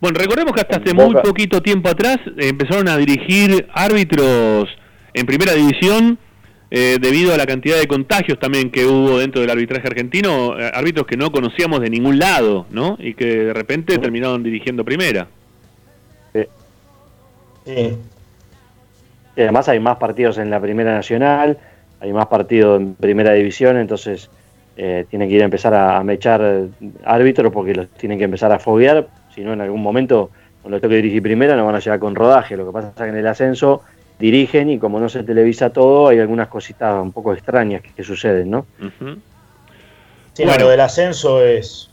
[0.01, 4.69] Bueno, recordemos que hasta hace muy poquito tiempo atrás eh, empezaron a dirigir árbitros
[5.13, 6.19] en primera división
[6.71, 10.71] eh, debido a la cantidad de contagios también que hubo dentro del arbitraje argentino, eh,
[10.73, 12.97] árbitros que no conocíamos de ningún lado, ¿no?
[12.99, 15.27] Y que de repente terminaron dirigiendo primera.
[17.67, 17.97] Sí.
[19.37, 21.59] Y además hay más partidos en la Primera Nacional,
[22.01, 24.31] hay más partidos en Primera División, entonces
[24.77, 26.69] eh, tiene que ir a empezar a, a mechar
[27.05, 30.31] árbitros porque los tienen que empezar a foguear, si no en algún momento
[30.62, 32.57] cuando les toque dirigir primera no van a llegar con rodaje.
[32.57, 33.82] Lo que pasa es que en el ascenso
[34.19, 38.05] dirigen y como no se televisa todo, hay algunas cositas un poco extrañas que, que
[38.05, 38.66] suceden, ¿no?
[38.78, 39.16] Ujú.
[40.35, 41.90] Sí, no, lo del ascenso es,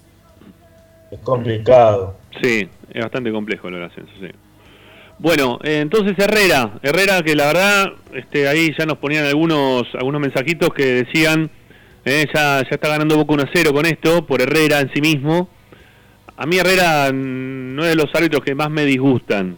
[1.09, 2.15] es complicado.
[2.41, 4.27] Sí, es bastante complejo lo del ascenso, sí.
[5.19, 10.21] Bueno, eh, entonces Herrera, Herrera que la verdad, este, ahí ya nos ponían algunos, algunos
[10.21, 11.49] mensajitos que decían,
[12.05, 15.01] eh, ya, ya está ganando Boca 1 a 0 con esto, por Herrera en sí
[15.01, 15.49] mismo.
[16.37, 19.57] A mí Herrera no es de los árbitros que más me disgustan.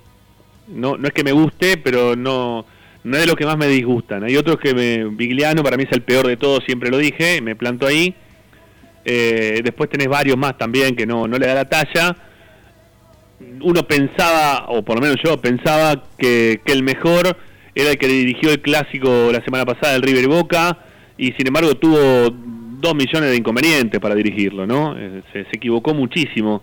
[0.68, 2.66] No, no es que me guste, pero no,
[3.04, 4.24] no es de los que más me disgustan.
[4.24, 7.42] Hay otros que me, Vigliano para mí es el peor de todos, siempre lo dije,
[7.42, 8.16] me planto ahí.
[9.06, 12.16] Eh, después tenés varios más también que no, no le da la talla
[13.62, 17.38] uno pensaba, o por lo menos yo pensaba, que, que el mejor
[17.76, 20.78] era el que dirigió el clásico la semana pasada, el River Boca,
[21.18, 22.34] y sin embargo tuvo
[22.80, 24.96] dos millones de inconvenientes para dirigirlo, ¿no?
[24.98, 26.62] Eh, Se, se equivocó muchísimo.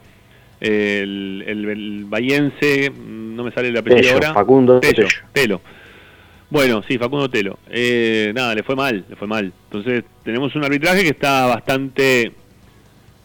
[0.59, 4.32] El, el, el bahiense, no me sale el apellido Tello, ahora.
[4.34, 5.09] Facundo Tello, Tello.
[5.32, 5.60] Telo.
[6.48, 7.59] Bueno, sí, Facundo Telo.
[7.68, 9.52] Eh, nada, le fue mal, le fue mal.
[9.64, 12.32] Entonces tenemos un arbitraje que está bastante,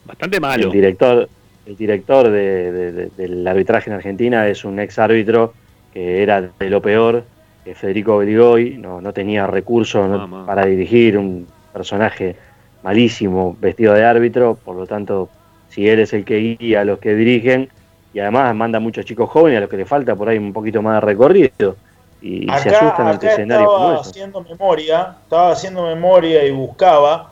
[0.05, 0.65] bastante malo.
[0.65, 1.29] El director,
[1.65, 5.53] el director de- de- de- del arbitraje en Argentina es un ex árbitro
[5.93, 7.23] que era de lo peor,
[7.63, 12.35] que Federico Beligoy, no, no tenía recursos no- para dirigir un personaje
[12.83, 15.29] malísimo vestido de árbitro, por lo tanto,
[15.69, 17.69] si él es el que guía a los que dirigen,
[18.13, 20.81] y además manda muchos chicos jóvenes a los que le falta por ahí un poquito
[20.81, 21.75] más de recorrido.
[22.21, 27.31] y se asustan ante escenarios como haciendo memoria, estaba haciendo memoria y buscaba,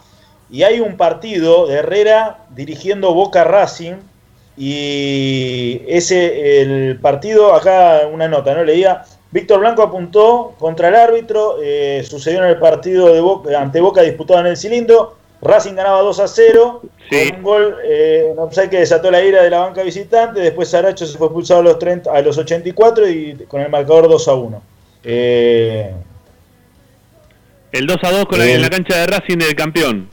[0.49, 3.97] y hay un partido de Herrera dirigiendo Boca Racing,
[4.57, 8.63] y ese, el partido, acá una nota, ¿no?
[8.63, 13.79] Leía, Víctor Blanco apuntó contra el árbitro, eh, sucedió en el partido de Boca, ante
[13.79, 18.39] Boca disputado en el cilindro, Racing ganaba 2 a 0, con un gol, eh, un
[18.39, 21.63] offside que desató la ira de la banca visitante, después Saracho se fue expulsado a
[21.63, 24.61] los, 30, a los 84 y con el marcador 2 a 1.
[25.05, 25.93] Eh,
[27.71, 30.09] El 2 a 2 con la, en la cancha de Racing del campeón.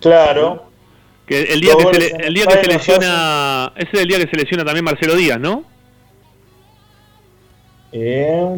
[0.00, 0.64] claro.
[1.26, 4.18] Que el día que se, en el día que se lesiona, ese es el día
[4.18, 5.62] que se lesiona también Marcelo Díaz, ¿no?
[7.92, 8.56] Eh,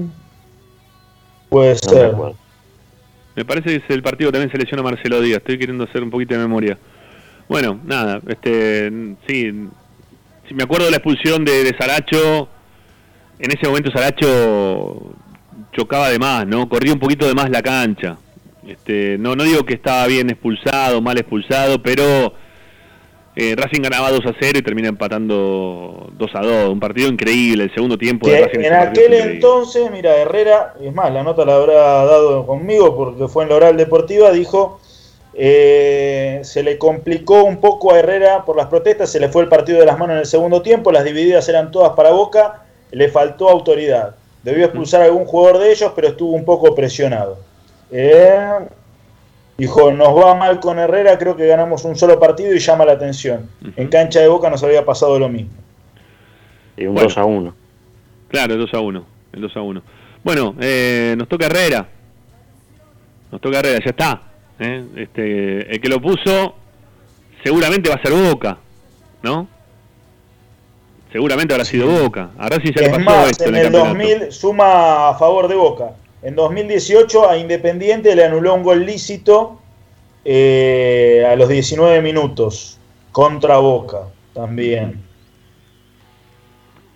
[1.51, 2.15] puede No ser.
[3.35, 5.39] Me parece que es el partido también se lesiona Marcelo Díaz.
[5.39, 6.79] Estoy queriendo hacer un poquito de memoria.
[7.49, 8.91] Bueno, nada, este,
[9.27, 9.53] sí,
[10.55, 12.49] me acuerdo de la expulsión de, de Saracho,
[13.39, 15.15] en ese momento Saracho
[15.73, 16.69] chocaba de más, ¿no?
[16.69, 18.17] Corría un poquito de más la cancha.
[18.67, 22.35] Este, no, no digo que estaba bien expulsado, mal expulsado, pero
[23.35, 26.69] eh, Racing ganaba 2 a 0 y termina empatando 2 a 2.
[26.69, 28.61] Un partido increíble, el segundo tiempo de Racing.
[28.61, 33.45] en aquel entonces, mira, Herrera, es más, la nota la habrá dado conmigo porque fue
[33.45, 34.81] en la oral deportiva, dijo,
[35.35, 39.49] eh, se le complicó un poco a Herrera por las protestas, se le fue el
[39.49, 43.09] partido de las manos en el segundo tiempo, las divididas eran todas para Boca, le
[43.09, 44.15] faltó autoridad.
[44.43, 47.39] Debió expulsar a algún jugador de ellos, pero estuvo un poco presionado.
[47.91, 48.59] Eh,
[49.63, 52.93] dijo, nos va mal con Herrera, creo que ganamos un solo partido y llama la
[52.93, 53.49] atención.
[53.77, 55.53] En cancha de Boca nos había pasado lo mismo.
[56.77, 57.09] Y un Bueno.
[57.09, 57.55] 2 a 1.
[58.29, 59.05] Claro, el 2 a 1.
[59.35, 59.83] El 2 a 1.
[60.25, 61.87] Bueno, eh, nos toca Herrera.
[63.31, 64.23] Nos toca Herrera, ya está.
[64.59, 64.85] ¿eh?
[64.97, 66.55] Este, el que lo puso
[67.45, 68.59] seguramente va a ser Boca,
[69.23, 69.47] ¿no?
[71.13, 72.31] Seguramente habrá sido Boca.
[72.39, 73.89] A Racing ya le Es pasó más, esto en en el campeonato.
[74.17, 75.91] 2000 suma a favor de Boca.
[76.23, 79.61] En 2018 a Independiente le anuló un gol lícito
[80.25, 82.79] eh, a los 19 minutos
[83.11, 85.03] contra Boca también.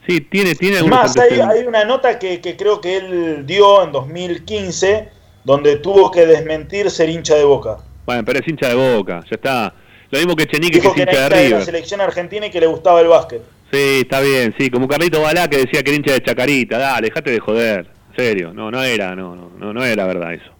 [0.06, 5.08] Sí, tiene, tiene más, hay, una nota que, que creo que él dio en 2015
[5.42, 7.78] donde tuvo que desmentir ser hincha de Boca.
[8.04, 9.74] Bueno, pero es hincha de Boca, ya está.
[10.10, 12.50] Lo mismo que Chenique, que Dijo es que hincha de de la selección argentina y
[12.50, 13.42] que le gustaba el básquet.
[13.72, 17.08] Sí, está bien, sí, como Carlito Balá que decía que era hincha de Chacarita, dale,
[17.08, 20.50] dejate de joder, serio, no, no era, no, no, no, era verdad eso.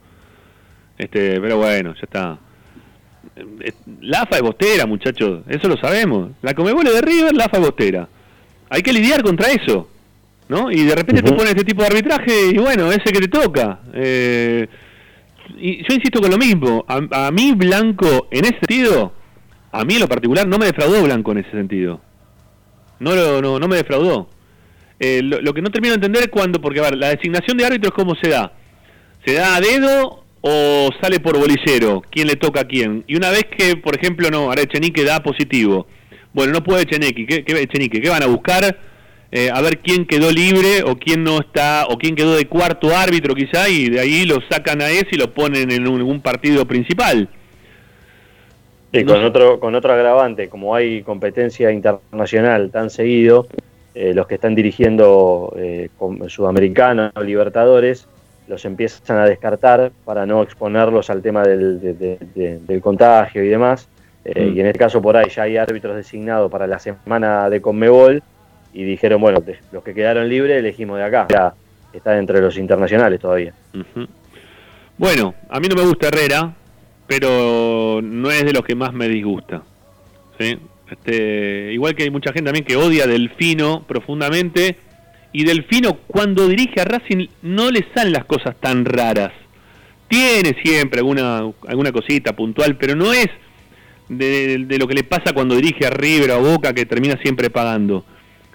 [0.99, 2.39] Este, pero bueno, ya está.
[3.37, 6.31] Eh, La AFA es bostera, muchachos, eso lo sabemos.
[6.43, 8.09] La Comebol es de River, la AFA es bostera.
[8.71, 9.89] Hay que lidiar contra eso,
[10.49, 10.71] ¿no?
[10.71, 13.81] Y de repente te ponen este tipo de arbitraje y bueno, ese que te toca.
[13.95, 14.67] Eh,
[15.59, 19.13] y yo insisto con lo mismo, a, a mí Blanco, en ese sentido,
[19.73, 22.01] a mí en lo particular no me defraudó Blanco en ese sentido.
[22.99, 24.29] No, lo- no, no me defraudó.
[24.99, 27.57] Eh, lo, lo que no termino de entender es cuando, porque a ver, la designación
[27.57, 28.53] de árbitros, ¿cómo se da?
[29.25, 32.03] ¿Se da a dedo o sale por bolillero?
[32.11, 33.05] ¿Quién le toca a quién?
[33.07, 35.87] Y una vez que, por ejemplo, no, ahora Echenique da positivo.
[36.33, 37.27] Bueno, no puede Echenique.
[37.27, 38.01] ¿Qué, qué, Echenique?
[38.01, 38.79] ¿Qué van a buscar?
[39.33, 42.97] Eh, a ver quién quedó libre o quién no está, o quién quedó de cuarto
[42.97, 46.21] árbitro quizá, y de ahí lo sacan a ese y lo ponen en un, un
[46.21, 47.29] partido principal.
[48.95, 53.49] Sí, con otro, con otro agravante, como hay competencia internacional tan seguido,
[53.99, 58.07] eh, los que están dirigiendo eh, con- Sudamericana o Libertadores
[58.47, 63.43] los empiezan a descartar para no exponerlos al tema del, de- de- de- del contagio
[63.43, 63.89] y demás.
[64.25, 64.57] Eh, Mm.
[64.57, 68.23] Y en este caso por ahí ya hay árbitros designados para la semana de Conmebol
[68.75, 69.43] y dijeron, bueno,
[69.73, 71.27] los que quedaron libres elegimos de acá.
[71.31, 71.55] Ya
[71.93, 73.55] está entre los internacionales todavía.
[74.99, 76.53] Bueno, a mí no me gusta Herrera,
[77.07, 79.63] pero no es de los que más me disgusta.
[80.39, 80.59] ¿sí?
[80.91, 84.77] Este, igual que hay mucha gente también que odia a Delfino profundamente.
[85.33, 89.33] Y Delfino cuando dirige a Racing no le salen las cosas tan raras.
[90.09, 93.29] Tiene siempre alguna, alguna cosita puntual, pero no es
[94.09, 97.19] de, de lo que le pasa cuando dirige a River o a Boca que termina
[97.21, 98.05] siempre pagando.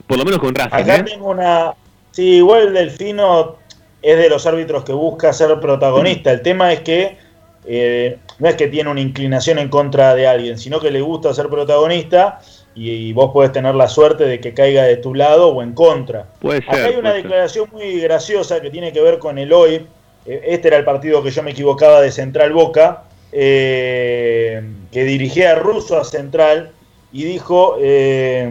[0.08, 0.76] Por lo menos con Racing.
[0.76, 1.04] Acá ¿eh?
[1.04, 1.74] tengo una.
[2.12, 3.58] Sí, igual el Delfino
[4.02, 6.32] es de los árbitros que busca ser protagonista.
[6.32, 7.18] El tema es que
[7.66, 11.34] eh, no es que tiene una inclinación en contra de alguien, sino que le gusta
[11.34, 12.40] ser protagonista
[12.76, 15.74] y, y vos podés tener la suerte de que caiga de tu lado o en
[15.74, 16.26] contra.
[16.40, 16.86] Puede Acá ser.
[16.88, 17.24] hay una ser.
[17.24, 19.86] declaración muy graciosa que tiene que ver con el hoy.
[20.26, 24.62] Eh, Este era el partido que yo me equivocaba de Central Boca, eh,
[24.92, 26.72] que dirigía a Russo a Central
[27.14, 28.50] y dijo eh,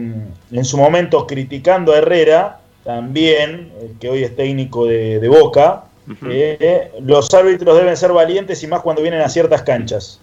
[0.52, 5.84] en su momento criticando a Herrera, también, el que hoy es técnico de, de Boca,
[6.28, 10.20] eh, los árbitros deben ser valientes y más cuando vienen a ciertas canchas.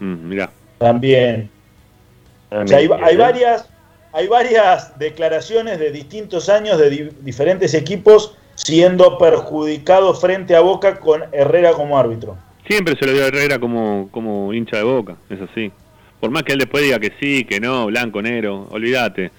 [0.00, 0.50] Mm, mirá.
[0.78, 1.50] También.
[2.50, 3.68] O sea, hay, hay varias,
[4.12, 10.98] hay varias declaraciones de distintos años de di- diferentes equipos siendo perjudicado frente a Boca
[11.00, 12.36] con Herrera como árbitro.
[12.66, 15.70] Siempre se lo dio a Herrera como, como hincha de boca, es así.
[16.20, 19.30] Por más que él después diga que sí, que no, blanco, negro, olvídate.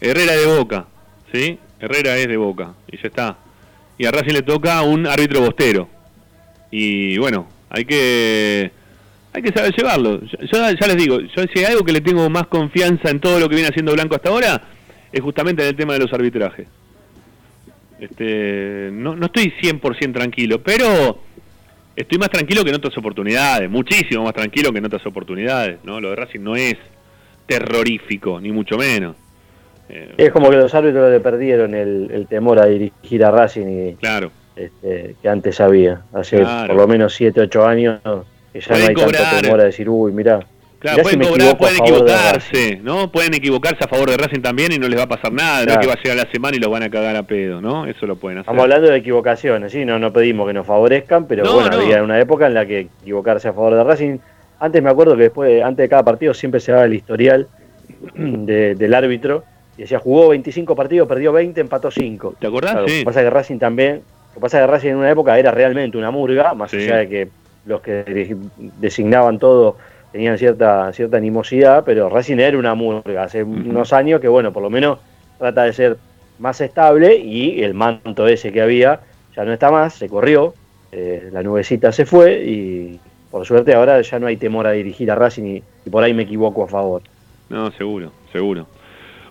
[0.00, 0.86] Herrera de boca,
[1.32, 1.58] ¿sí?
[1.78, 3.36] Herrera es de boca, y ya está.
[3.98, 5.88] Y a Racing le toca un árbitro bostero.
[6.70, 8.70] Y bueno, hay que
[9.32, 10.20] hay que saber llevarlo.
[10.22, 13.40] Yo, ya les digo, yo si hay algo que le tengo más confianza en todo
[13.40, 14.62] lo que viene haciendo Blanco hasta ahora,
[15.12, 16.68] es justamente en el tema de los arbitrajes.
[17.98, 21.20] Este, no, no estoy 100% tranquilo, pero
[21.96, 25.78] estoy más tranquilo que en otras oportunidades, muchísimo más tranquilo que en otras oportunidades.
[25.84, 26.00] ¿no?
[26.00, 26.76] Lo de Racing no es
[27.46, 29.16] terrorífico, ni mucho menos.
[29.88, 33.66] Eh, Es como que los árbitros le perdieron el, el temor a dirigir a Racing
[33.90, 34.30] y, claro.
[34.56, 36.02] este, que antes había.
[36.12, 36.68] Hace Claro.
[36.68, 38.00] por lo menos 7, 8 años
[38.52, 40.40] que ya no Pueden hay tanto temor a decir, uy, mirá.
[40.78, 43.10] Claro, mirá pueden si cobrar, pueden equivocarse, ¿no?
[43.10, 45.60] Pueden equivocarse a favor de Racing también y no les va a pasar nada, no
[45.60, 45.80] es Claro.
[45.80, 47.86] que va a llegar la semana y los van a cagar a pedo, ¿no?
[47.86, 48.44] Eso lo pueden hacer.
[48.50, 49.84] Estamos hablando de equivocaciones, ¿sí?
[49.86, 51.76] No, no pedimos que nos favorezcan, pero No, bueno, no.
[51.82, 54.18] había una época en la que equivocarse a favor de Racing.
[54.60, 57.48] Antes me acuerdo que después, antes de cada partido, siempre se daba el historial
[58.14, 59.44] de- del árbitro.
[59.76, 62.34] Y decía, jugó 25 partidos, perdió 20, empató 5.
[62.38, 62.72] ¿Te acordás?
[62.72, 62.94] Claro, Sí.
[62.94, 65.10] Lo que pasa es que Racing también, lo que pasa es que Racing en una
[65.10, 66.76] época era realmente una murga, más Sí.
[66.78, 67.28] allá de que
[67.66, 68.36] los que de-
[68.78, 69.76] designaban todo
[70.12, 74.62] tenían cierta, cierta animosidad, pero Racing era una murga hace unos años que, bueno, por
[74.62, 74.98] lo menos
[75.38, 75.96] trata de ser
[76.38, 79.00] más estable y el manto ese que había
[79.36, 80.54] ya no está más, se corrió,
[80.92, 83.00] eh, la nubecita se fue y
[83.32, 86.14] por suerte ahora ya no hay temor a dirigir a Racing y, y por ahí
[86.14, 87.02] me equivoco a favor.
[87.48, 88.68] No, seguro, seguro.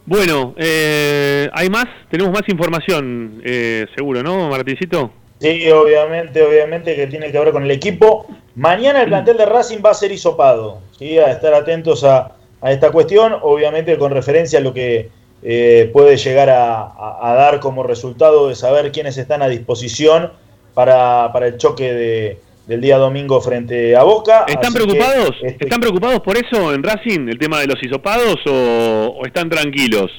[0.06, 1.86] Bueno, eh, ¿hay más?
[2.10, 5.12] Tenemos más información, eh, seguro, ¿no, Martincito?
[5.40, 8.28] Sí, obviamente, obviamente que tiene que ver con el equipo.
[8.56, 10.80] Mañana el plantel de Racing va a ser hisopado.
[10.98, 11.18] ¿sí?
[11.20, 12.34] A estar atentos a,
[12.66, 15.10] esta cuestión, obviamente con referencia a lo que
[15.42, 20.32] eh, puede llegar a, a- a dar como resultado de saber quiénes están a disposición
[20.74, 24.46] para, para el choque de- del día domingo frente a Boca.
[24.48, 25.36] ¿Están que, preocupados?
[25.44, 29.50] este, ¿Están preocupados por eso en Racing, el tema de los hisopados, o, o están
[29.50, 30.12] tranquilos?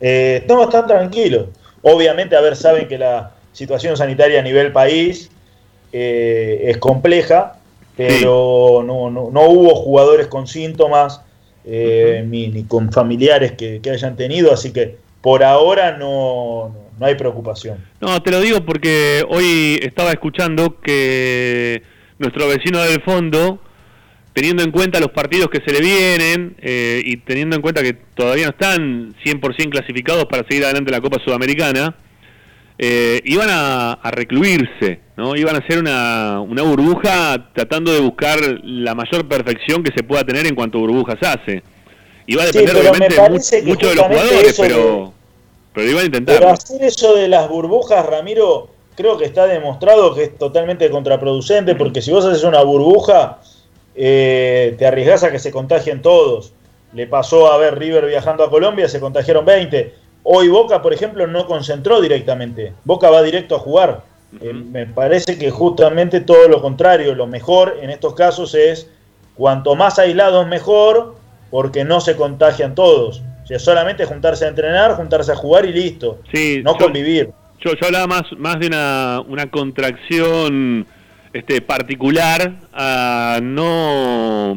[0.00, 1.48] Eh, estamos tan tranquilos.
[1.82, 5.30] Obviamente, a ver, saben que la situación sanitaria a nivel país
[5.92, 7.54] eh, es compleja,
[7.96, 11.20] pero no, no, no hubo jugadores con síntomas
[11.64, 17.06] eh, ni, ni con familiares que, que hayan tenido, así que por ahora no, no-
[17.06, 17.78] hay preocupación.
[18.00, 21.82] No, te lo digo porque hoy estaba escuchando que
[22.18, 23.60] nuestro vecino del fondo,
[24.32, 27.92] teniendo en cuenta los partidos que se le vienen eh, y teniendo en cuenta que
[27.92, 31.94] todavía no están 100% clasificados para seguir adelante en la Copa Sudamericana,
[32.78, 35.36] eh, iban a, a recluirse, ¿no?
[35.36, 40.24] Iban a hacer una, una burbuja tratando de buscar la mayor perfección que se pueda
[40.24, 41.62] tener en cuanto a burbujas hace.
[42.36, 43.14] Va a depender obviamente
[43.64, 45.13] mucho de los jugadores, pero,
[45.74, 46.48] pero iban a Pero intentarlo.
[46.50, 52.00] hacer eso de las burbujas, Ramiro, creo que está demostrado que es totalmente contraproducente, porque
[52.00, 53.38] si vos haces una burbuja,
[53.94, 56.52] eh, te arriesgás a que se contagien todos.
[56.92, 59.94] Le pasó a ver River viajando a Colombia, se contagiaron 20.
[60.22, 62.72] Hoy Boca, por ejemplo, no concentró directamente.
[62.84, 64.02] Boca va directo a jugar.
[64.40, 68.88] Eh, me parece que justamente todo lo contrario, lo mejor en estos casos es
[69.36, 71.16] cuanto más aislados mejor,
[71.50, 73.22] porque no se contagian todos.
[73.44, 76.20] O sea, solamente juntarse a entrenar, juntarse a jugar y listo.
[76.32, 77.30] Sí, no yo- convivir.
[77.60, 80.86] Yo, yo hablaba más, más de una, una contracción
[81.32, 84.52] este, particular a no,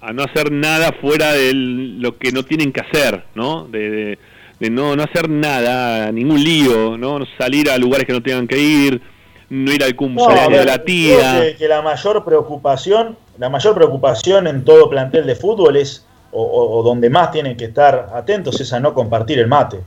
[0.00, 3.66] a no hacer nada fuera de lo que no tienen que hacer, ¿no?
[3.68, 4.18] De, de-
[4.60, 7.18] de no, no hacer nada, ningún lío, ¿no?
[7.18, 9.02] No salir a lugares que no tengan que ir,
[9.50, 11.40] no ir al cumpleaños de la creo tía.
[11.42, 16.42] que, que la mayor preocupación, la mayor preocupación en todo plantel de fútbol es, o,
[16.42, 19.80] o- o donde más tienen que estar atentos, es a no compartir el mate.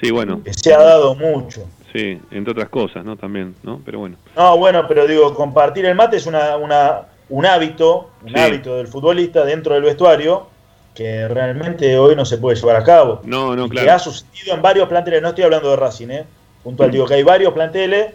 [0.00, 0.42] Sí, bueno.
[0.42, 1.62] Que se ha dado mucho.
[1.92, 3.16] Sí, entre otras cosas, ¿no?
[3.16, 3.80] También, ¿no?
[3.84, 4.16] Pero bueno.
[4.36, 8.38] No, bueno, pero digo, compartir el mate es una, una- un hábito, un Sí.
[8.38, 10.46] hábito del futbolista dentro del vestuario
[10.94, 13.20] que realmente hoy no se puede llevar a cabo.
[13.24, 13.86] No, no, claro.
[13.86, 16.24] Que ha sucedido en varios planteles, no estoy hablando de Racing, ¿eh?
[16.62, 18.12] puntual, digo que hay varios planteles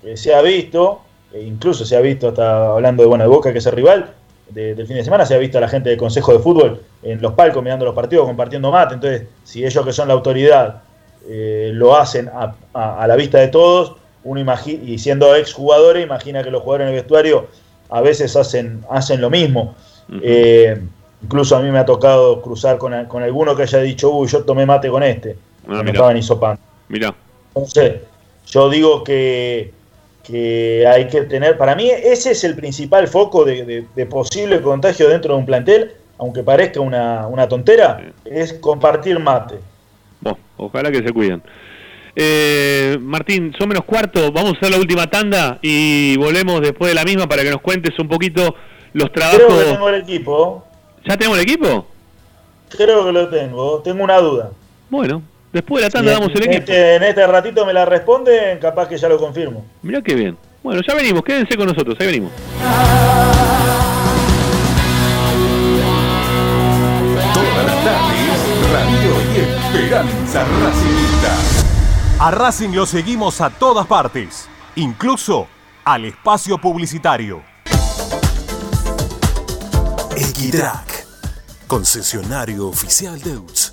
[0.00, 1.00] que se ha visto,
[1.32, 4.14] e incluso se ha visto, hasta hablando de, bueno, de Boca, que es el rival
[4.52, 6.80] de- del fin de semana, se ha visto a la gente del Consejo de Fútbol
[7.02, 10.82] en los palcos mirando los partidos, compartiendo mate, entonces, si ellos que son la autoridad
[11.28, 13.94] eh, lo hacen a, a- a la vista de todos,
[14.24, 17.46] uno imagi- y siendo exjugadores, imagina que los jugadores en el vestuario
[17.90, 19.74] a veces hacen, hacen lo mismo.
[20.22, 20.80] Eh,
[21.22, 24.44] incluso a mí me ha tocado cruzar con, con alguno que haya dicho, uy, yo
[24.44, 25.36] tomé mate con este,
[25.68, 26.60] Ah, me estaban hisopando.
[26.88, 27.14] Mirá.
[27.54, 27.96] Entonces,
[28.46, 29.72] yo digo que,
[30.30, 34.60] que hay que tener, para mí ese es el principal foco de, de- de posible
[34.60, 39.56] contagio dentro de un plantel, aunque parezca una, una tontera, es compartir mate.
[40.20, 41.42] Bueno, ojalá que se cuiden.
[42.16, 46.94] Eh, Martín, son menos cuarto, vamos a hacer la última tanda y volvemos después de
[46.94, 48.54] la misma para que nos cuentes un poquito
[48.92, 49.40] los trabajos.
[49.46, 50.64] Creo que tengo el equipo.
[51.06, 51.86] ¿Ya tenemos el equipo?
[52.76, 53.78] Creo que lo tengo.
[53.82, 54.50] Tengo una duda.
[54.90, 56.60] Bueno, después de la tanda damos el en equipo.
[56.60, 59.64] Este, en este ratito me la responden, capaz que ya lo confirmo.
[59.82, 60.36] Mirá qué bien.
[60.62, 62.32] Bueno, ya venimos, quédense con nosotros, ahí venimos.
[67.32, 68.40] Todas las tardes,
[68.72, 71.60] Radio y Esperanza Racingista.
[72.18, 75.48] A Racing lo seguimos a todas partes, incluso
[75.84, 77.42] al espacio publicitario.
[80.14, 81.06] Equitrack,
[81.66, 83.72] concesionario oficial Deutz.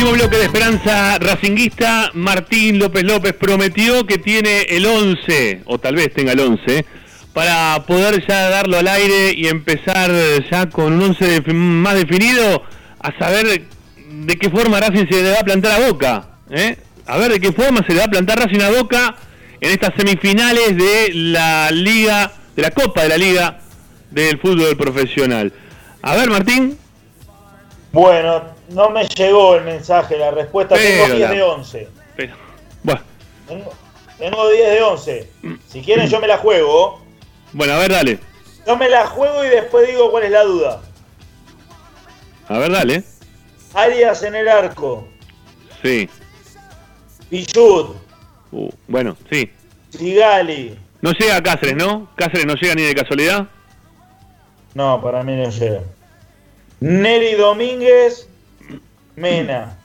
[0.00, 2.10] Último bloque de Esperanza Racinguista.
[2.14, 6.86] Martín López López prometió que tiene el 11, o tal vez tenga el 11,
[7.34, 10.10] para poder ya darlo al aire y empezar
[10.50, 12.62] ya con un 11 de- más definido
[12.98, 13.66] a saber
[14.08, 16.28] de qué forma Racing se le va a plantar a Boca.
[16.50, 16.78] ¿eh?
[17.04, 19.16] A ver de qué forma se le va a plantar Racing a Boca
[19.60, 23.58] en estas semifinales de la Liga, de la Copa de la Liga
[24.10, 25.52] del Fútbol Profesional.
[26.00, 26.78] A ver, Martín.
[27.92, 30.74] Bueno, no me llegó el mensaje, la respuesta.
[30.74, 31.88] Pero tengo 10 la- de 11.
[32.16, 32.34] Pero,
[32.82, 33.00] bueno.
[33.46, 33.72] Tengo,
[34.18, 35.30] tengo 10 de 11.
[35.68, 37.00] Si quieren, yo me la juego.
[37.52, 38.18] Bueno, a ver, dale.
[38.66, 40.80] Yo me la juego y después digo cuál es la duda.
[42.48, 43.02] A ver, dale.
[43.74, 45.06] Arias en el arco.
[45.82, 46.08] Sí.
[47.28, 47.94] Pichud.
[48.52, 49.50] Uh, bueno, sí.
[49.90, 50.76] Sigali.
[51.00, 52.08] No llega a Cáceres, ¿no?
[52.16, 53.46] Cáceres no llega ni de casualidad.
[54.74, 55.80] No, para mí no llega.
[56.80, 58.28] Neri Domínguez.
[59.20, 59.76] Mena.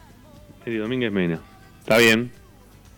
[0.65, 1.39] Eri Domínguez Mena.
[1.79, 2.31] Está bien.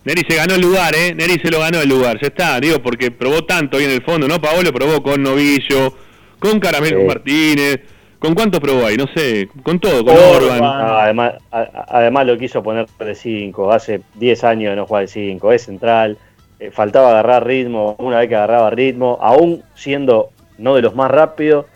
[0.04, 1.14] Neri se ganó el lugar, ¿eh?
[1.14, 4.02] Neri se lo ganó el lugar, ya está, digo, porque probó tanto ahí en el
[4.02, 4.40] fondo, ¿no?
[4.40, 5.92] Paolo probó con Novillo,
[6.38, 7.04] con Caramelo Sí.
[7.04, 7.80] Martínez,
[8.18, 8.96] ¿con cuántos probó ahí?
[8.96, 10.60] No sé, con todo, con Orban.
[10.62, 13.70] Ah, además, a- además lo quiso poner de 5.
[13.70, 15.52] Hace 10 años que no juega de 5.
[15.52, 16.16] Es central.
[16.60, 17.94] eh, faltaba agarrar ritmo.
[18.00, 21.66] Una vez que agarraba ritmo, aún siendo no de los más rápidos,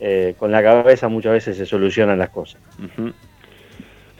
[0.00, 2.60] eh, con la cabeza muchas veces se solucionan las cosas.
[2.76, 3.12] Ujú.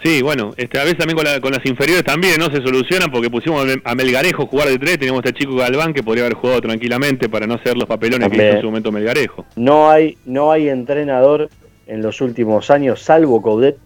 [0.02, 2.46] Sí, bueno, este, a veces también con, la- con las inferiores también, ¿no?
[2.46, 5.54] Se solucionan porque pusimos a Mel- a Melgarejo jugar de tres, teníamos a este chico
[5.54, 8.66] Galván que podría haber jugado tranquilamente para no hacer los papelones que hizo en su
[8.66, 9.46] momento Melgarejo.
[9.54, 11.48] No hay, no hay entrenador
[11.86, 13.76] en los últimos años, salvo Coudet,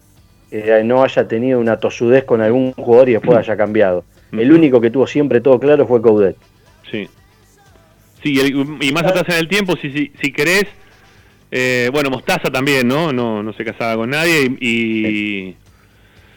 [0.49, 4.03] que no haya tenido una tosudez con algún jugador y después haya cambiado.
[4.31, 6.35] El único que tuvo siempre todo claro fue Coudet.
[6.89, 7.07] Sí.
[8.23, 10.65] Sí, y, el- y más atrás en el tiempo, si, si, si querés,
[11.51, 13.13] eh, bueno, Mostaza también, ¿no?
[13.13, 15.07] No, no se casaba con nadie y...
[15.07, 15.55] y-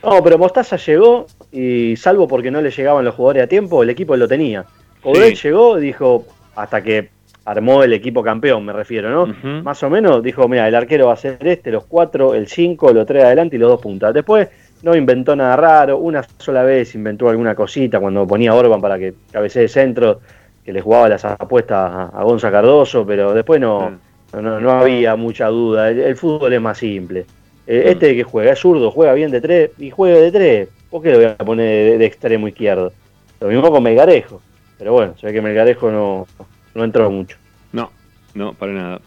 [0.03, 3.91] No, pero Mostaza llegó y salvo porque no le llegaban los jugadores a tiempo, el
[3.91, 4.65] equipo lo tenía.
[5.03, 5.49] Coudet Sí.
[5.49, 6.25] llegó, dijo,
[6.57, 7.11] hasta que
[7.45, 9.63] armó el equipo campeón, me refiero, ¿no?
[9.63, 12.93] Más o menos dijo, mira, el arquero va a ser este, los cuatro, el cinco,
[12.93, 14.15] los tres adelante y los dos puntas.
[14.15, 14.49] Después
[14.83, 18.99] no inventó nada raro, una sola vez inventó alguna cosita cuando ponía a Orban para
[18.99, 20.21] que cabecee de centro,
[20.65, 23.99] que le jugaba las apuestas a, a Gonza Cardoso, pero después no,
[24.33, 25.91] no, no había mucha duda.
[25.91, 27.27] El, el fútbol es más simple.
[27.73, 30.69] Eh, Este que juega es zurdo, juega bien de tres y juega de tres.
[30.91, 32.93] ¿Por qué lo voy a poner de, de extremo izquierdo?
[33.39, 34.43] Lo mismo con Melgarejo.
[34.77, 36.27] Pero bueno, se ve que Melgarejo no,
[36.75, 37.37] no entró mucho.
[37.73, 37.93] No,
[38.35, 39.01] no, para nada.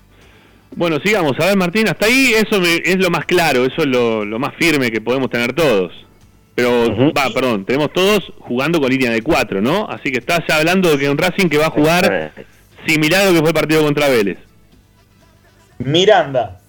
[0.75, 1.37] Bueno, sigamos.
[1.39, 4.39] A ver, Martín, hasta ahí eso me- es lo más claro, eso es lo, lo
[4.39, 5.91] más firme que podemos tener todos.
[6.55, 9.87] Pero, va, perdón, tenemos todos jugando con línea de cuatro, ¿no?
[9.89, 12.31] Así que estás ya hablando de que un Racing que va a jugar
[12.87, 14.37] similar a lo que fue el partido contra Vélez.
[15.79, 16.59] Miranda,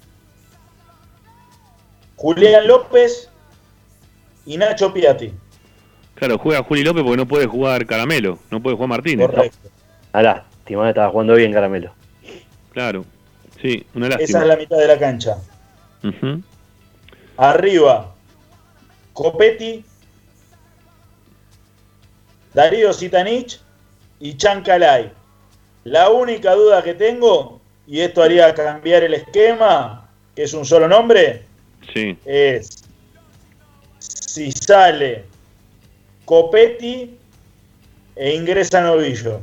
[2.16, 3.28] Julián López
[4.46, 5.32] y Nacho Piatti.
[6.14, 9.26] Claro, juega Juli López porque no puede jugar Caramelo, no puede jugar Martínez.
[9.26, 9.68] Correcto.
[10.12, 11.92] Ah, lástima, estaba jugando bien Caramelo.
[12.72, 13.04] Claro,
[13.60, 14.40] sí, una Esa lástima.
[14.42, 15.36] es la mitad de la cancha.
[17.36, 18.14] Arriba,
[19.12, 19.84] Copetti,
[22.52, 23.60] Darío Sitanich
[24.20, 25.12] y Chancalay.
[25.82, 30.86] La única duda que tengo, y esto haría cambiar el esquema, que es un solo
[30.88, 31.44] nombre,
[31.92, 32.16] Sí.
[32.24, 32.84] es
[33.98, 35.24] si sale
[36.24, 37.10] Copetti
[38.16, 39.42] e ingresa Novillo.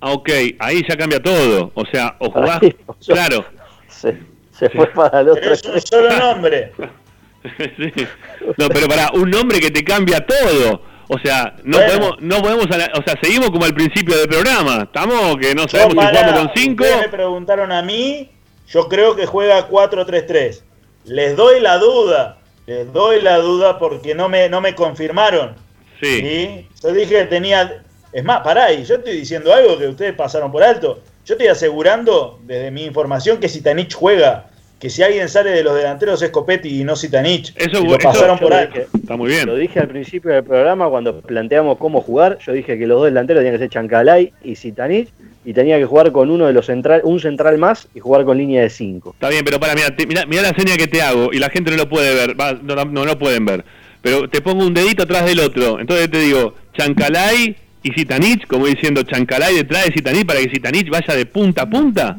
[0.00, 0.28] Ah, ok,
[0.58, 1.70] ahí ya cambia todo.
[1.74, 2.60] O sea, o jugás.
[3.06, 3.44] claro.
[3.88, 4.18] Se,
[4.56, 5.52] se fue para el otro.
[5.52, 6.72] Es un solo nombre.
[7.56, 7.92] Sí.
[8.58, 10.82] No, pero para un nombre que te cambia todo.
[11.08, 11.92] O sea, no Bueno.
[11.92, 14.82] podemos, no podemos, o sea, seguimos como al principio del programa.
[14.82, 16.84] Estamos que no sabemos si jugamos con cinco.
[17.00, 18.28] me preguntaron a mí,
[18.68, 20.60] yo creo que juega 4-3-3.
[21.06, 25.54] Les doy la duda, les doy la duda porque no me, no me confirmaron.
[26.00, 26.66] Sí.
[26.82, 27.82] Yo dije que tenía...
[28.12, 31.00] Es más, pará, y yo estoy diciendo algo que ustedes pasaron por alto.
[31.26, 34.46] Yo estoy asegurando, desde mi información, que Sitanich juega.
[34.80, 37.52] Que si alguien sale de los delanteros es Copetti y no Sitanich.
[37.56, 38.74] Eso, lo eso- pasaron por alto.
[38.78, 39.46] dije- Está muy bien.
[39.46, 42.38] Lo dije al principio del programa cuando planteamos cómo jugar.
[42.46, 45.08] Yo dije que los dos delanteros tenían que ser Chancalay y Sitanich
[45.48, 48.36] y tenía que jugar con uno de los central, un central más y jugar con
[48.36, 49.12] línea de 5.
[49.14, 51.78] Está bien, pero para, mira, mira, la señal que te hago y la gente no
[51.78, 53.64] lo puede ver, va, no, no, no lo pueden ver.
[54.02, 55.80] Pero te pongo un dedito atrás del otro.
[55.80, 60.90] Entonces te digo, Chancalay y Sitanich, como diciendo Chancalay detrás de Sitanich para que Sitanich
[60.90, 62.16] vaya de punta a punta.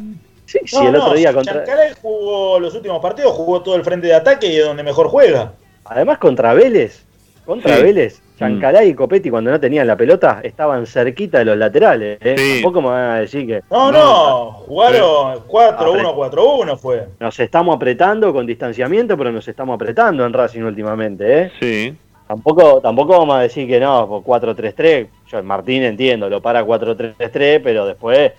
[0.48, 4.08] Sí, No, el otro día contra- Chancalay jugó los últimos partidos, jugó todo el frente
[4.08, 5.54] de ataque y es donde mejor juega.
[5.86, 7.04] Además contra Vélez,
[7.46, 7.84] contra Sí.
[7.84, 12.18] Vélez, Chancalay y Copetti cuando no tenían la pelota estaban cerquita de los laterales.
[12.22, 12.62] ¿eh?
[12.62, 17.08] Tampoco me van a decir que No, no, jugaron 4-1-4-1 fue.
[17.20, 21.42] nos estamos apretando con distanciamiento, pero nos estamos apretando en Racing últimamente.
[21.44, 21.52] ¿eh?
[21.60, 21.96] Sí.
[22.28, 25.08] Tampoco, tampoco vamos a decir que no, por 4-3-3.
[25.32, 28.32] Yo, Martín entiendo, lo para 4-3-3, pero después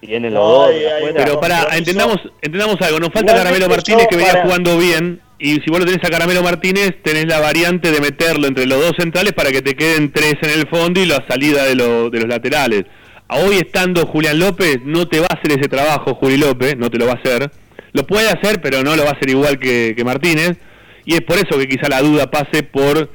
[0.00, 0.70] tienen los dos.
[1.16, 5.20] Pero para, entendamos, entendamos algo, nos falta Caramelo Martínez que venía para- jugando bien.
[5.40, 8.80] Y si vos lo tenés a Caramelo Martínez, tenés la variante de meterlo entre los
[8.80, 12.10] dos centrales para que te queden tres en el fondo y la salida de, lo-
[12.10, 12.84] de los laterales.
[13.28, 16.90] A hoy estando Julián López, no te va a hacer ese trabajo Juli López, no
[16.90, 17.50] te lo va a hacer.
[17.92, 20.56] Lo puede hacer, pero no lo va a hacer igual que, que Martínez.
[21.04, 23.10] Y es por eso que quizá la duda pase por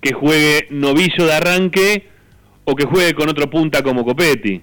[0.00, 2.06] que juegue novillo de arranque
[2.64, 4.60] o que juegue con otro punta como Copetti.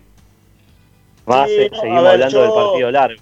[1.30, 3.22] Va, Sí, seguimos ver, hablando del partido largo.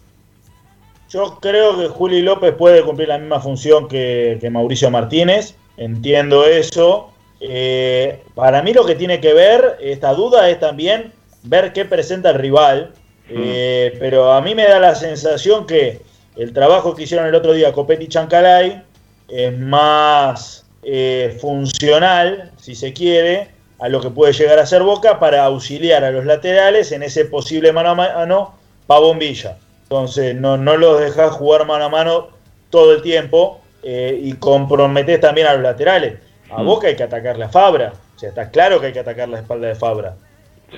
[1.12, 5.56] Yo creo que Juli López puede cumplir la misma función que, que Mauricio Martínez.
[5.76, 7.12] Entiendo eso.
[7.42, 11.12] Eh, para mí lo que tiene que ver, esta duda, es también
[11.44, 12.94] ver qué presenta el rival.
[13.30, 16.02] Eh, pero a mí me da la sensación que
[16.38, 18.84] el trabajo que hicieron el otro día Copetti y Chancalay
[19.28, 25.20] es más eh, funcional, si se quiere, a lo que puede llegar a ser Boca
[25.20, 28.54] para auxiliar a los laterales en ese posible mano a mano
[28.86, 29.58] Pavón Villa.
[29.92, 32.30] Entonces no, no los dejas jugar mano a mano
[32.70, 36.18] todo el tiempo eh, y comprometes también a los laterales.
[36.50, 36.66] A Mm.
[36.66, 37.92] Boca hay que atacarle a Fabra.
[38.16, 40.16] O sea, está claro que hay que atacar la espalda de Fabra.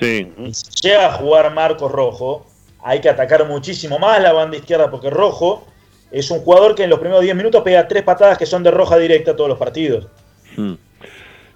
[0.00, 0.32] Sí.
[0.36, 2.44] Y si llega a jugar Marcos Rojo,
[2.82, 5.64] hay que atacar muchísimo más la banda izquierda porque Rojo
[6.10, 8.72] es un jugador que en los primeros 10 minutos pega tres patadas que son de
[8.72, 10.08] roja directa todos los partidos.
[10.56, 10.74] Mm.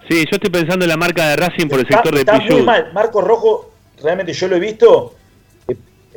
[0.08, 2.38] Sí, yo estoy pensando en la marca de Racing por el Está, sector de está
[2.38, 2.92] muy mal.
[2.92, 5.14] Marcos Rojo, realmente yo lo he visto.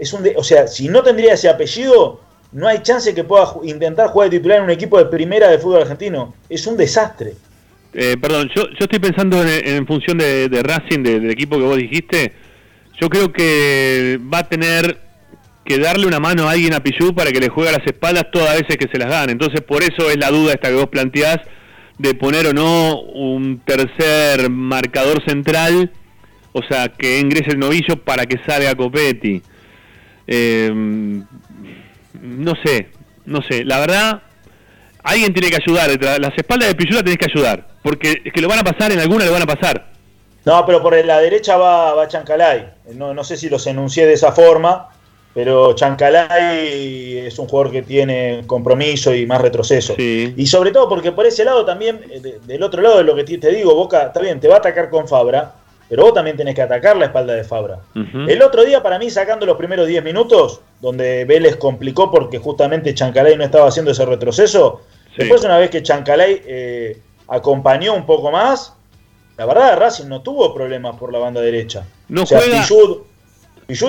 [0.01, 2.19] Es un de- o sea, si no tendría ese apellido,
[2.51, 5.59] no hay chance que pueda intentar jugar de titular en un equipo de primera de
[5.59, 6.33] fútbol argentino.
[6.49, 7.33] Es un desastre.
[7.93, 11.77] Eh, perdón, yo, yo estoy pensando en, función de, Racing, de- del equipo que vos
[11.77, 12.33] dijiste.
[12.99, 14.99] Yo creo que va a tener
[15.65, 18.59] que darle una mano a alguien a Pichú para que le juegue las espaldas todas
[18.59, 19.29] veces que se las dan.
[19.29, 21.37] Entonces, por eso es la duda esta que vos planteás
[21.99, 25.91] de poner o no un tercer marcador central,
[26.53, 29.43] o sea, que ingrese el novillo para que salga Copetti.
[30.27, 30.71] Eh,
[32.21, 32.89] no sé,
[33.25, 33.63] no sé.
[33.65, 34.21] La verdad,
[35.03, 35.89] alguien tiene que ayudar.
[36.19, 37.67] Las espaldas de Pichú la tenés que ayudar.
[37.83, 39.87] Porque es que lo van a pasar, en alguna le van a pasar.
[40.45, 42.67] No, pero por la derecha va, va Chancalay.
[42.95, 44.89] No, no sé si los enuncié de esa forma,
[45.33, 49.95] pero Chancalay es un jugador que tiene compromiso y más retroceso.
[49.97, 53.15] Y sobre todo porque por ese lado también, eh, de- del otro lado de lo
[53.15, 55.53] que te te digo, Boca, está bien, te va a atacar con Fabra,
[55.91, 57.79] pero vos también tenés que atacar la espalda de Fabra.
[58.29, 62.93] El otro día, para mí, sacando los primeros 10 minutos, donde Vélez complicó porque justamente
[62.95, 64.83] Chancalay no estaba haciendo ese retroceso,
[65.17, 68.73] después una vez que Chancalay eh, acompañó un poco más,
[69.37, 71.83] la verdad Racing no tuvo problemas por la banda derecha.
[72.07, 72.63] No o sea, juega-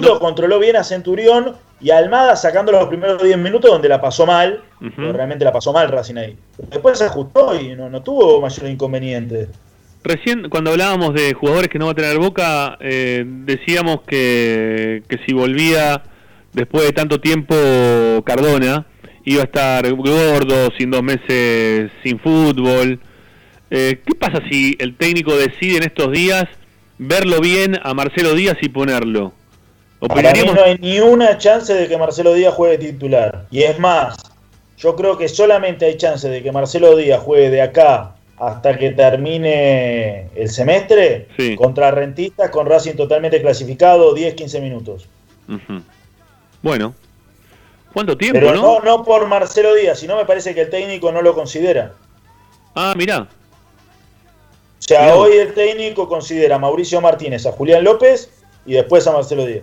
[0.09, 4.01] lo controló bien a Centurión y a Almada sacando los primeros 10 minutos donde la
[4.01, 4.61] pasó mal,
[5.13, 6.37] realmente la pasó mal Racing ahí.
[6.69, 9.49] Después se ajustó y no, no tuvo mayor inconveniente.
[10.05, 15.19] Recién, cuando hablábamos de jugadores que no va a tener Boca, eh, decíamos que, que
[15.25, 16.03] si volvía
[16.53, 17.55] después de tanto tiempo
[18.25, 18.87] Cardona,
[19.25, 23.01] iba a estar gordo, sin dos meses sin fútbol.
[23.71, 26.45] Eh, ¿Qué pasa si el técnico decide en estos días
[26.99, 29.33] verlo bien a Marcelo Díaz y ponerlo?
[30.01, 30.55] Para mí ¿Opinaríamos?
[30.57, 33.47] no hay ni una chance de que Marcelo Díaz juegue titular.
[33.53, 34.17] Y es más,
[34.77, 38.91] yo creo que solamente hay chance de que Marcelo Díaz juegue de acá hasta que
[38.91, 45.09] termine el semestre contra Rentistas con Racing totalmente clasificado 10-15 minutos.
[46.61, 46.93] Bueno,
[47.93, 48.63] ¿cuánto tiempo, Pero no?
[48.63, 51.93] no, no por Marcelo Díaz, sino me parece que el técnico no lo considera.
[52.75, 53.21] Ah, mirá.
[53.23, 58.29] O sea, hoy el técnico considera a Mauricio Martínez, a Julián López
[58.67, 59.63] y después a Marcelo Díaz.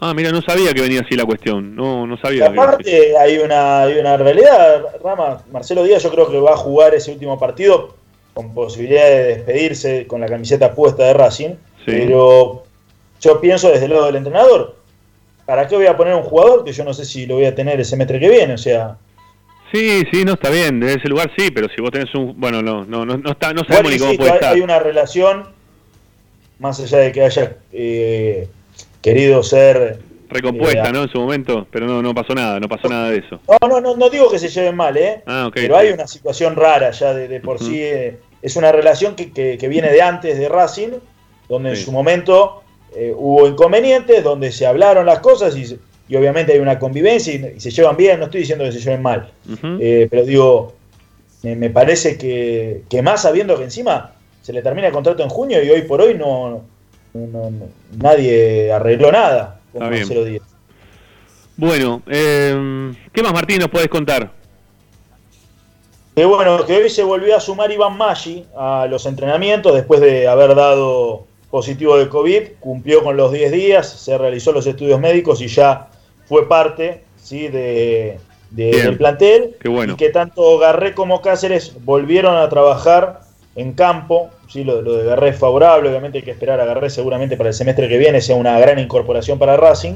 [0.00, 1.74] Ah, mira, no sabía que venía así la cuestión.
[1.74, 2.52] No, no sabía.
[2.52, 5.42] que- Aparte, hay una, hay una realidad, Rama.
[5.50, 7.96] Marcelo Díaz yo creo que va a jugar ese último partido
[8.38, 11.54] con posibilidad de despedirse con la camiseta puesta de Racing.
[11.84, 12.62] Pero
[13.20, 14.76] yo pienso desde el lado del entrenador,
[15.44, 17.54] ¿para qué voy a poner un jugador que yo no sé si lo voy a
[17.56, 18.54] tener el semestre que viene?
[18.54, 18.96] O sea,
[19.72, 20.78] Sí, sí, no está bien.
[20.78, 22.40] De ese lugar sí, pero si vos tenés un.
[22.40, 24.54] Bueno, no, no, no, no está, no sabemos ni cómo puede hay, estar.
[24.54, 25.48] hay una relación,
[26.60, 28.48] más allá de que haya eh,
[29.02, 29.98] querido ser...
[30.30, 31.02] Recompuesta, eh, ¿no?
[31.02, 33.40] En su momento, pero no, no pasó nada, no pasó nada de eso.
[33.60, 35.22] No, no, no, no digo que se lleven mal, ¿eh?
[35.26, 35.54] Ah, ok.
[35.54, 37.80] Pero hay una situación rara ya de, de por sí.
[37.82, 40.90] eh, es una relación que, que- que viene de antes de Racing,
[41.48, 42.62] donde en su momento
[42.94, 45.78] eh, hubo inconvenientes, donde se hablaron las cosas y,
[46.08, 48.18] y obviamente hay una convivencia y, y se llevan bien.
[48.18, 49.30] No estoy diciendo que se lleven mal,
[49.80, 50.74] eh, pero digo,
[51.42, 54.12] me, me parece que, que más sabiendo que encima
[54.42, 57.66] se le termina el contrato en junio y hoy por hoy no, no- no- no-
[57.96, 60.02] nadie arregló nada con Está bien.
[60.02, 60.42] Marcelo Díaz.
[61.56, 64.30] Bueno, eh, ¿qué más, Martín, nos podés contar?
[66.18, 70.26] Que bueno, que hoy se volvió a sumar Iván Maggi a los entrenamientos después de
[70.26, 75.40] haber dado positivo de COVID, cumplió con los 10 días, se realizó los estudios médicos
[75.40, 75.86] y ya
[76.26, 77.46] fue parte ¿sí?
[77.46, 78.18] de,
[78.50, 79.54] del plantel.
[79.60, 79.92] Qué bueno.
[79.92, 83.20] Y que tanto Garré como Cáceres volvieron a trabajar
[83.54, 84.30] en campo.
[84.48, 84.64] ¿sí?
[84.64, 87.54] Lo, lo de Garré es favorable, obviamente hay que esperar a Garré seguramente para el
[87.54, 89.94] semestre que viene, sea una gran incorporación para Racing.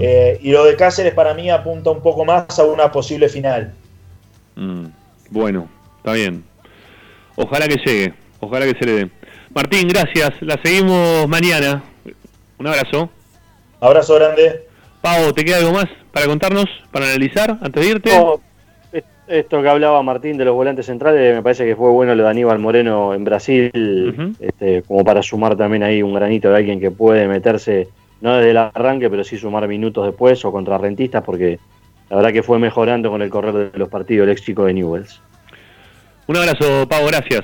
[0.00, 3.74] Eh, y lo de Cáceres para mí apunta un poco más a una posible final.
[4.56, 4.86] Mm,
[5.30, 6.44] bueno, está bien.
[7.36, 9.10] Ojalá que llegue, ojalá que se le dé.
[9.54, 10.30] Martín, gracias.
[10.42, 11.82] La seguimos mañana.
[12.58, 13.08] Un abrazo.
[13.80, 14.66] Abrazo grande.
[15.00, 18.10] Pau, ¿te queda algo más para contarnos, para analizar antes de irte?
[18.18, 18.40] No,
[18.92, 22.24] es- esto que hablaba Martín de los volantes centrales, me parece que fue bueno lo
[22.24, 23.70] de Aníbal Moreno en Brasil,
[24.40, 27.88] este, como para sumar también ahí un granito de alguien que puede meterse,
[28.20, 31.58] no desde el arranque, pero sí sumar minutos después o contra rentistas, porque
[32.10, 34.74] la verdad que fue mejorando con el correr de los partidos el ex chico de
[34.74, 35.22] Newells.
[36.26, 37.42] Un abrazo, Pau, gracias.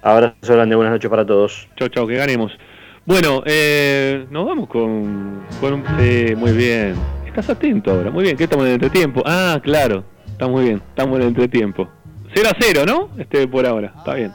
[0.00, 1.68] Abrazo grande, buenas noches para todos.
[1.76, 2.56] Chau, chau, que ganemos.
[3.04, 6.94] Bueno, eh, nos vamos con, con sí, muy bien.
[7.26, 9.22] Estás atento ahora, muy bien, que estamos en el entretiempo.
[9.26, 11.88] Ah, claro, está muy bien, estamos en el entretiempo.
[12.34, 13.10] 0 a 0, ¿no?
[13.18, 14.32] Este por ahora, está bien.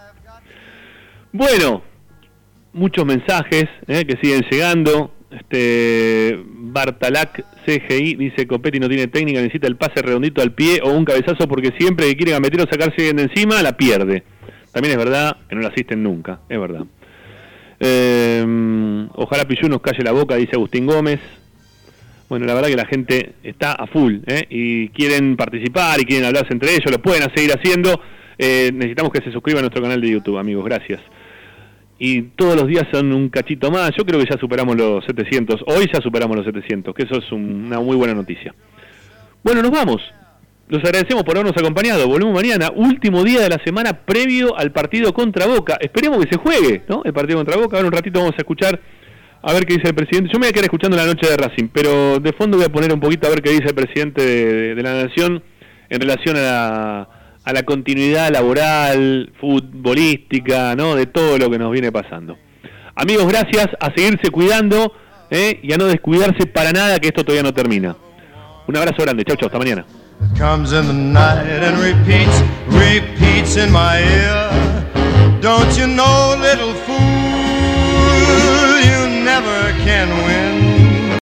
[1.32, 1.84] Bueno,
[2.74, 5.11] muchos mensajes eh, que siguen llegando.
[5.30, 10.91] Este Bartalac CGI dice Copetti no tiene técnica, necesita el pase redondito al pie o
[10.91, 14.24] un cabezazo porque siempre que quiere gameter o sacarse bien de encima la pierde.
[14.72, 16.86] También es verdad que no la asisten nunca, es verdad.
[17.80, 21.20] Eh, ojalá Pillú nos calle la boca, dice Agustín Gómez.
[22.30, 24.45] Bueno, la verdad que la gente está a full ¿eh?
[24.49, 28.02] y quieren participar y quieren hablarse entre ellos, lo pueden seguir haciendo.
[28.38, 30.99] Eh, necesitamos que se suscriban a nuestro canal de YouTube, amigos, gracias.
[31.99, 35.61] Y todos los días son un cachito más, yo creo que ya superamos los 700,
[35.65, 38.53] hoy ya superamos los 700, que eso es una muy buena noticia.
[39.44, 40.02] Bueno, nos vamos.
[40.69, 42.07] Los agradecemos por habernos acompañado.
[42.07, 45.78] Volvemos mañana, último día de la semana previo al partido contra Boca.
[45.80, 47.02] Esperemos que se juegue, ¿no?
[47.06, 47.78] El partido contra Boca.
[47.78, 48.78] Ahora un ratito vamos a escuchar
[49.41, 50.30] a ver qué dice el presidente.
[50.34, 52.69] Yo me voy a quedar escuchando la noche de Racing, pero de fondo voy a
[52.69, 55.41] poner un poquito a ver qué dice el presidente de, de la Nación
[55.90, 57.10] en relación a la,
[57.48, 60.95] a la continuidad laboral, futbolística, ¿no?
[60.95, 62.38] De todo lo que nos viene pasando.
[62.94, 64.91] Amigos, gracias a seguirse cuidando
[65.30, 65.57] ¿eh?
[65.64, 67.95] y a no descuidarse para nada que esto todavía no termina.
[68.68, 69.86] Un abrazo grande, chau, chau, hasta mañana.
[70.38, 74.52] Comes in the night and repeats, repeats in my ear.
[75.40, 76.98] Don't you know, little fool,
[78.84, 80.47] you never can win.